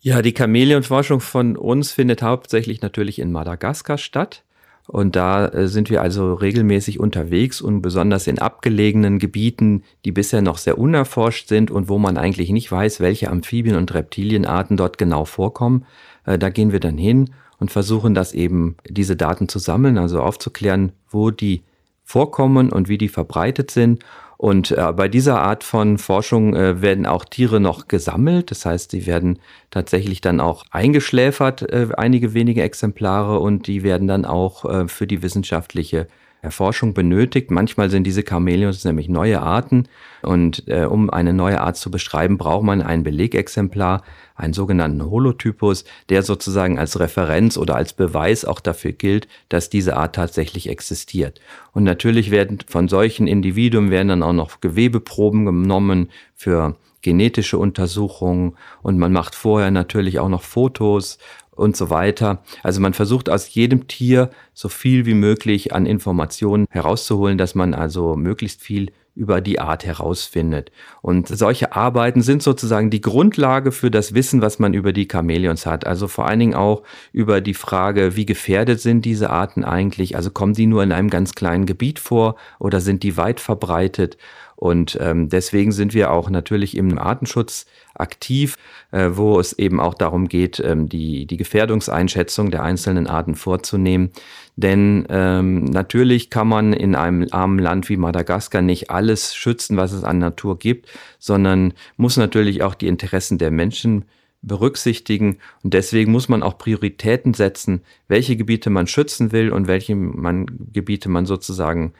Ja, 0.00 0.20
die 0.20 0.34
Chamäleonforschung 0.36 1.20
von 1.20 1.56
uns 1.56 1.92
findet 1.92 2.22
hauptsächlich 2.22 2.82
natürlich 2.82 3.18
in 3.18 3.32
Madagaskar 3.32 3.98
statt. 3.98 4.44
Und 4.92 5.16
da 5.16 5.48
äh, 5.48 5.68
sind 5.68 5.88
wir 5.88 6.02
also 6.02 6.34
regelmäßig 6.34 7.00
unterwegs 7.00 7.62
und 7.62 7.80
besonders 7.80 8.26
in 8.26 8.38
abgelegenen 8.38 9.18
Gebieten, 9.18 9.84
die 10.04 10.12
bisher 10.12 10.42
noch 10.42 10.58
sehr 10.58 10.76
unerforscht 10.76 11.48
sind 11.48 11.70
und 11.70 11.88
wo 11.88 11.96
man 11.96 12.18
eigentlich 12.18 12.50
nicht 12.50 12.70
weiß, 12.70 13.00
welche 13.00 13.30
Amphibien- 13.30 13.76
und 13.76 13.94
Reptilienarten 13.94 14.76
dort 14.76 14.98
genau 14.98 15.24
vorkommen. 15.24 15.86
Äh, 16.26 16.38
da 16.38 16.50
gehen 16.50 16.72
wir 16.72 16.80
dann 16.80 16.98
hin 16.98 17.30
und 17.58 17.70
versuchen 17.70 18.12
das 18.12 18.34
eben, 18.34 18.76
diese 18.86 19.16
Daten 19.16 19.48
zu 19.48 19.58
sammeln, 19.58 19.96
also 19.96 20.20
aufzuklären, 20.20 20.92
wo 21.08 21.30
die 21.30 21.62
vorkommen 22.04 22.70
und 22.70 22.90
wie 22.90 22.98
die 22.98 23.08
verbreitet 23.08 23.70
sind 23.70 24.04
und 24.42 24.72
äh, 24.72 24.92
bei 24.92 25.06
dieser 25.06 25.40
Art 25.40 25.62
von 25.62 25.98
Forschung 25.98 26.56
äh, 26.56 26.82
werden 26.82 27.06
auch 27.06 27.24
Tiere 27.24 27.60
noch 27.60 27.86
gesammelt. 27.86 28.50
Das 28.50 28.66
heißt, 28.66 28.90
sie 28.90 29.06
werden 29.06 29.38
tatsächlich 29.70 30.20
dann 30.20 30.40
auch 30.40 30.64
eingeschläfert, 30.72 31.62
äh, 31.62 31.86
einige 31.96 32.34
wenige 32.34 32.60
Exemplare, 32.64 33.38
und 33.38 33.68
die 33.68 33.84
werden 33.84 34.08
dann 34.08 34.24
auch 34.24 34.64
äh, 34.64 34.88
für 34.88 35.06
die 35.06 35.22
wissenschaftliche 35.22 36.08
Erforschung 36.42 36.92
benötigt. 36.92 37.52
Manchmal 37.52 37.88
sind 37.88 38.04
diese 38.04 38.24
Chamäleons 38.28 38.84
nämlich 38.84 39.08
neue 39.08 39.40
Arten 39.40 39.84
und 40.22 40.64
äh, 40.66 40.84
um 40.84 41.08
eine 41.08 41.32
neue 41.32 41.60
Art 41.60 41.76
zu 41.76 41.88
beschreiben, 41.88 42.36
braucht 42.36 42.64
man 42.64 42.82
ein 42.82 43.04
Belegexemplar, 43.04 44.02
einen 44.34 44.52
sogenannten 44.52 45.08
Holotypus, 45.08 45.84
der 46.08 46.24
sozusagen 46.24 46.80
als 46.80 46.98
Referenz 46.98 47.56
oder 47.56 47.76
als 47.76 47.92
Beweis 47.92 48.44
auch 48.44 48.58
dafür 48.58 48.90
gilt, 48.90 49.28
dass 49.48 49.70
diese 49.70 49.96
Art 49.96 50.16
tatsächlich 50.16 50.68
existiert. 50.68 51.40
Und 51.72 51.84
natürlich 51.84 52.32
werden 52.32 52.58
von 52.66 52.88
solchen 52.88 53.28
Individuen 53.28 53.92
werden 53.92 54.08
dann 54.08 54.22
auch 54.24 54.32
noch 54.32 54.60
Gewebeproben 54.60 55.46
genommen 55.46 56.10
für 56.34 56.76
genetische 57.02 57.58
Untersuchungen 57.58 58.56
und 58.80 58.96
man 58.96 59.12
macht 59.12 59.34
vorher 59.34 59.70
natürlich 59.70 60.20
auch 60.20 60.28
noch 60.28 60.42
Fotos 60.42 61.18
und 61.54 61.76
so 61.76 61.90
weiter. 61.90 62.42
Also 62.62 62.80
man 62.80 62.94
versucht 62.94 63.28
aus 63.28 63.54
jedem 63.54 63.86
Tier 63.86 64.30
so 64.54 64.68
viel 64.68 65.06
wie 65.06 65.14
möglich 65.14 65.74
an 65.74 65.86
Informationen 65.86 66.66
herauszuholen, 66.70 67.38
dass 67.38 67.54
man 67.54 67.74
also 67.74 68.16
möglichst 68.16 68.62
viel 68.62 68.90
über 69.14 69.42
die 69.42 69.60
Art 69.60 69.84
herausfindet. 69.84 70.72
Und 71.02 71.28
solche 71.28 71.72
Arbeiten 71.72 72.22
sind 72.22 72.42
sozusagen 72.42 72.88
die 72.88 73.02
Grundlage 73.02 73.70
für 73.70 73.90
das 73.90 74.14
Wissen, 74.14 74.40
was 74.40 74.58
man 74.58 74.72
über 74.72 74.92
die 74.94 75.06
Chamäleons 75.10 75.66
hat. 75.66 75.86
Also 75.86 76.08
vor 76.08 76.26
allen 76.26 76.38
Dingen 76.38 76.54
auch 76.54 76.82
über 77.12 77.42
die 77.42 77.54
Frage, 77.54 78.16
wie 78.16 78.24
gefährdet 78.24 78.80
sind 78.80 79.04
diese 79.04 79.28
Arten 79.28 79.64
eigentlich? 79.64 80.16
Also 80.16 80.30
kommen 80.30 80.54
die 80.54 80.66
nur 80.66 80.82
in 80.82 80.92
einem 80.92 81.10
ganz 81.10 81.34
kleinen 81.34 81.66
Gebiet 81.66 81.98
vor 81.98 82.36
oder 82.58 82.80
sind 82.80 83.02
die 83.02 83.18
weit 83.18 83.40
verbreitet? 83.40 84.16
Und 84.62 84.96
ähm, 85.00 85.28
deswegen 85.28 85.72
sind 85.72 85.92
wir 85.92 86.12
auch 86.12 86.30
natürlich 86.30 86.76
im 86.76 86.96
Artenschutz 86.96 87.66
aktiv, 87.96 88.56
äh, 88.92 89.08
wo 89.10 89.40
es 89.40 89.52
eben 89.54 89.80
auch 89.80 89.92
darum 89.92 90.28
geht, 90.28 90.62
ähm, 90.64 90.88
die, 90.88 91.26
die 91.26 91.36
Gefährdungseinschätzung 91.36 92.52
der 92.52 92.62
einzelnen 92.62 93.08
Arten 93.08 93.34
vorzunehmen. 93.34 94.12
Denn 94.54 95.04
ähm, 95.10 95.64
natürlich 95.64 96.30
kann 96.30 96.46
man 96.46 96.72
in 96.74 96.94
einem 96.94 97.26
armen 97.32 97.58
Land 97.58 97.88
wie 97.88 97.96
Madagaskar 97.96 98.62
nicht 98.62 98.88
alles 98.88 99.34
schützen, 99.34 99.76
was 99.76 99.90
es 99.90 100.04
an 100.04 100.20
Natur 100.20 100.60
gibt, 100.60 100.88
sondern 101.18 101.72
muss 101.96 102.16
natürlich 102.16 102.62
auch 102.62 102.76
die 102.76 102.86
Interessen 102.86 103.38
der 103.38 103.50
Menschen 103.50 104.04
berücksichtigen. 104.42 105.38
Und 105.64 105.74
deswegen 105.74 106.12
muss 106.12 106.28
man 106.28 106.44
auch 106.44 106.56
Prioritäten 106.56 107.34
setzen, 107.34 107.80
welche 108.06 108.36
Gebiete 108.36 108.70
man 108.70 108.86
schützen 108.86 109.32
will 109.32 109.50
und 109.50 109.66
welche 109.66 109.96
man, 109.96 110.46
Gebiete 110.72 111.08
man 111.08 111.26
sozusagen 111.26 111.94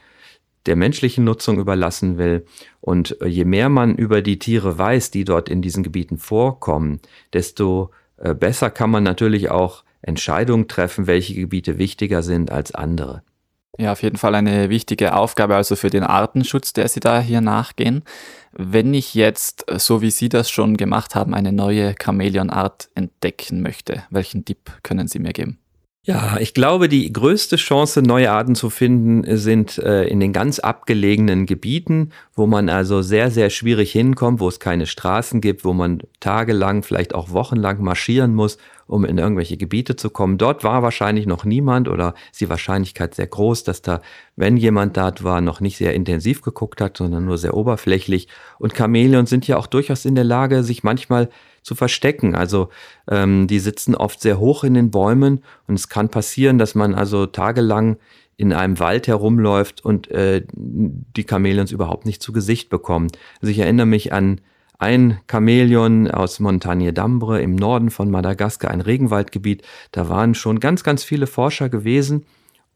der 0.67 0.77
menschlichen 0.77 1.25
Nutzung 1.25 1.59
überlassen 1.59 2.19
will. 2.19 2.45
Und 2.81 3.21
äh, 3.21 3.27
je 3.27 3.45
mehr 3.45 3.69
man 3.69 3.95
über 3.95 4.23
die 4.23 4.39
Tiere 4.39 4.79
weiß, 4.79 5.11
die 5.11 5.25
dort 5.25 5.49
in 5.49 5.63
diesen 5.63 5.83
Gebieten 5.83 6.19
vorkommen, 6.19 7.01
desto 7.33 7.91
äh, 8.17 8.35
besser 8.35 8.71
kann 8.71 8.91
man 8.91 9.03
natürlich 9.03 9.51
auch 9.51 9.85
Entscheidungen 10.03 10.69
treffen, 10.69 11.07
welche 11.07 11.35
Gebiete 11.35 11.79
wichtiger 11.79 12.23
sind 12.23 12.51
als 12.51 12.75
andere. 12.75 13.23
Ja, 13.79 13.93
auf 13.93 14.03
jeden 14.03 14.19
Fall 14.19 14.35
eine 14.35 14.69
wichtige 14.69 15.15
Aufgabe 15.15 15.57
also 15.57 15.77
für 15.77 15.89
den 15.89 16.03
Artenschutz, 16.03 16.75
der 16.75 16.89
Sie 16.89 17.01
da 17.01 17.21
hier 17.21 17.41
nachgehen. 17.41 18.03
Wenn 18.53 18.93
ich 18.93 19.15
jetzt, 19.15 19.71
äh, 19.71 19.79
so 19.79 20.03
wie 20.03 20.11
Sie 20.11 20.29
das 20.29 20.51
schon 20.51 20.77
gemacht 20.77 21.15
haben, 21.15 21.35
eine 21.35 21.53
neue 21.53 21.95
Chamäleonart 22.01 22.91
entdecken 22.95 23.63
möchte, 23.63 24.03
welchen 24.11 24.45
Tipp 24.45 24.71
können 24.83 25.09
Sie 25.09 25.19
mir 25.19 25.33
geben? 25.33 25.59
Ja, 26.05 26.37
ich 26.41 26.53
glaube, 26.53 26.89
die 26.89 27.13
größte 27.13 27.55
Chance, 27.55 28.03
neue 28.03 28.33
Arten 28.33 28.57
zu 28.57 28.71
finden, 28.71 29.37
sind 29.37 29.79
äh, 29.79 30.03
in 30.03 30.19
den 30.19 30.33
ganz 30.33 30.59
abgelegenen 30.59 31.47
Gebieten, 31.47 32.11
wo 32.35 32.49
man 32.49 32.69
also 32.69 33.03
sehr, 33.03 33.31
sehr 33.31 33.51
schwierig 33.51 33.93
hinkommt, 33.93 34.41
wo 34.41 34.49
es 34.49 34.59
keine 34.59 34.87
Straßen 34.87 35.41
gibt, 35.41 35.65
wo 35.65 35.73
man 35.73 36.03
tagelang, 36.19 36.83
vielleicht 36.83 37.15
auch 37.15 37.31
wochenlang 37.31 37.81
marschieren 37.85 38.35
muss, 38.35 38.59
um 38.89 39.05
in 39.05 39.17
irgendwelche 39.17 39.57
Gebiete 39.57 39.95
zu 39.95 40.11
kommen. 40.11 40.39
Dort 40.39 40.65
war 40.65 40.83
wahrscheinlich 40.83 41.27
noch 41.27 41.45
niemand 41.45 41.87
oder 41.87 42.15
ist 42.33 42.41
die 42.41 42.49
Wahrscheinlichkeit 42.49 43.15
sehr 43.15 43.29
groß, 43.29 43.63
dass 43.63 43.81
da, 43.81 44.01
wenn 44.35 44.57
jemand 44.57 44.97
dort 44.97 45.23
war, 45.23 45.41
noch 45.41 45.61
nicht 45.61 45.77
sehr 45.77 45.95
intensiv 45.95 46.43
geguckt 46.43 46.81
hat, 46.81 46.97
sondern 46.97 47.27
nur 47.27 47.39
sehr 47.39 47.55
oberflächlich. 47.55 48.27
Und 48.59 48.75
Chamäleons 48.77 49.31
sind 49.31 49.47
ja 49.47 49.57
auch 49.57 49.69
durchaus 49.69 50.05
in 50.05 50.17
der 50.17 50.25
Lage, 50.25 50.65
sich 50.65 50.83
manchmal 50.83 51.29
zu 51.63 51.75
verstecken. 51.75 52.35
Also 52.35 52.69
ähm, 53.11 53.47
die 53.47 53.59
sitzen 53.59 53.95
oft 53.95 54.21
sehr 54.21 54.39
hoch 54.39 54.65
in 54.65 54.75
den 54.75 54.91
Bäumen 54.91 55.43
und 55.67 55.75
es 55.75 55.89
kann 55.89 56.09
passieren, 56.09 56.59
dass 56.59 56.75
man 56.75 56.95
also 56.95 57.27
tagelang 57.27 57.97
in 58.37 58.53
einem 58.53 58.79
Wald 58.79 59.07
herumläuft 59.07 59.85
und 59.85 60.11
äh, 60.11 60.43
die 60.53 61.27
Chamäleons 61.29 61.71
überhaupt 61.71 62.07
nicht 62.07 62.23
zu 62.23 62.33
Gesicht 62.33 62.71
bekommt. 62.71 63.19
Also 63.41 63.53
ich 63.53 63.59
erinnere 63.59 63.87
mich 63.87 64.13
an 64.13 64.41
ein 64.79 65.21
Chamäleon 65.31 66.11
aus 66.11 66.41
Montagne 66.41 66.91
d'Ambre 66.91 67.39
im 67.39 67.55
Norden 67.55 67.91
von 67.91 68.11
Madagaskar, 68.11 68.71
ein 68.71 68.81
Regenwaldgebiet. 68.81 69.63
Da 69.93 70.09
waren 70.09 70.35
schon 70.35 70.59
ganz, 70.59 70.83
ganz 70.83 71.05
viele 71.05 71.29
Forscher 71.29 71.69
gewesen 71.69 72.27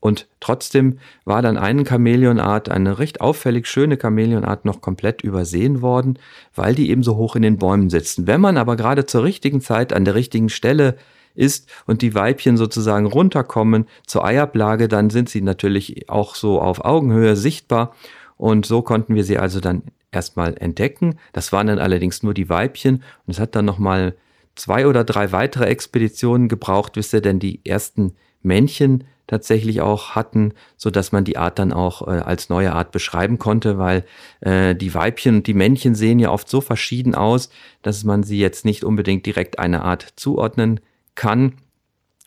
und 0.06 0.28
trotzdem 0.38 1.00
war 1.24 1.42
dann 1.42 1.56
eine 1.56 1.84
Chamäleonart, 1.84 2.68
eine 2.68 3.00
recht 3.00 3.20
auffällig 3.20 3.66
schöne 3.66 3.98
Chamäleonart, 4.00 4.64
noch 4.64 4.80
komplett 4.80 5.22
übersehen 5.22 5.82
worden, 5.82 6.16
weil 6.54 6.76
die 6.76 6.90
eben 6.90 7.02
so 7.02 7.16
hoch 7.16 7.34
in 7.34 7.42
den 7.42 7.58
Bäumen 7.58 7.90
sitzen. 7.90 8.28
Wenn 8.28 8.40
man 8.40 8.56
aber 8.56 8.76
gerade 8.76 9.04
zur 9.04 9.24
richtigen 9.24 9.60
Zeit 9.60 9.92
an 9.92 10.04
der 10.04 10.14
richtigen 10.14 10.48
Stelle 10.48 10.94
ist 11.34 11.68
und 11.88 12.02
die 12.02 12.14
Weibchen 12.14 12.56
sozusagen 12.56 13.06
runterkommen 13.06 13.86
zur 14.06 14.24
Eiablage, 14.24 14.86
dann 14.86 15.10
sind 15.10 15.28
sie 15.28 15.40
natürlich 15.40 16.08
auch 16.08 16.36
so 16.36 16.60
auf 16.60 16.84
Augenhöhe 16.84 17.34
sichtbar. 17.34 17.92
Und 18.36 18.64
so 18.64 18.82
konnten 18.82 19.16
wir 19.16 19.24
sie 19.24 19.38
also 19.38 19.58
dann 19.58 19.82
erstmal 20.12 20.56
entdecken. 20.56 21.18
Das 21.32 21.52
waren 21.52 21.66
dann 21.66 21.80
allerdings 21.80 22.22
nur 22.22 22.32
die 22.32 22.48
Weibchen 22.48 23.02
und 23.26 23.34
es 23.34 23.40
hat 23.40 23.56
dann 23.56 23.64
nochmal 23.64 24.14
zwei 24.54 24.86
oder 24.86 25.02
drei 25.02 25.32
weitere 25.32 25.64
Expeditionen 25.64 26.46
gebraucht, 26.46 26.92
bis 26.92 27.12
er 27.12 27.22
denn 27.22 27.40
die 27.40 27.60
ersten 27.64 28.12
Männchen 28.44 29.02
tatsächlich 29.26 29.80
auch 29.80 30.10
hatten, 30.10 30.52
so 30.76 30.90
dass 30.90 31.12
man 31.12 31.24
die 31.24 31.36
Art 31.36 31.58
dann 31.58 31.72
auch 31.72 32.06
äh, 32.06 32.20
als 32.20 32.48
neue 32.48 32.72
Art 32.72 32.92
beschreiben 32.92 33.38
konnte, 33.38 33.78
weil 33.78 34.04
äh, 34.40 34.74
die 34.74 34.94
Weibchen 34.94 35.36
und 35.36 35.46
die 35.46 35.54
Männchen 35.54 35.94
sehen 35.94 36.18
ja 36.18 36.30
oft 36.30 36.48
so 36.48 36.60
verschieden 36.60 37.14
aus, 37.14 37.50
dass 37.82 38.04
man 38.04 38.22
sie 38.22 38.38
jetzt 38.38 38.64
nicht 38.64 38.84
unbedingt 38.84 39.26
direkt 39.26 39.58
einer 39.58 39.84
Art 39.84 40.14
zuordnen 40.16 40.80
kann. 41.14 41.54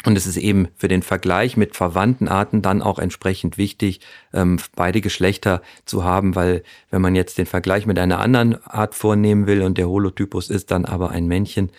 Und 0.06 0.18
es 0.18 0.26
ist 0.26 0.38
eben 0.38 0.70
für 0.76 0.88
den 0.88 1.04
Vergleich 1.04 1.58
mit 1.58 1.76
verwandten 1.76 2.30
Arten 2.30 2.62
dann 2.62 2.82
auch 2.82 3.00
entsprechend 3.00 3.58
wichtig, 3.58 4.00
ähm, 4.34 4.58
beide 4.76 5.02
Geschlechter 5.02 5.62
zu 5.84 6.06
haben, 6.06 6.36
weil 6.36 6.64
wenn 6.90 7.02
man 7.02 7.16
jetzt 7.16 7.38
den 7.38 7.46
Vergleich 7.46 7.86
mit 7.86 8.00
einer 8.00 8.20
anderen 8.20 8.64
Art 8.66 8.96
vornehmen 8.96 9.46
will 9.46 9.62
und 9.62 9.78
der 9.78 9.90
Holotypus 9.90 10.50
ist 10.50 10.72
dann 10.72 10.86
aber 10.86 11.10
ein 11.10 11.28
Männchen 11.28 11.72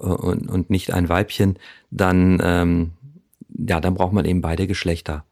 äh, 0.00 0.04
und, 0.04 0.48
und 0.48 0.70
nicht 0.70 0.94
ein 0.94 1.10
Weibchen, 1.10 1.58
dann 1.90 2.40
ähm, 2.42 2.92
ja, 3.58 3.80
dann 3.80 3.94
braucht 3.94 4.12
man 4.12 4.24
eben 4.24 4.40
beide 4.40 4.66
Geschlechter. 4.66 5.24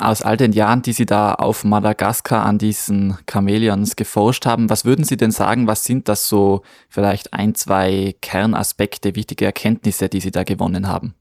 Aus 0.00 0.22
all 0.22 0.36
den 0.36 0.52
Jahren, 0.52 0.82
die 0.82 0.92
Sie 0.92 1.06
da 1.06 1.34
auf 1.34 1.64
Madagaskar 1.64 2.46
an 2.46 2.58
diesen 2.58 3.18
Chamäleons 3.28 3.96
geforscht 3.96 4.46
haben, 4.46 4.70
was 4.70 4.84
würden 4.84 5.04
Sie 5.04 5.16
denn 5.16 5.32
sagen, 5.32 5.66
was 5.66 5.84
sind 5.84 6.08
das 6.08 6.28
so 6.28 6.62
vielleicht 6.88 7.32
ein, 7.32 7.56
zwei 7.56 8.14
Kernaspekte, 8.20 9.16
wichtige 9.16 9.46
Erkenntnisse, 9.46 10.08
die 10.08 10.20
Sie 10.20 10.30
da 10.30 10.44
gewonnen 10.44 10.86
haben? 10.86 11.14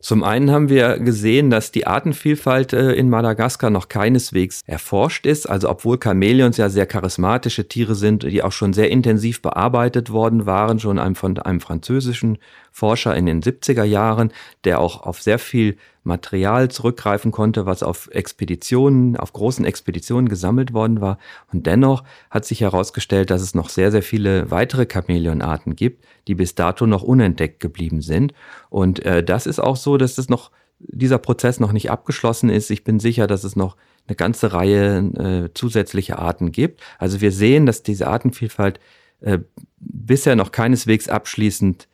Zum 0.00 0.24
einen 0.24 0.50
haben 0.50 0.70
wir 0.70 0.98
gesehen, 0.98 1.50
dass 1.50 1.72
die 1.72 1.86
Artenvielfalt 1.86 2.72
äh, 2.72 2.92
in 2.92 3.10
Madagaskar 3.10 3.68
noch 3.68 3.88
keineswegs 3.88 4.62
erforscht 4.66 5.26
ist. 5.26 5.48
Also 5.48 5.68
obwohl 5.68 5.98
Chamäleons 6.02 6.56
ja 6.56 6.70
sehr 6.70 6.86
charismatische 6.86 7.68
Tiere 7.68 7.94
sind, 7.94 8.22
die 8.22 8.42
auch 8.42 8.52
schon 8.52 8.72
sehr 8.72 8.90
intensiv 8.90 9.42
bearbeitet 9.42 10.10
worden 10.10 10.46
waren, 10.46 10.78
schon 10.78 11.14
von 11.14 11.38
einem 11.38 11.60
französischen 11.60 12.38
Forscher 12.72 13.14
in 13.14 13.26
den 13.26 13.42
70er 13.42 13.84
Jahren, 13.84 14.32
der 14.64 14.80
auch 14.80 15.02
auf 15.02 15.20
sehr 15.20 15.38
viel 15.38 15.76
Material 16.10 16.70
zurückgreifen 16.70 17.30
konnte, 17.32 17.64
was 17.64 17.82
auf 17.82 18.10
Expeditionen, 18.12 19.16
auf 19.16 19.32
großen 19.32 19.64
Expeditionen 19.64 20.28
gesammelt 20.28 20.74
worden 20.74 21.00
war. 21.00 21.18
Und 21.52 21.66
dennoch 21.66 22.04
hat 22.28 22.44
sich 22.44 22.60
herausgestellt, 22.60 23.30
dass 23.30 23.40
es 23.40 23.54
noch 23.54 23.70
sehr, 23.70 23.90
sehr 23.90 24.02
viele 24.02 24.50
weitere 24.50 24.86
Chamäleonarten 24.86 25.76
gibt, 25.76 26.04
die 26.28 26.34
bis 26.34 26.54
dato 26.54 26.86
noch 26.86 27.02
unentdeckt 27.02 27.60
geblieben 27.60 28.02
sind. 28.02 28.34
Und 28.68 29.04
äh, 29.06 29.24
das 29.24 29.46
ist 29.46 29.60
auch 29.60 29.76
so, 29.76 29.96
dass 29.96 30.16
das 30.16 30.28
noch 30.28 30.50
dieser 30.80 31.18
Prozess 31.18 31.60
noch 31.60 31.72
nicht 31.72 31.90
abgeschlossen 31.90 32.50
ist. 32.50 32.70
Ich 32.70 32.84
bin 32.84 33.00
sicher, 33.00 33.26
dass 33.26 33.44
es 33.44 33.56
noch 33.56 33.76
eine 34.06 34.16
ganze 34.16 34.52
Reihe 34.52 34.98
äh, 34.98 35.54
zusätzlicher 35.54 36.18
Arten 36.18 36.52
gibt. 36.52 36.80
Also 36.98 37.20
wir 37.20 37.32
sehen, 37.32 37.66
dass 37.66 37.82
diese 37.82 38.08
Artenvielfalt 38.08 38.80
äh, 39.20 39.38
bisher 39.78 40.36
noch 40.36 40.52
keineswegs 40.52 41.08
abschließend 41.08 41.86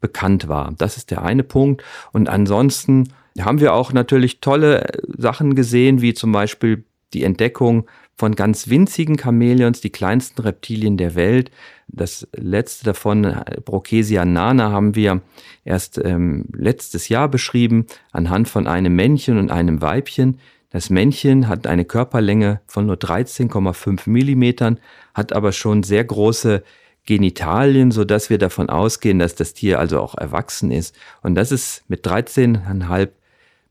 bekannt 0.00 0.48
war. 0.48 0.72
Das 0.78 0.96
ist 0.96 1.10
der 1.10 1.22
eine 1.22 1.42
Punkt. 1.42 1.82
Und 2.12 2.28
ansonsten 2.28 3.12
haben 3.40 3.60
wir 3.60 3.74
auch 3.74 3.92
natürlich 3.92 4.40
tolle 4.40 4.84
äh, 4.84 5.02
Sachen 5.16 5.54
gesehen, 5.54 6.00
wie 6.02 6.14
zum 6.14 6.32
Beispiel 6.32 6.84
die 7.14 7.24
Entdeckung 7.24 7.86
von 8.16 8.34
ganz 8.34 8.68
winzigen 8.68 9.16
Chamäleons, 9.16 9.80
die 9.80 9.90
kleinsten 9.90 10.42
Reptilien 10.42 10.96
der 10.96 11.14
Welt. 11.14 11.50
Das 11.86 12.26
letzte 12.36 12.84
davon, 12.84 13.34
Brochesia 13.64 14.24
nana, 14.24 14.72
haben 14.72 14.96
wir 14.96 15.22
erst 15.64 16.00
ähm, 16.04 16.46
letztes 16.52 17.08
Jahr 17.08 17.28
beschrieben, 17.28 17.86
anhand 18.10 18.48
von 18.48 18.66
einem 18.66 18.94
Männchen 18.94 19.38
und 19.38 19.50
einem 19.50 19.80
Weibchen. 19.80 20.40
Das 20.70 20.90
Männchen 20.90 21.48
hat 21.48 21.66
eine 21.66 21.84
Körperlänge 21.84 22.60
von 22.66 22.86
nur 22.86 22.96
13,5 22.96 24.10
Millimetern, 24.10 24.80
hat 25.14 25.32
aber 25.32 25.52
schon 25.52 25.82
sehr 25.82 26.04
große 26.04 26.62
Genitalien, 27.06 27.90
so 27.90 28.04
dass 28.04 28.28
wir 28.28 28.36
davon 28.36 28.68
ausgehen, 28.68 29.18
dass 29.18 29.34
das 29.34 29.54
Tier 29.54 29.78
also 29.78 30.00
auch 30.00 30.14
erwachsen 30.16 30.70
ist. 30.70 30.94
Und 31.22 31.36
das 31.36 31.52
ist 31.52 31.84
mit 31.88 32.04
13,5 32.06 33.08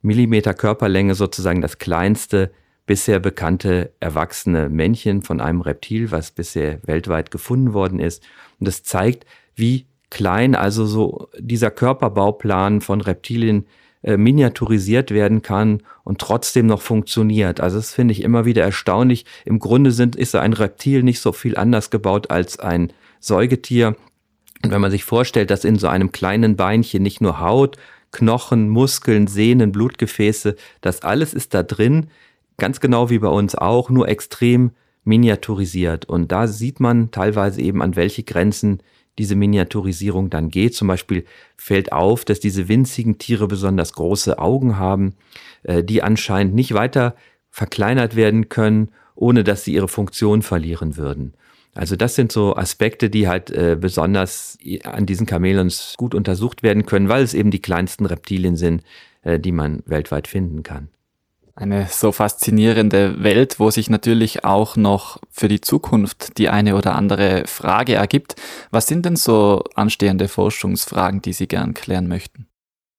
Millimeter 0.02 0.54
Körperlänge 0.54 1.16
sozusagen 1.16 1.62
das 1.62 1.78
kleinste 1.78 2.52
bisher 2.86 3.20
bekannte 3.20 3.92
erwachsene 4.00 4.70
Männchen 4.70 5.22
von 5.22 5.42
einem 5.42 5.62
Reptil, 5.62 6.10
was 6.12 6.32
bisher 6.32 6.80
weltweit 6.88 7.32
gefunden 7.32 7.74
worden 7.74 8.00
ist. 8.00 8.24
Und 8.60 8.68
das 8.68 8.84
zeigt, 8.84 9.26
wie 9.56 9.88
klein 10.10 10.56
also 10.56 10.86
so 10.86 11.30
dieser 11.38 11.70
Körperbauplan 11.70 12.80
von 12.80 13.02
Reptilien 13.02 13.68
äh, 14.04 14.16
miniaturisiert 14.16 15.12
werden 15.12 15.42
kann 15.42 15.84
und 16.06 16.20
trotzdem 16.20 16.66
noch 16.66 16.82
funktioniert. 16.82 17.60
Also 17.60 17.76
das 17.76 17.94
finde 17.94 18.14
ich 18.14 18.24
immer 18.24 18.46
wieder 18.46 18.64
erstaunlich. 18.64 19.26
Im 19.44 19.60
Grunde 19.60 19.92
sind, 19.92 20.16
ist 20.16 20.34
ein 20.36 20.54
Reptil 20.54 21.04
nicht 21.04 21.20
so 21.20 21.34
viel 21.34 21.58
anders 21.58 21.90
gebaut 21.90 22.32
als 22.32 22.58
ein 22.58 22.94
Säugetier. 23.20 23.98
Und 24.64 24.72
wenn 24.72 24.82
man 24.82 24.92
sich 24.92 25.04
vorstellt, 25.04 25.52
dass 25.52 25.66
in 25.66 25.78
so 25.78 25.88
einem 25.88 26.14
kleinen 26.14 26.56
Beinchen 26.56 27.04
nicht 27.04 27.20
nur 27.20 27.42
Haut, 27.42 27.78
Knochen, 28.12 28.70
Muskeln, 28.70 29.28
Sehnen, 29.28 29.72
Blutgefäße, 29.72 30.56
das 30.82 31.02
alles 31.02 31.34
ist 31.34 31.54
da 31.54 31.64
drin, 31.64 32.08
ganz 32.58 32.80
genau 32.80 33.10
wie 33.10 33.20
bei 33.20 33.28
uns 33.28 33.56
auch, 33.56 33.90
nur 33.90 34.08
extrem 34.08 34.72
miniaturisiert. 35.04 36.06
Und 36.06 36.32
da 36.32 36.48
sieht 36.48 36.80
man 36.80 37.12
teilweise 37.12 37.62
eben, 37.62 37.82
an 37.82 37.96
welche 37.96 38.24
Grenzen 38.24 38.82
diese 39.18 39.36
Miniaturisierung 39.36 40.30
dann 40.30 40.50
geht. 40.50 40.76
Zum 40.76 40.88
Beispiel 40.88 41.26
fällt 41.56 41.92
auf, 41.92 42.26
dass 42.26 42.40
diese 42.40 42.68
winzigen 42.68 43.18
Tiere 43.18 43.48
besonders 43.48 43.94
große 43.94 44.38
Augen 44.38 44.78
haben, 44.78 45.16
äh, 45.64 45.84
die 45.84 46.04
anscheinend 46.04 46.54
nicht 46.54 46.74
weiter 46.74 47.16
verkleinert 47.50 48.16
werden 48.16 48.50
können, 48.50 48.90
ohne 49.16 49.44
dass 49.44 49.64
sie 49.64 49.74
ihre 49.74 49.88
Funktion 49.88 50.44
verlieren 50.44 50.98
würden. 50.98 51.34
Also 51.78 51.96
das 51.96 52.16
sind 52.16 52.32
so 52.32 52.56
Aspekte, 52.56 53.12
die 53.12 53.28
halt 53.28 53.52
äh, 53.52 53.78
besonders 53.80 54.58
an 54.84 55.06
diesen 55.06 55.28
Chamäleons 55.28 55.94
gut 55.96 56.16
untersucht 56.16 56.64
werden 56.64 56.88
können, 56.88 57.08
weil 57.08 57.22
es 57.22 57.36
eben 57.36 57.52
die 57.52 57.62
kleinsten 57.62 58.08
Reptilien 58.08 58.56
sind, 58.56 58.82
äh, 59.22 59.40
die 59.40 59.52
man 59.52 59.84
weltweit 59.86 60.28
finden 60.28 60.64
kann. 60.64 60.90
Eine 61.54 61.88
so 61.88 62.12
faszinierende 62.12 63.24
Welt, 63.24 63.60
wo 63.60 63.70
sich 63.70 63.92
natürlich 63.92 64.44
auch 64.44 64.76
noch 64.76 65.20
für 65.30 65.48
die 65.48 65.62
Zukunft 65.62 66.40
die 66.40 66.50
eine 66.50 66.76
oder 66.76 66.96
andere 66.96 67.44
Frage 67.46 67.94
ergibt. 67.94 68.36
Was 68.72 68.88
sind 68.88 69.06
denn 69.06 69.16
so 69.16 69.64
anstehende 69.76 70.28
Forschungsfragen, 70.28 71.22
die 71.22 71.34
Sie 71.34 71.48
gern 71.48 71.76
klären 71.76 72.08
möchten? 72.08 72.47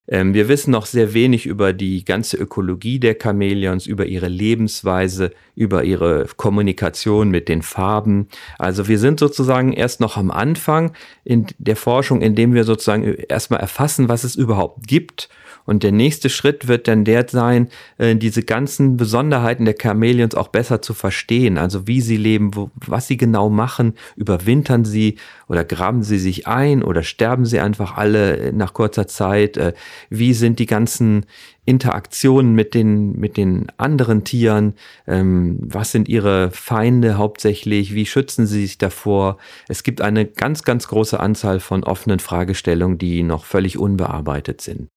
Ähm, 0.09 0.33
wir 0.33 0.49
wissen 0.49 0.71
noch 0.71 0.87
sehr 0.87 1.13
wenig 1.13 1.47
über 1.47 1.73
die 1.73 2.05
ganze 2.05 2.37
Ökologie 2.39 2.99
der 2.99 3.17
Chamäleons, 3.21 3.87
über 3.87 4.07
ihre 4.07 4.29
Lebensweise, 4.29 5.33
über 5.55 5.85
ihre 5.85 6.27
Kommunikation 6.37 7.31
mit 7.31 7.49
den 7.49 7.63
Farben. 7.63 8.29
Also 8.59 8.89
wir 8.89 8.99
sind 8.99 9.21
sozusagen 9.21 9.73
erst 9.73 10.01
noch 10.01 10.17
am 10.17 10.31
Anfang 10.31 10.93
in 11.25 11.47
der 11.59 11.77
Forschung, 11.77 12.23
indem 12.23 12.55
wir 12.55 12.65
sozusagen 12.65 13.05
erstmal 13.05 13.61
erfassen, 13.61 14.09
was 14.09 14.25
es 14.25 14.35
überhaupt 14.35 14.87
gibt 14.87 15.29
und 15.69 15.83
der 15.83 15.93
nächste 15.93 16.31
Schritt 16.31 16.66
wird 16.66 16.89
dann 16.89 17.05
der 17.05 17.29
sein, 17.29 17.69
äh, 17.99 18.16
diese 18.16 18.43
ganzen 18.43 18.97
Besonderheiten 18.97 19.66
der 19.66 19.75
Chamäleons 19.79 20.35
auch 20.35 20.49
besser 20.49 20.81
zu 20.81 20.95
verstehen. 20.95 21.59
Also 21.59 21.87
wie 21.87 22.01
sie 22.01 22.16
leben, 22.16 22.55
wo, 22.55 22.71
was 22.75 23.07
sie 23.07 23.19
genau 23.19 23.51
machen, 23.51 23.93
überwintern 24.16 24.87
sie 24.87 25.16
oder 25.47 25.64
graben 25.64 26.03
sie 26.03 26.19
sich 26.19 26.47
ein 26.47 26.83
oder 26.83 27.03
sterben 27.03 27.45
sie 27.45 27.61
einfach 27.61 27.99
alle 27.99 28.51
nach 28.55 28.73
kurzer 28.73 29.09
Zeit? 29.09 29.59
Äh, 29.59 29.75
wie 30.09 30.33
sind 30.33 30.59
die 30.59 30.64
ganzen 30.64 31.27
Interaktionen 31.66 32.55
mit 32.55 32.73
den, 32.73 33.12
mit 33.19 33.37
den 33.37 33.66
anderen 33.77 34.25
Tieren? 34.25 34.73
Ähm, 35.07 35.59
was 35.61 35.93
sind 35.93 36.09
ihre 36.09 36.51
Feinde 36.51 37.19
hauptsächlich? 37.19 37.93
Wie 37.93 38.07
schützen 38.07 38.47
sie 38.47 38.62
sich 38.62 38.79
davor? 38.79 39.37
Es 39.69 39.83
gibt 39.83 40.01
eine 40.01 40.25
ganz, 40.25 40.62
ganz 40.62 40.89
große 40.89 41.21
Anzahl 41.21 41.61
von 41.61 41.85
offenen 41.85 42.21
Fragestellungen, 42.21 42.97
die 42.97 43.23
noch 43.23 43.45
völlig 43.45 43.77
unbearbeitet 43.77 44.62
sind. 44.62 44.89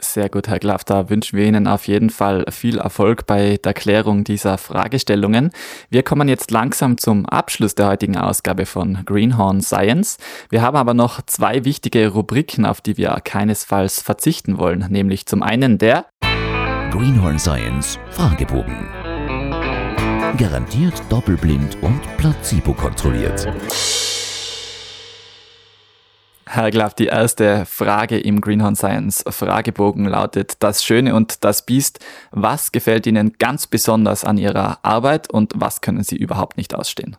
Sehr 0.00 0.28
gut, 0.28 0.48
Herr 0.48 0.58
Klaff. 0.58 0.84
Da 0.84 1.08
wünschen 1.08 1.38
wir 1.38 1.46
Ihnen 1.46 1.66
auf 1.66 1.86
jeden 1.86 2.10
Fall 2.10 2.44
viel 2.50 2.78
Erfolg 2.78 3.26
bei 3.26 3.58
der 3.62 3.74
Klärung 3.74 4.24
dieser 4.24 4.58
Fragestellungen. 4.58 5.50
Wir 5.90 6.02
kommen 6.02 6.28
jetzt 6.28 6.50
langsam 6.50 6.98
zum 6.98 7.26
Abschluss 7.26 7.74
der 7.74 7.88
heutigen 7.88 8.16
Ausgabe 8.16 8.66
von 8.66 9.04
Greenhorn 9.04 9.60
Science. 9.60 10.18
Wir 10.50 10.62
haben 10.62 10.76
aber 10.76 10.94
noch 10.94 11.22
zwei 11.26 11.64
wichtige 11.64 12.08
Rubriken, 12.08 12.66
auf 12.66 12.80
die 12.80 12.96
wir 12.96 13.16
keinesfalls 13.24 14.02
verzichten 14.02 14.58
wollen, 14.58 14.86
nämlich 14.88 15.26
zum 15.26 15.42
einen 15.42 15.78
der 15.78 16.06
Greenhorn 16.90 17.38
Science 17.38 17.98
Fragebogen. 18.10 18.88
Garantiert 20.36 21.00
doppelblind 21.08 21.76
und 21.82 22.00
placebo 22.16 22.72
kontrolliert. 22.72 23.46
Herr 26.46 26.70
Glaff, 26.70 26.94
die 26.94 27.06
erste 27.06 27.64
Frage 27.64 28.18
im 28.18 28.40
Greenhorn 28.40 28.76
Science 28.76 29.24
Fragebogen 29.26 30.04
lautet, 30.04 30.62
das 30.62 30.84
Schöne 30.84 31.14
und 31.14 31.42
das 31.42 31.64
Biest, 31.64 32.00
was 32.32 32.70
gefällt 32.70 33.06
Ihnen 33.06 33.32
ganz 33.38 33.66
besonders 33.66 34.24
an 34.24 34.36
Ihrer 34.36 34.78
Arbeit 34.82 35.30
und 35.30 35.52
was 35.56 35.80
können 35.80 36.04
Sie 36.04 36.16
überhaupt 36.16 36.56
nicht 36.56 36.74
ausstehen? 36.74 37.16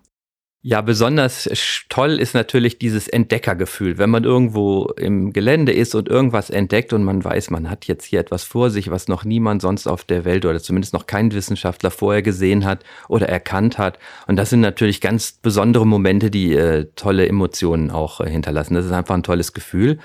Ja, 0.68 0.82
besonders 0.82 1.48
toll 1.90 2.20
ist 2.20 2.34
natürlich 2.34 2.80
dieses 2.80 3.08
Entdeckergefühl, 3.08 4.00
wenn 4.00 4.10
man 4.10 4.24
irgendwo 4.24 4.86
im 4.98 5.32
Gelände 5.32 5.72
ist 5.72 5.94
und 5.94 6.10
irgendwas 6.10 6.50
entdeckt 6.50 6.92
und 6.92 7.04
man 7.04 7.24
weiß, 7.24 7.52
man 7.52 7.70
hat 7.70 7.86
jetzt 7.86 8.06
hier 8.06 8.20
etwas 8.20 8.46
vor 8.46 8.72
sich, 8.72 8.90
was 8.90 9.08
noch 9.08 9.26
niemand 9.26 9.62
sonst 9.62 9.86
auf 9.86 10.06
der 10.06 10.26
Welt 10.26 10.44
oder 10.44 10.60
zumindest 10.60 10.96
noch 10.96 11.06
kein 11.06 11.32
Wissenschaftler 11.34 11.92
vorher 11.92 12.24
gesehen 12.24 12.66
hat 12.66 12.84
oder 13.08 13.30
erkannt 13.30 13.78
hat. 13.78 14.00
Und 14.26 14.38
das 14.38 14.50
sind 14.50 14.62
natürlich 14.62 15.02
ganz 15.02 15.34
besondere 15.34 15.86
Momente, 15.86 16.32
die 16.32 16.56
äh, 16.56 16.88
tolle 16.96 17.28
Emotionen 17.28 17.92
auch 17.92 18.20
äh, 18.20 18.28
hinterlassen. 18.28 18.74
Das 18.74 18.88
ist 18.88 18.92
einfach 18.92 19.14
ein 19.14 19.22
tolles 19.22 19.54
Gefühl 19.54 20.00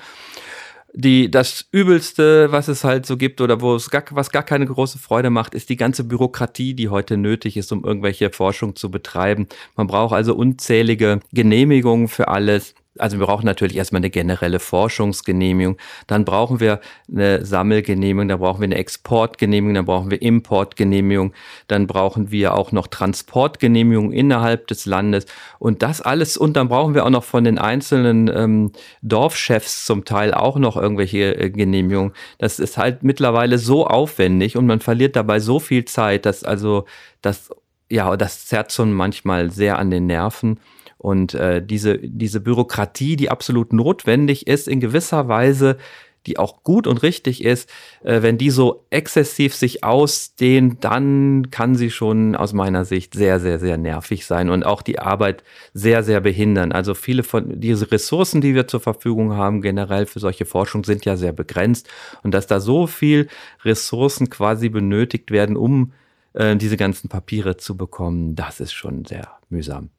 die, 0.93 1.31
das 1.31 1.67
Übelste, 1.73 2.51
was 2.53 2.69
es 2.69 2.85
halt 2.85 3.07
so 3.07 3.17
gibt 3.17 3.41
oder 3.41 3.61
wo 3.61 3.75
es 3.75 3.91
gar, 3.91 4.05
was 4.11 4.31
gar 4.31 4.43
keine 4.43 4.67
große 4.67 4.99
Freude 4.99 5.31
macht, 5.31 5.55
ist 5.55 5.69
die 5.69 5.77
ganze 5.77 6.05
Bürokratie, 6.05 6.75
die 6.75 6.89
heute 6.89 7.17
nötig 7.17 7.57
ist, 7.57 7.73
um 7.73 7.85
irgendwelche 7.85 8.31
Forschung 8.31 8.77
zu 8.77 8.91
betreiben. 8.91 9.47
Man 9.77 9.87
braucht 9.87 10.15
also 10.15 10.35
unzählige 10.35 11.21
Genehmigungen 11.33 12.09
für 12.09 12.29
alles. 12.29 12.75
Also 13.01 13.19
wir 13.19 13.27
brauchen 13.27 13.47
natürlich 13.47 13.77
erstmal 13.77 14.01
eine 14.01 14.11
generelle 14.11 14.59
Forschungsgenehmigung, 14.59 15.77
dann 16.07 16.25
brauchen 16.25 16.61
wir 16.61 16.81
eine 17.11 17.45
Sammelgenehmigung, 17.45 18.29
dann 18.29 18.39
brauchen 18.39 18.61
wir 18.61 18.67
eine 18.67 18.77
Exportgenehmigung, 18.77 19.75
dann 19.75 19.85
brauchen 19.85 20.11
wir 20.11 20.21
Importgenehmigung, 20.23 21.33
dann 21.69 21.87
brauchen 21.87 22.31
wir 22.31 22.55
auch 22.55 22.73
noch 22.73 22.87
Transportgenehmigung 22.87 24.13
innerhalb 24.13 24.67
des 24.67 24.87
Landes 24.87 25.27
und 25.59 25.83
das 25.83 26.01
alles 26.01 26.37
und 26.37 26.57
dann 26.57 26.69
brauchen 26.69 26.95
wir 26.95 27.05
auch 27.05 27.11
noch 27.11 27.25
von 27.25 27.45
den 27.45 27.59
einzelnen 27.59 28.29
ähm, 28.29 28.73
Dorfchefs 29.03 29.85
zum 29.85 30.05
Teil 30.05 30.35
auch 30.35 30.57
noch 30.57 30.77
irgendwelche 30.77 31.37
äh, 31.37 31.51
Genehmigungen. 31.51 32.13
Das 32.39 32.59
ist 32.59 32.77
halt 32.77 33.03
mittlerweile 33.03 33.59
so 33.59 33.87
aufwendig 33.87 34.57
und 34.57 34.67
man 34.67 34.81
verliert 34.81 35.17
dabei 35.17 35.41
so 35.41 35.59
viel 35.59 35.85
Zeit, 35.85 36.27
dass 36.27 36.45
also 36.45 36.85
das 37.23 37.51
ja, 37.91 38.17
das 38.17 38.47
zerrt 38.47 38.73
schon 38.73 38.93
manchmal 38.93 39.51
sehr 39.51 39.79
an 39.79 39.91
den 39.91 40.07
Nerven. 40.07 40.61
Und 41.01 41.35
äh, 41.35 41.65
diese, 41.65 41.99
diese 41.99 42.41
Bürokratie, 42.41 43.17
die 43.17 43.31
absolut 43.31 43.73
notwendig 43.73 44.47
ist, 44.47 44.69
in 44.69 44.81
gewisser 44.81 45.29
Weise 45.29 45.79
die 46.27 46.39
auch 46.39 46.63
gut 46.63 46.87
und 46.87 47.03
richtig 47.03 47.45
ist, 47.45 47.71
äh, 48.03 48.23
wenn 48.23 48.39
die 48.39 48.51
so 48.51 48.85
exzessiv 48.91 49.55
sich 49.55 49.85
ausdehnt, 49.85 50.85
dann 50.85 51.51
kann 51.51 51.75
sie 51.75 51.91
schon 51.91 52.37
aus 52.37 52.53
meiner 52.53 52.85
Sicht 52.85 53.15
sehr, 53.15 53.41
sehr, 53.41 53.59
sehr 53.59 53.79
nervig 53.79 54.27
sein 54.27 54.51
und 54.51 54.65
auch 54.65 54.83
die 54.83 54.99
Arbeit 54.99 55.43
sehr, 55.73 56.03
sehr 56.03 56.21
behindern. 56.21 56.73
Also 56.73 56.95
viele 56.95 57.23
von 57.23 57.61
diese 57.61 57.91
Ressourcen, 57.91 58.41
die 58.41 58.55
wir 58.55 58.69
zur 58.69 58.81
Verfügung 58.81 59.35
haben, 59.35 59.63
generell 59.63 60.07
für 60.07 60.21
solche 60.21 60.45
Forschung, 60.45 60.85
sind 60.85 61.05
ja 61.05 61.17
sehr 61.17 61.33
begrenzt. 61.33 61.89
Und 62.23 62.35
dass 62.35 62.47
da 62.47 62.61
so 62.61 62.87
viel 62.87 63.29
Ressourcen 63.65 64.29
quasi 64.29 64.69
benötigt 64.69 65.31
werden, 65.31 65.57
um 65.57 65.93
äh, 66.35 66.57
diese 66.57 66.77
ganzen 66.77 67.09
Papiere 67.09 67.57
zu 67.57 67.77
bekommen, 67.77 68.35
das 68.35 68.61
ist 68.61 68.73
schon 68.73 69.05
sehr 69.07 69.29
mühsam. 69.49 69.91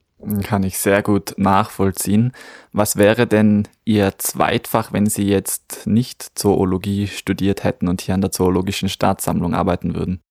Kann 0.43 0.63
ich 0.63 0.77
sehr 0.77 1.01
gut 1.01 1.33
nachvollziehen. 1.37 2.31
Was 2.71 2.95
wäre 2.95 3.25
denn 3.25 3.67
Ihr 3.85 4.17
Zweitfach, 4.19 4.93
wenn 4.93 5.07
Sie 5.07 5.27
jetzt 5.27 5.87
nicht 5.87 6.37
Zoologie 6.37 7.07
studiert 7.07 7.63
hätten 7.63 7.87
und 7.87 8.01
hier 8.01 8.13
an 8.13 8.21
der 8.21 8.31
Zoologischen 8.31 8.89
Staatssammlung 8.89 9.55
arbeiten 9.55 9.95
würden? 9.95 10.21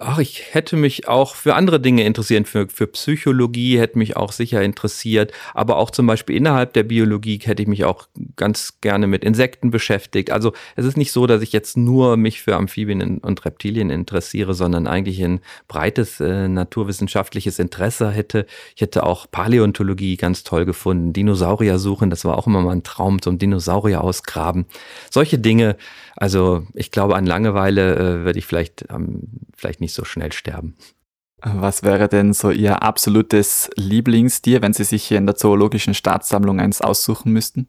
Ach, 0.00 0.18
ich 0.18 0.54
hätte 0.54 0.76
mich 0.76 1.08
auch 1.08 1.34
für 1.34 1.54
andere 1.54 1.78
Dinge 1.78 2.04
interessiert, 2.04 2.48
für, 2.48 2.68
für 2.68 2.86
Psychologie 2.86 3.78
hätte 3.78 3.98
mich 3.98 4.16
auch 4.16 4.32
sicher 4.32 4.62
interessiert, 4.62 5.32
aber 5.52 5.76
auch 5.76 5.90
zum 5.90 6.06
Beispiel 6.06 6.36
innerhalb 6.36 6.72
der 6.72 6.84
Biologie 6.84 7.38
hätte 7.42 7.62
ich 7.62 7.68
mich 7.68 7.84
auch 7.84 8.08
ganz 8.36 8.80
gerne 8.80 9.06
mit 9.06 9.24
Insekten 9.24 9.70
beschäftigt. 9.70 10.30
Also 10.30 10.52
es 10.74 10.86
ist 10.86 10.96
nicht 10.96 11.12
so, 11.12 11.26
dass 11.26 11.42
ich 11.42 11.52
jetzt 11.52 11.76
nur 11.76 12.16
mich 12.16 12.40
für 12.40 12.56
Amphibien 12.56 13.18
und 13.18 13.44
Reptilien 13.44 13.90
interessiere, 13.90 14.54
sondern 14.54 14.86
eigentlich 14.86 15.22
ein 15.22 15.40
breites 15.68 16.18
äh, 16.18 16.48
naturwissenschaftliches 16.48 17.58
Interesse 17.58 18.10
hätte. 18.10 18.46
Ich 18.74 18.80
hätte 18.80 19.04
auch 19.04 19.30
Paläontologie 19.30 20.16
ganz 20.16 20.44
toll 20.44 20.64
gefunden, 20.64 21.12
Dinosaurier 21.12 21.78
suchen, 21.78 22.08
das 22.08 22.24
war 22.24 22.38
auch 22.38 22.46
immer 22.46 22.62
mal 22.62 22.72
ein 22.72 22.82
Traum, 22.82 23.20
zum 23.20 23.38
Dinosaurier 23.38 24.02
ausgraben. 24.02 24.64
Solche 25.10 25.38
Dinge, 25.38 25.76
also 26.20 26.66
ich 26.74 26.90
glaube, 26.90 27.16
an 27.16 27.24
Langeweile 27.24 27.96
äh, 27.96 28.24
würde 28.24 28.38
ich 28.38 28.46
vielleicht, 28.46 28.84
ähm, 28.90 29.22
vielleicht 29.56 29.80
nicht 29.80 29.94
so 29.94 30.04
schnell 30.04 30.32
sterben. 30.32 30.76
Was 31.42 31.82
wäre 31.82 32.08
denn 32.08 32.34
so 32.34 32.50
Ihr 32.50 32.82
absolutes 32.82 33.70
Lieblingstier, 33.74 34.60
wenn 34.60 34.74
Sie 34.74 34.84
sich 34.84 35.04
hier 35.04 35.16
in 35.16 35.24
der 35.24 35.36
Zoologischen 35.36 35.94
Staatssammlung 35.94 36.60
eins 36.60 36.82
aussuchen 36.82 37.32
müssten? 37.32 37.68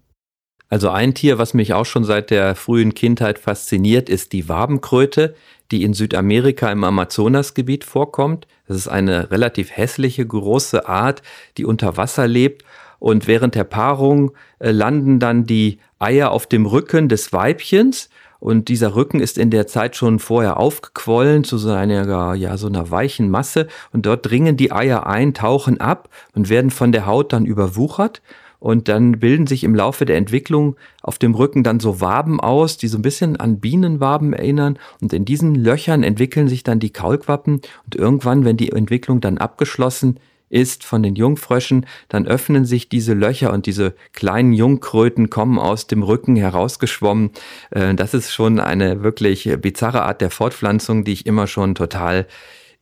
Also 0.68 0.90
ein 0.90 1.14
Tier, 1.14 1.38
was 1.38 1.54
mich 1.54 1.74
auch 1.74 1.86
schon 1.86 2.04
seit 2.04 2.30
der 2.30 2.56
frühen 2.56 2.94
Kindheit 2.94 3.40
fasziniert, 3.40 4.10
ist 4.10 4.34
die 4.34 4.50
Wabenkröte, 4.50 5.34
die 5.72 5.84
in 5.84 5.94
Südamerika 5.94 6.70
im 6.70 6.84
Amazonasgebiet 6.84 7.86
vorkommt. 7.86 8.48
Das 8.68 8.76
ist 8.76 8.90
eine 8.90 9.32
relativ 9.32 9.72
hässliche, 9.72 10.26
große 10.26 10.90
Art, 10.90 11.22
die 11.58 11.64
unter 11.64 11.96
Wasser 11.96 12.28
lebt 12.28 12.66
und 13.02 13.26
während 13.26 13.56
der 13.56 13.64
Paarung 13.64 14.32
äh, 14.60 14.70
landen 14.70 15.20
dann 15.20 15.48
die 15.48 15.80
Eier 15.98 16.30
auf 16.32 16.46
dem 16.46 16.68
Rücken 16.68 17.10
des 17.10 17.34
Weibchens 17.34 18.10
und 18.42 18.70
dieser 18.70 18.96
Rücken 18.96 19.20
ist 19.20 19.38
in 19.38 19.52
der 19.52 19.68
Zeit 19.68 19.96
schon 19.96 20.18
vorher 20.18 20.58
aufgequollen 20.58 21.44
zu 21.44 21.60
so 21.60 21.70
einer, 21.70 22.34
ja, 22.34 22.58
so 22.58 22.66
einer 22.66 22.90
weichen 22.90 23.30
Masse. 23.30 23.68
Und 23.94 24.08
dort 24.08 24.28
dringen 24.28 24.58
die 24.58 24.72
Eier 24.72 25.06
ein, 25.06 25.36
tauchen 25.36 25.80
ab 25.80 26.10
und 26.34 26.50
werden 26.50 26.72
von 26.72 26.92
der 26.92 27.06
Haut 27.06 27.34
dann 27.34 27.46
überwuchert. 27.46 28.24
Und 28.58 28.88
dann 28.88 29.20
bilden 29.20 29.46
sich 29.46 29.64
im 29.64 29.76
Laufe 29.76 30.06
der 30.06 30.18
Entwicklung 30.18 30.76
auf 31.04 31.20
dem 31.20 31.36
Rücken 31.36 31.64
dann 31.64 31.80
so 31.80 32.02
Waben 32.02 32.40
aus, 32.40 32.78
die 32.78 32.88
so 32.88 32.98
ein 32.98 33.04
bisschen 33.04 33.36
an 33.36 33.60
Bienenwaben 33.60 34.34
erinnern. 34.34 34.80
Und 35.02 35.14
in 35.14 35.24
diesen 35.24 35.54
Löchern 35.54 36.02
entwickeln 36.02 36.48
sich 36.48 36.64
dann 36.64 36.80
die 36.80 36.92
Kaulquappen. 36.92 37.62
Und 37.86 37.96
irgendwann, 37.96 38.44
wenn 38.44 38.58
die 38.58 38.72
Entwicklung 38.72 39.22
dann 39.22 39.38
abgeschlossen 39.38 40.20
ist 40.52 40.84
von 40.84 41.02
den 41.02 41.16
Jungfröschen, 41.16 41.86
dann 42.10 42.28
öffnen 42.28 42.66
sich 42.66 42.90
diese 42.90 43.14
Löcher 43.14 43.54
und 43.54 43.66
diese 43.66 43.96
kleinen 44.14 44.54
Jungkröten 44.54 45.30
kommen 45.30 45.58
aus 45.58 45.88
dem 45.88 46.04
Rücken 46.04 46.36
herausgeschwommen. 46.36 47.32
Äh, 47.72 47.96
das 47.96 48.14
ist 48.14 48.32
schon 48.32 48.60
eine 48.60 49.04
wirklich 49.04 49.50
bizarre 49.62 50.04
Art 50.04 50.22
der 50.22 50.30
Fortpflanzung, 50.30 51.04
die 51.04 51.14
ich 51.14 51.26
immer 51.26 51.48
schon 51.48 51.76
total 51.76 52.28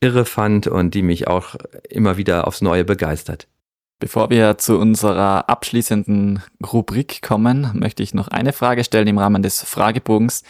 irre 0.01 0.26
fand 0.26 0.67
und 0.67 0.93
die 0.93 1.01
mich 1.01 1.28
auch 1.28 1.55
immer 1.89 2.17
wieder 2.17 2.47
aufs 2.47 2.61
Neue 2.61 2.86
begeistert. 2.86 3.47
Bevor 3.99 4.30
wir 4.30 4.57
zu 4.57 4.80
unserer 4.80 5.49
abschließenden 5.49 6.41
Rubrik 6.65 7.22
kommen, 7.22 7.70
möchte 7.74 8.01
ich 8.01 8.13
noch 8.13 8.30
eine 8.30 8.53
Frage 8.53 8.86
stellen 8.86 9.07
im 9.07 9.17
Rahmen 9.17 9.41
des 9.41 9.61
Fragebogens. 9.61 10.43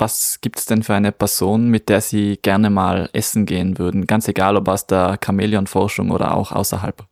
Was 0.00 0.38
gibt 0.40 0.60
es 0.60 0.66
denn 0.66 0.84
für 0.84 0.94
eine 0.94 1.10
Person, 1.10 1.68
mit 1.68 1.88
der 1.88 2.00
Sie 2.00 2.38
gerne 2.40 2.70
mal 2.70 3.10
essen 3.12 3.46
gehen 3.46 3.78
würden? 3.78 4.06
Ganz 4.06 4.28
egal, 4.28 4.56
ob 4.56 4.68
aus 4.68 4.86
der 4.86 5.18
Chamäleon-Forschung 5.24 6.12
oder 6.12 6.34
auch 6.36 6.52
außerhalb. 6.52 7.04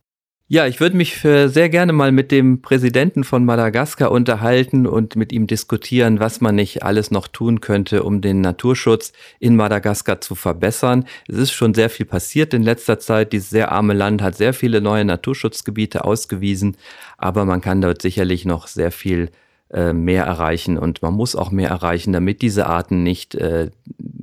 Ja, 0.48 0.68
ich 0.68 0.78
würde 0.78 0.96
mich 0.96 1.16
sehr 1.16 1.68
gerne 1.68 1.92
mal 1.92 2.12
mit 2.12 2.30
dem 2.30 2.62
Präsidenten 2.62 3.24
von 3.24 3.44
Madagaskar 3.44 4.12
unterhalten 4.12 4.86
und 4.86 5.16
mit 5.16 5.32
ihm 5.32 5.48
diskutieren, 5.48 6.20
was 6.20 6.40
man 6.40 6.54
nicht 6.54 6.84
alles 6.84 7.10
noch 7.10 7.26
tun 7.26 7.60
könnte, 7.60 8.04
um 8.04 8.20
den 8.20 8.42
Naturschutz 8.42 9.12
in 9.40 9.56
Madagaskar 9.56 10.20
zu 10.20 10.36
verbessern. 10.36 11.04
Es 11.26 11.36
ist 11.36 11.50
schon 11.50 11.74
sehr 11.74 11.90
viel 11.90 12.06
passiert 12.06 12.54
in 12.54 12.62
letzter 12.62 13.00
Zeit. 13.00 13.32
Dieses 13.32 13.50
sehr 13.50 13.72
arme 13.72 13.92
Land 13.94 14.22
hat 14.22 14.36
sehr 14.36 14.54
viele 14.54 14.80
neue 14.80 15.04
Naturschutzgebiete 15.04 16.04
ausgewiesen, 16.04 16.76
aber 17.18 17.44
man 17.44 17.60
kann 17.60 17.80
dort 17.80 18.00
sicherlich 18.00 18.44
noch 18.44 18.68
sehr 18.68 18.92
viel 18.92 19.30
äh, 19.70 19.92
mehr 19.92 20.24
erreichen 20.24 20.78
und 20.78 21.02
man 21.02 21.14
muss 21.14 21.36
auch 21.36 21.50
mehr 21.50 21.70
erreichen, 21.70 22.12
damit 22.12 22.42
diese 22.42 22.66
Arten 22.66 23.02
nicht 23.02 23.34
äh, 23.34 23.70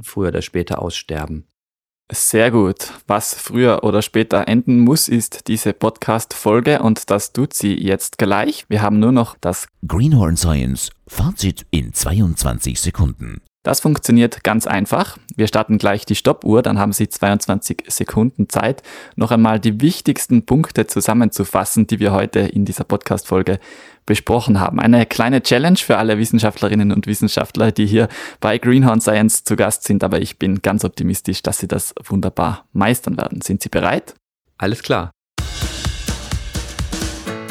früher 0.01 0.29
oder 0.29 0.41
später 0.41 0.81
aussterben. 0.81 1.45
Sehr 2.11 2.51
gut. 2.51 2.91
Was 3.07 3.33
früher 3.33 3.83
oder 3.83 4.01
später 4.01 4.47
enden 4.47 4.79
muss, 4.79 5.07
ist 5.07 5.47
diese 5.47 5.73
Podcast-Folge 5.73 6.81
und 6.81 7.09
das 7.09 7.33
tut 7.33 7.53
sie 7.53 7.73
jetzt 7.73 8.17
gleich. 8.17 8.65
Wir 8.67 8.81
haben 8.81 8.99
nur 8.99 9.11
noch 9.11 9.35
das 9.39 9.67
Greenhorn 9.87 10.37
Science 10.37 10.91
Fazit 11.07 11.65
in 11.71 11.93
22 11.93 12.79
Sekunden. 12.79 13.41
Das 13.63 13.79
funktioniert 13.79 14.43
ganz 14.43 14.67
einfach. 14.67 15.17
Wir 15.37 15.47
starten 15.47 15.77
gleich 15.77 16.05
die 16.05 16.15
Stoppuhr, 16.15 16.61
dann 16.61 16.79
haben 16.79 16.91
Sie 16.91 17.07
22 17.07 17.85
Sekunden 17.87 18.49
Zeit, 18.49 18.83
noch 19.15 19.31
einmal 19.31 19.57
die 19.57 19.79
wichtigsten 19.79 20.45
Punkte 20.45 20.85
zusammenzufassen, 20.85 21.87
die 21.87 21.99
wir 21.99 22.11
heute 22.11 22.39
in 22.39 22.65
dieser 22.65 22.83
Podcast-Folge 22.83 23.59
besprochen 24.05 24.59
haben. 24.59 24.81
Eine 24.81 25.05
kleine 25.05 25.41
Challenge 25.41 25.77
für 25.77 25.97
alle 25.97 26.17
Wissenschaftlerinnen 26.17 26.91
und 26.91 27.07
Wissenschaftler, 27.07 27.71
die 27.71 27.85
hier 27.85 28.09
bei 28.41 28.57
Greenhorn 28.57 28.99
Science 28.99 29.45
zu 29.45 29.55
Gast 29.55 29.85
sind, 29.85 30.03
aber 30.03 30.19
ich 30.19 30.37
bin 30.37 30.61
ganz 30.61 30.83
optimistisch, 30.83 31.41
dass 31.41 31.59
Sie 31.59 31.69
das 31.69 31.95
wunderbar 32.03 32.65
meistern 32.73 33.15
werden. 33.15 33.39
Sind 33.39 33.63
Sie 33.63 33.69
bereit? 33.69 34.13
Alles 34.57 34.83
klar. 34.83 35.11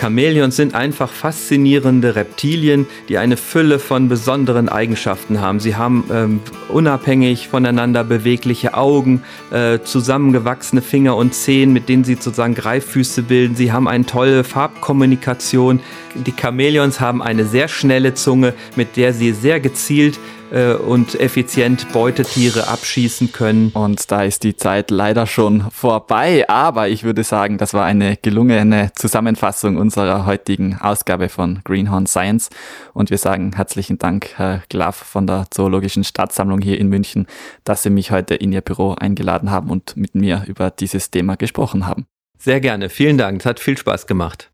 Chamäleons 0.03 0.57
sind 0.57 0.74
einfach 0.74 1.12
faszinierende 1.12 2.16
Reptilien, 2.16 2.86
die 3.09 3.18
eine 3.18 3.36
Fülle 3.36 3.78
von 3.78 4.09
besonderen 4.09 4.68
Eigenschaften 4.68 5.40
haben. 5.40 5.61
Sie 5.61 5.76
haben 5.76 6.03
ähm, 6.12 6.40
unabhängig 6.68 7.46
voneinander 7.46 8.03
bewegliche 8.03 8.74
Augen, 8.74 9.22
äh, 9.53 9.78
zusammengewachsene 9.78 10.82
Finger 10.82 11.14
und 11.14 11.34
Zehen, 11.34 11.72
mit 11.72 11.88
denen 11.88 12.03
sie 12.03 12.14
sozusagen 12.14 12.57
Greiffüße 12.57 13.22
bilden. 13.22 13.55
Sie 13.55 13.70
haben 13.70 13.86
eine 13.86 14.05
tolle 14.05 14.42
Farbkommunikation. 14.42 15.78
Die 16.16 16.34
Chamäleons 16.36 16.98
haben 16.98 17.22
eine 17.22 17.44
sehr 17.44 17.68
schnelle 17.68 18.14
Zunge, 18.14 18.55
mit 18.74 18.96
der 18.96 19.12
sie 19.12 19.30
sehr 19.30 19.61
gezielt 19.61 20.18
äh, 20.53 20.74
und 20.74 21.18
effizient 21.18 21.92
Beutetiere 21.92 22.68
abschießen 22.68 23.32
können. 23.32 23.70
Und 23.70 24.11
da 24.11 24.22
ist 24.22 24.44
die 24.44 24.55
Zeit 24.55 24.90
leider 24.90 25.26
schon 25.26 25.70
vorbei, 25.70 26.48
aber 26.48 26.88
ich 26.88 27.05
würde 27.05 27.24
sagen, 27.24 27.59
das 27.59 27.74
war 27.74 27.84
eine 27.84 28.16
gelungene 28.16 28.92
Zusammenfassung 28.94 29.76
unserer 29.76 30.26
heutigen 30.26 30.76
Ausgabe 30.78 31.28
von 31.28 31.61
Greenhorn 31.64 32.07
Science. 32.07 32.50
Und 32.92 33.11
wir 33.11 33.18
sagen 33.18 33.53
herzlichen 33.57 33.98
Dank, 33.98 34.34
Herr 34.36 34.62
Glaff 34.68 34.96
von 34.96 35.26
der 35.26 35.46
Zoologischen 35.50 36.05
Stadtsammlung 36.05 36.61
hier 36.61 36.78
in 36.78 36.88
München, 36.88 37.26
dass 37.64 37.82
Sie 37.82 37.90
mich 37.90 38.11
heute 38.11 38.34
in 38.34 38.53
Ihr 38.53 38.61
Büro 38.61 38.94
eingeladen 38.94 39.50
haben 39.50 39.70
und 39.70 39.96
mit 39.96 40.14
mir 40.14 40.44
über 40.46 40.70
dieses 40.70 41.11
Thema 41.11 41.36
gesprochen 41.36 41.86
haben. 41.86 42.07
Sehr 42.38 42.61
gerne, 42.61 42.88
vielen 42.88 43.18
Dank, 43.18 43.40
es 43.40 43.46
hat 43.46 43.61
viel 43.61 43.78
Spaß 43.78 44.07
gemacht. 44.07 44.50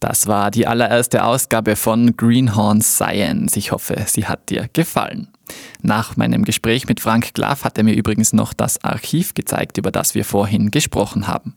Das 0.00 0.26
war 0.26 0.50
die 0.50 0.66
allererste 0.66 1.24
Ausgabe 1.24 1.74
von 1.74 2.16
Greenhorn 2.16 2.80
Science. 2.80 3.56
Ich 3.56 3.72
hoffe, 3.72 3.96
sie 4.06 4.26
hat 4.26 4.50
dir 4.50 4.68
gefallen. 4.72 5.28
Nach 5.82 6.16
meinem 6.16 6.44
Gespräch 6.44 6.88
mit 6.88 7.00
Frank 7.00 7.34
Glaff 7.34 7.64
hat 7.64 7.78
er 7.78 7.84
mir 7.84 7.94
übrigens 7.94 8.32
noch 8.32 8.52
das 8.52 8.82
Archiv 8.84 9.34
gezeigt, 9.34 9.78
über 9.78 9.90
das 9.90 10.14
wir 10.14 10.24
vorhin 10.24 10.70
gesprochen 10.70 11.26
haben. 11.26 11.56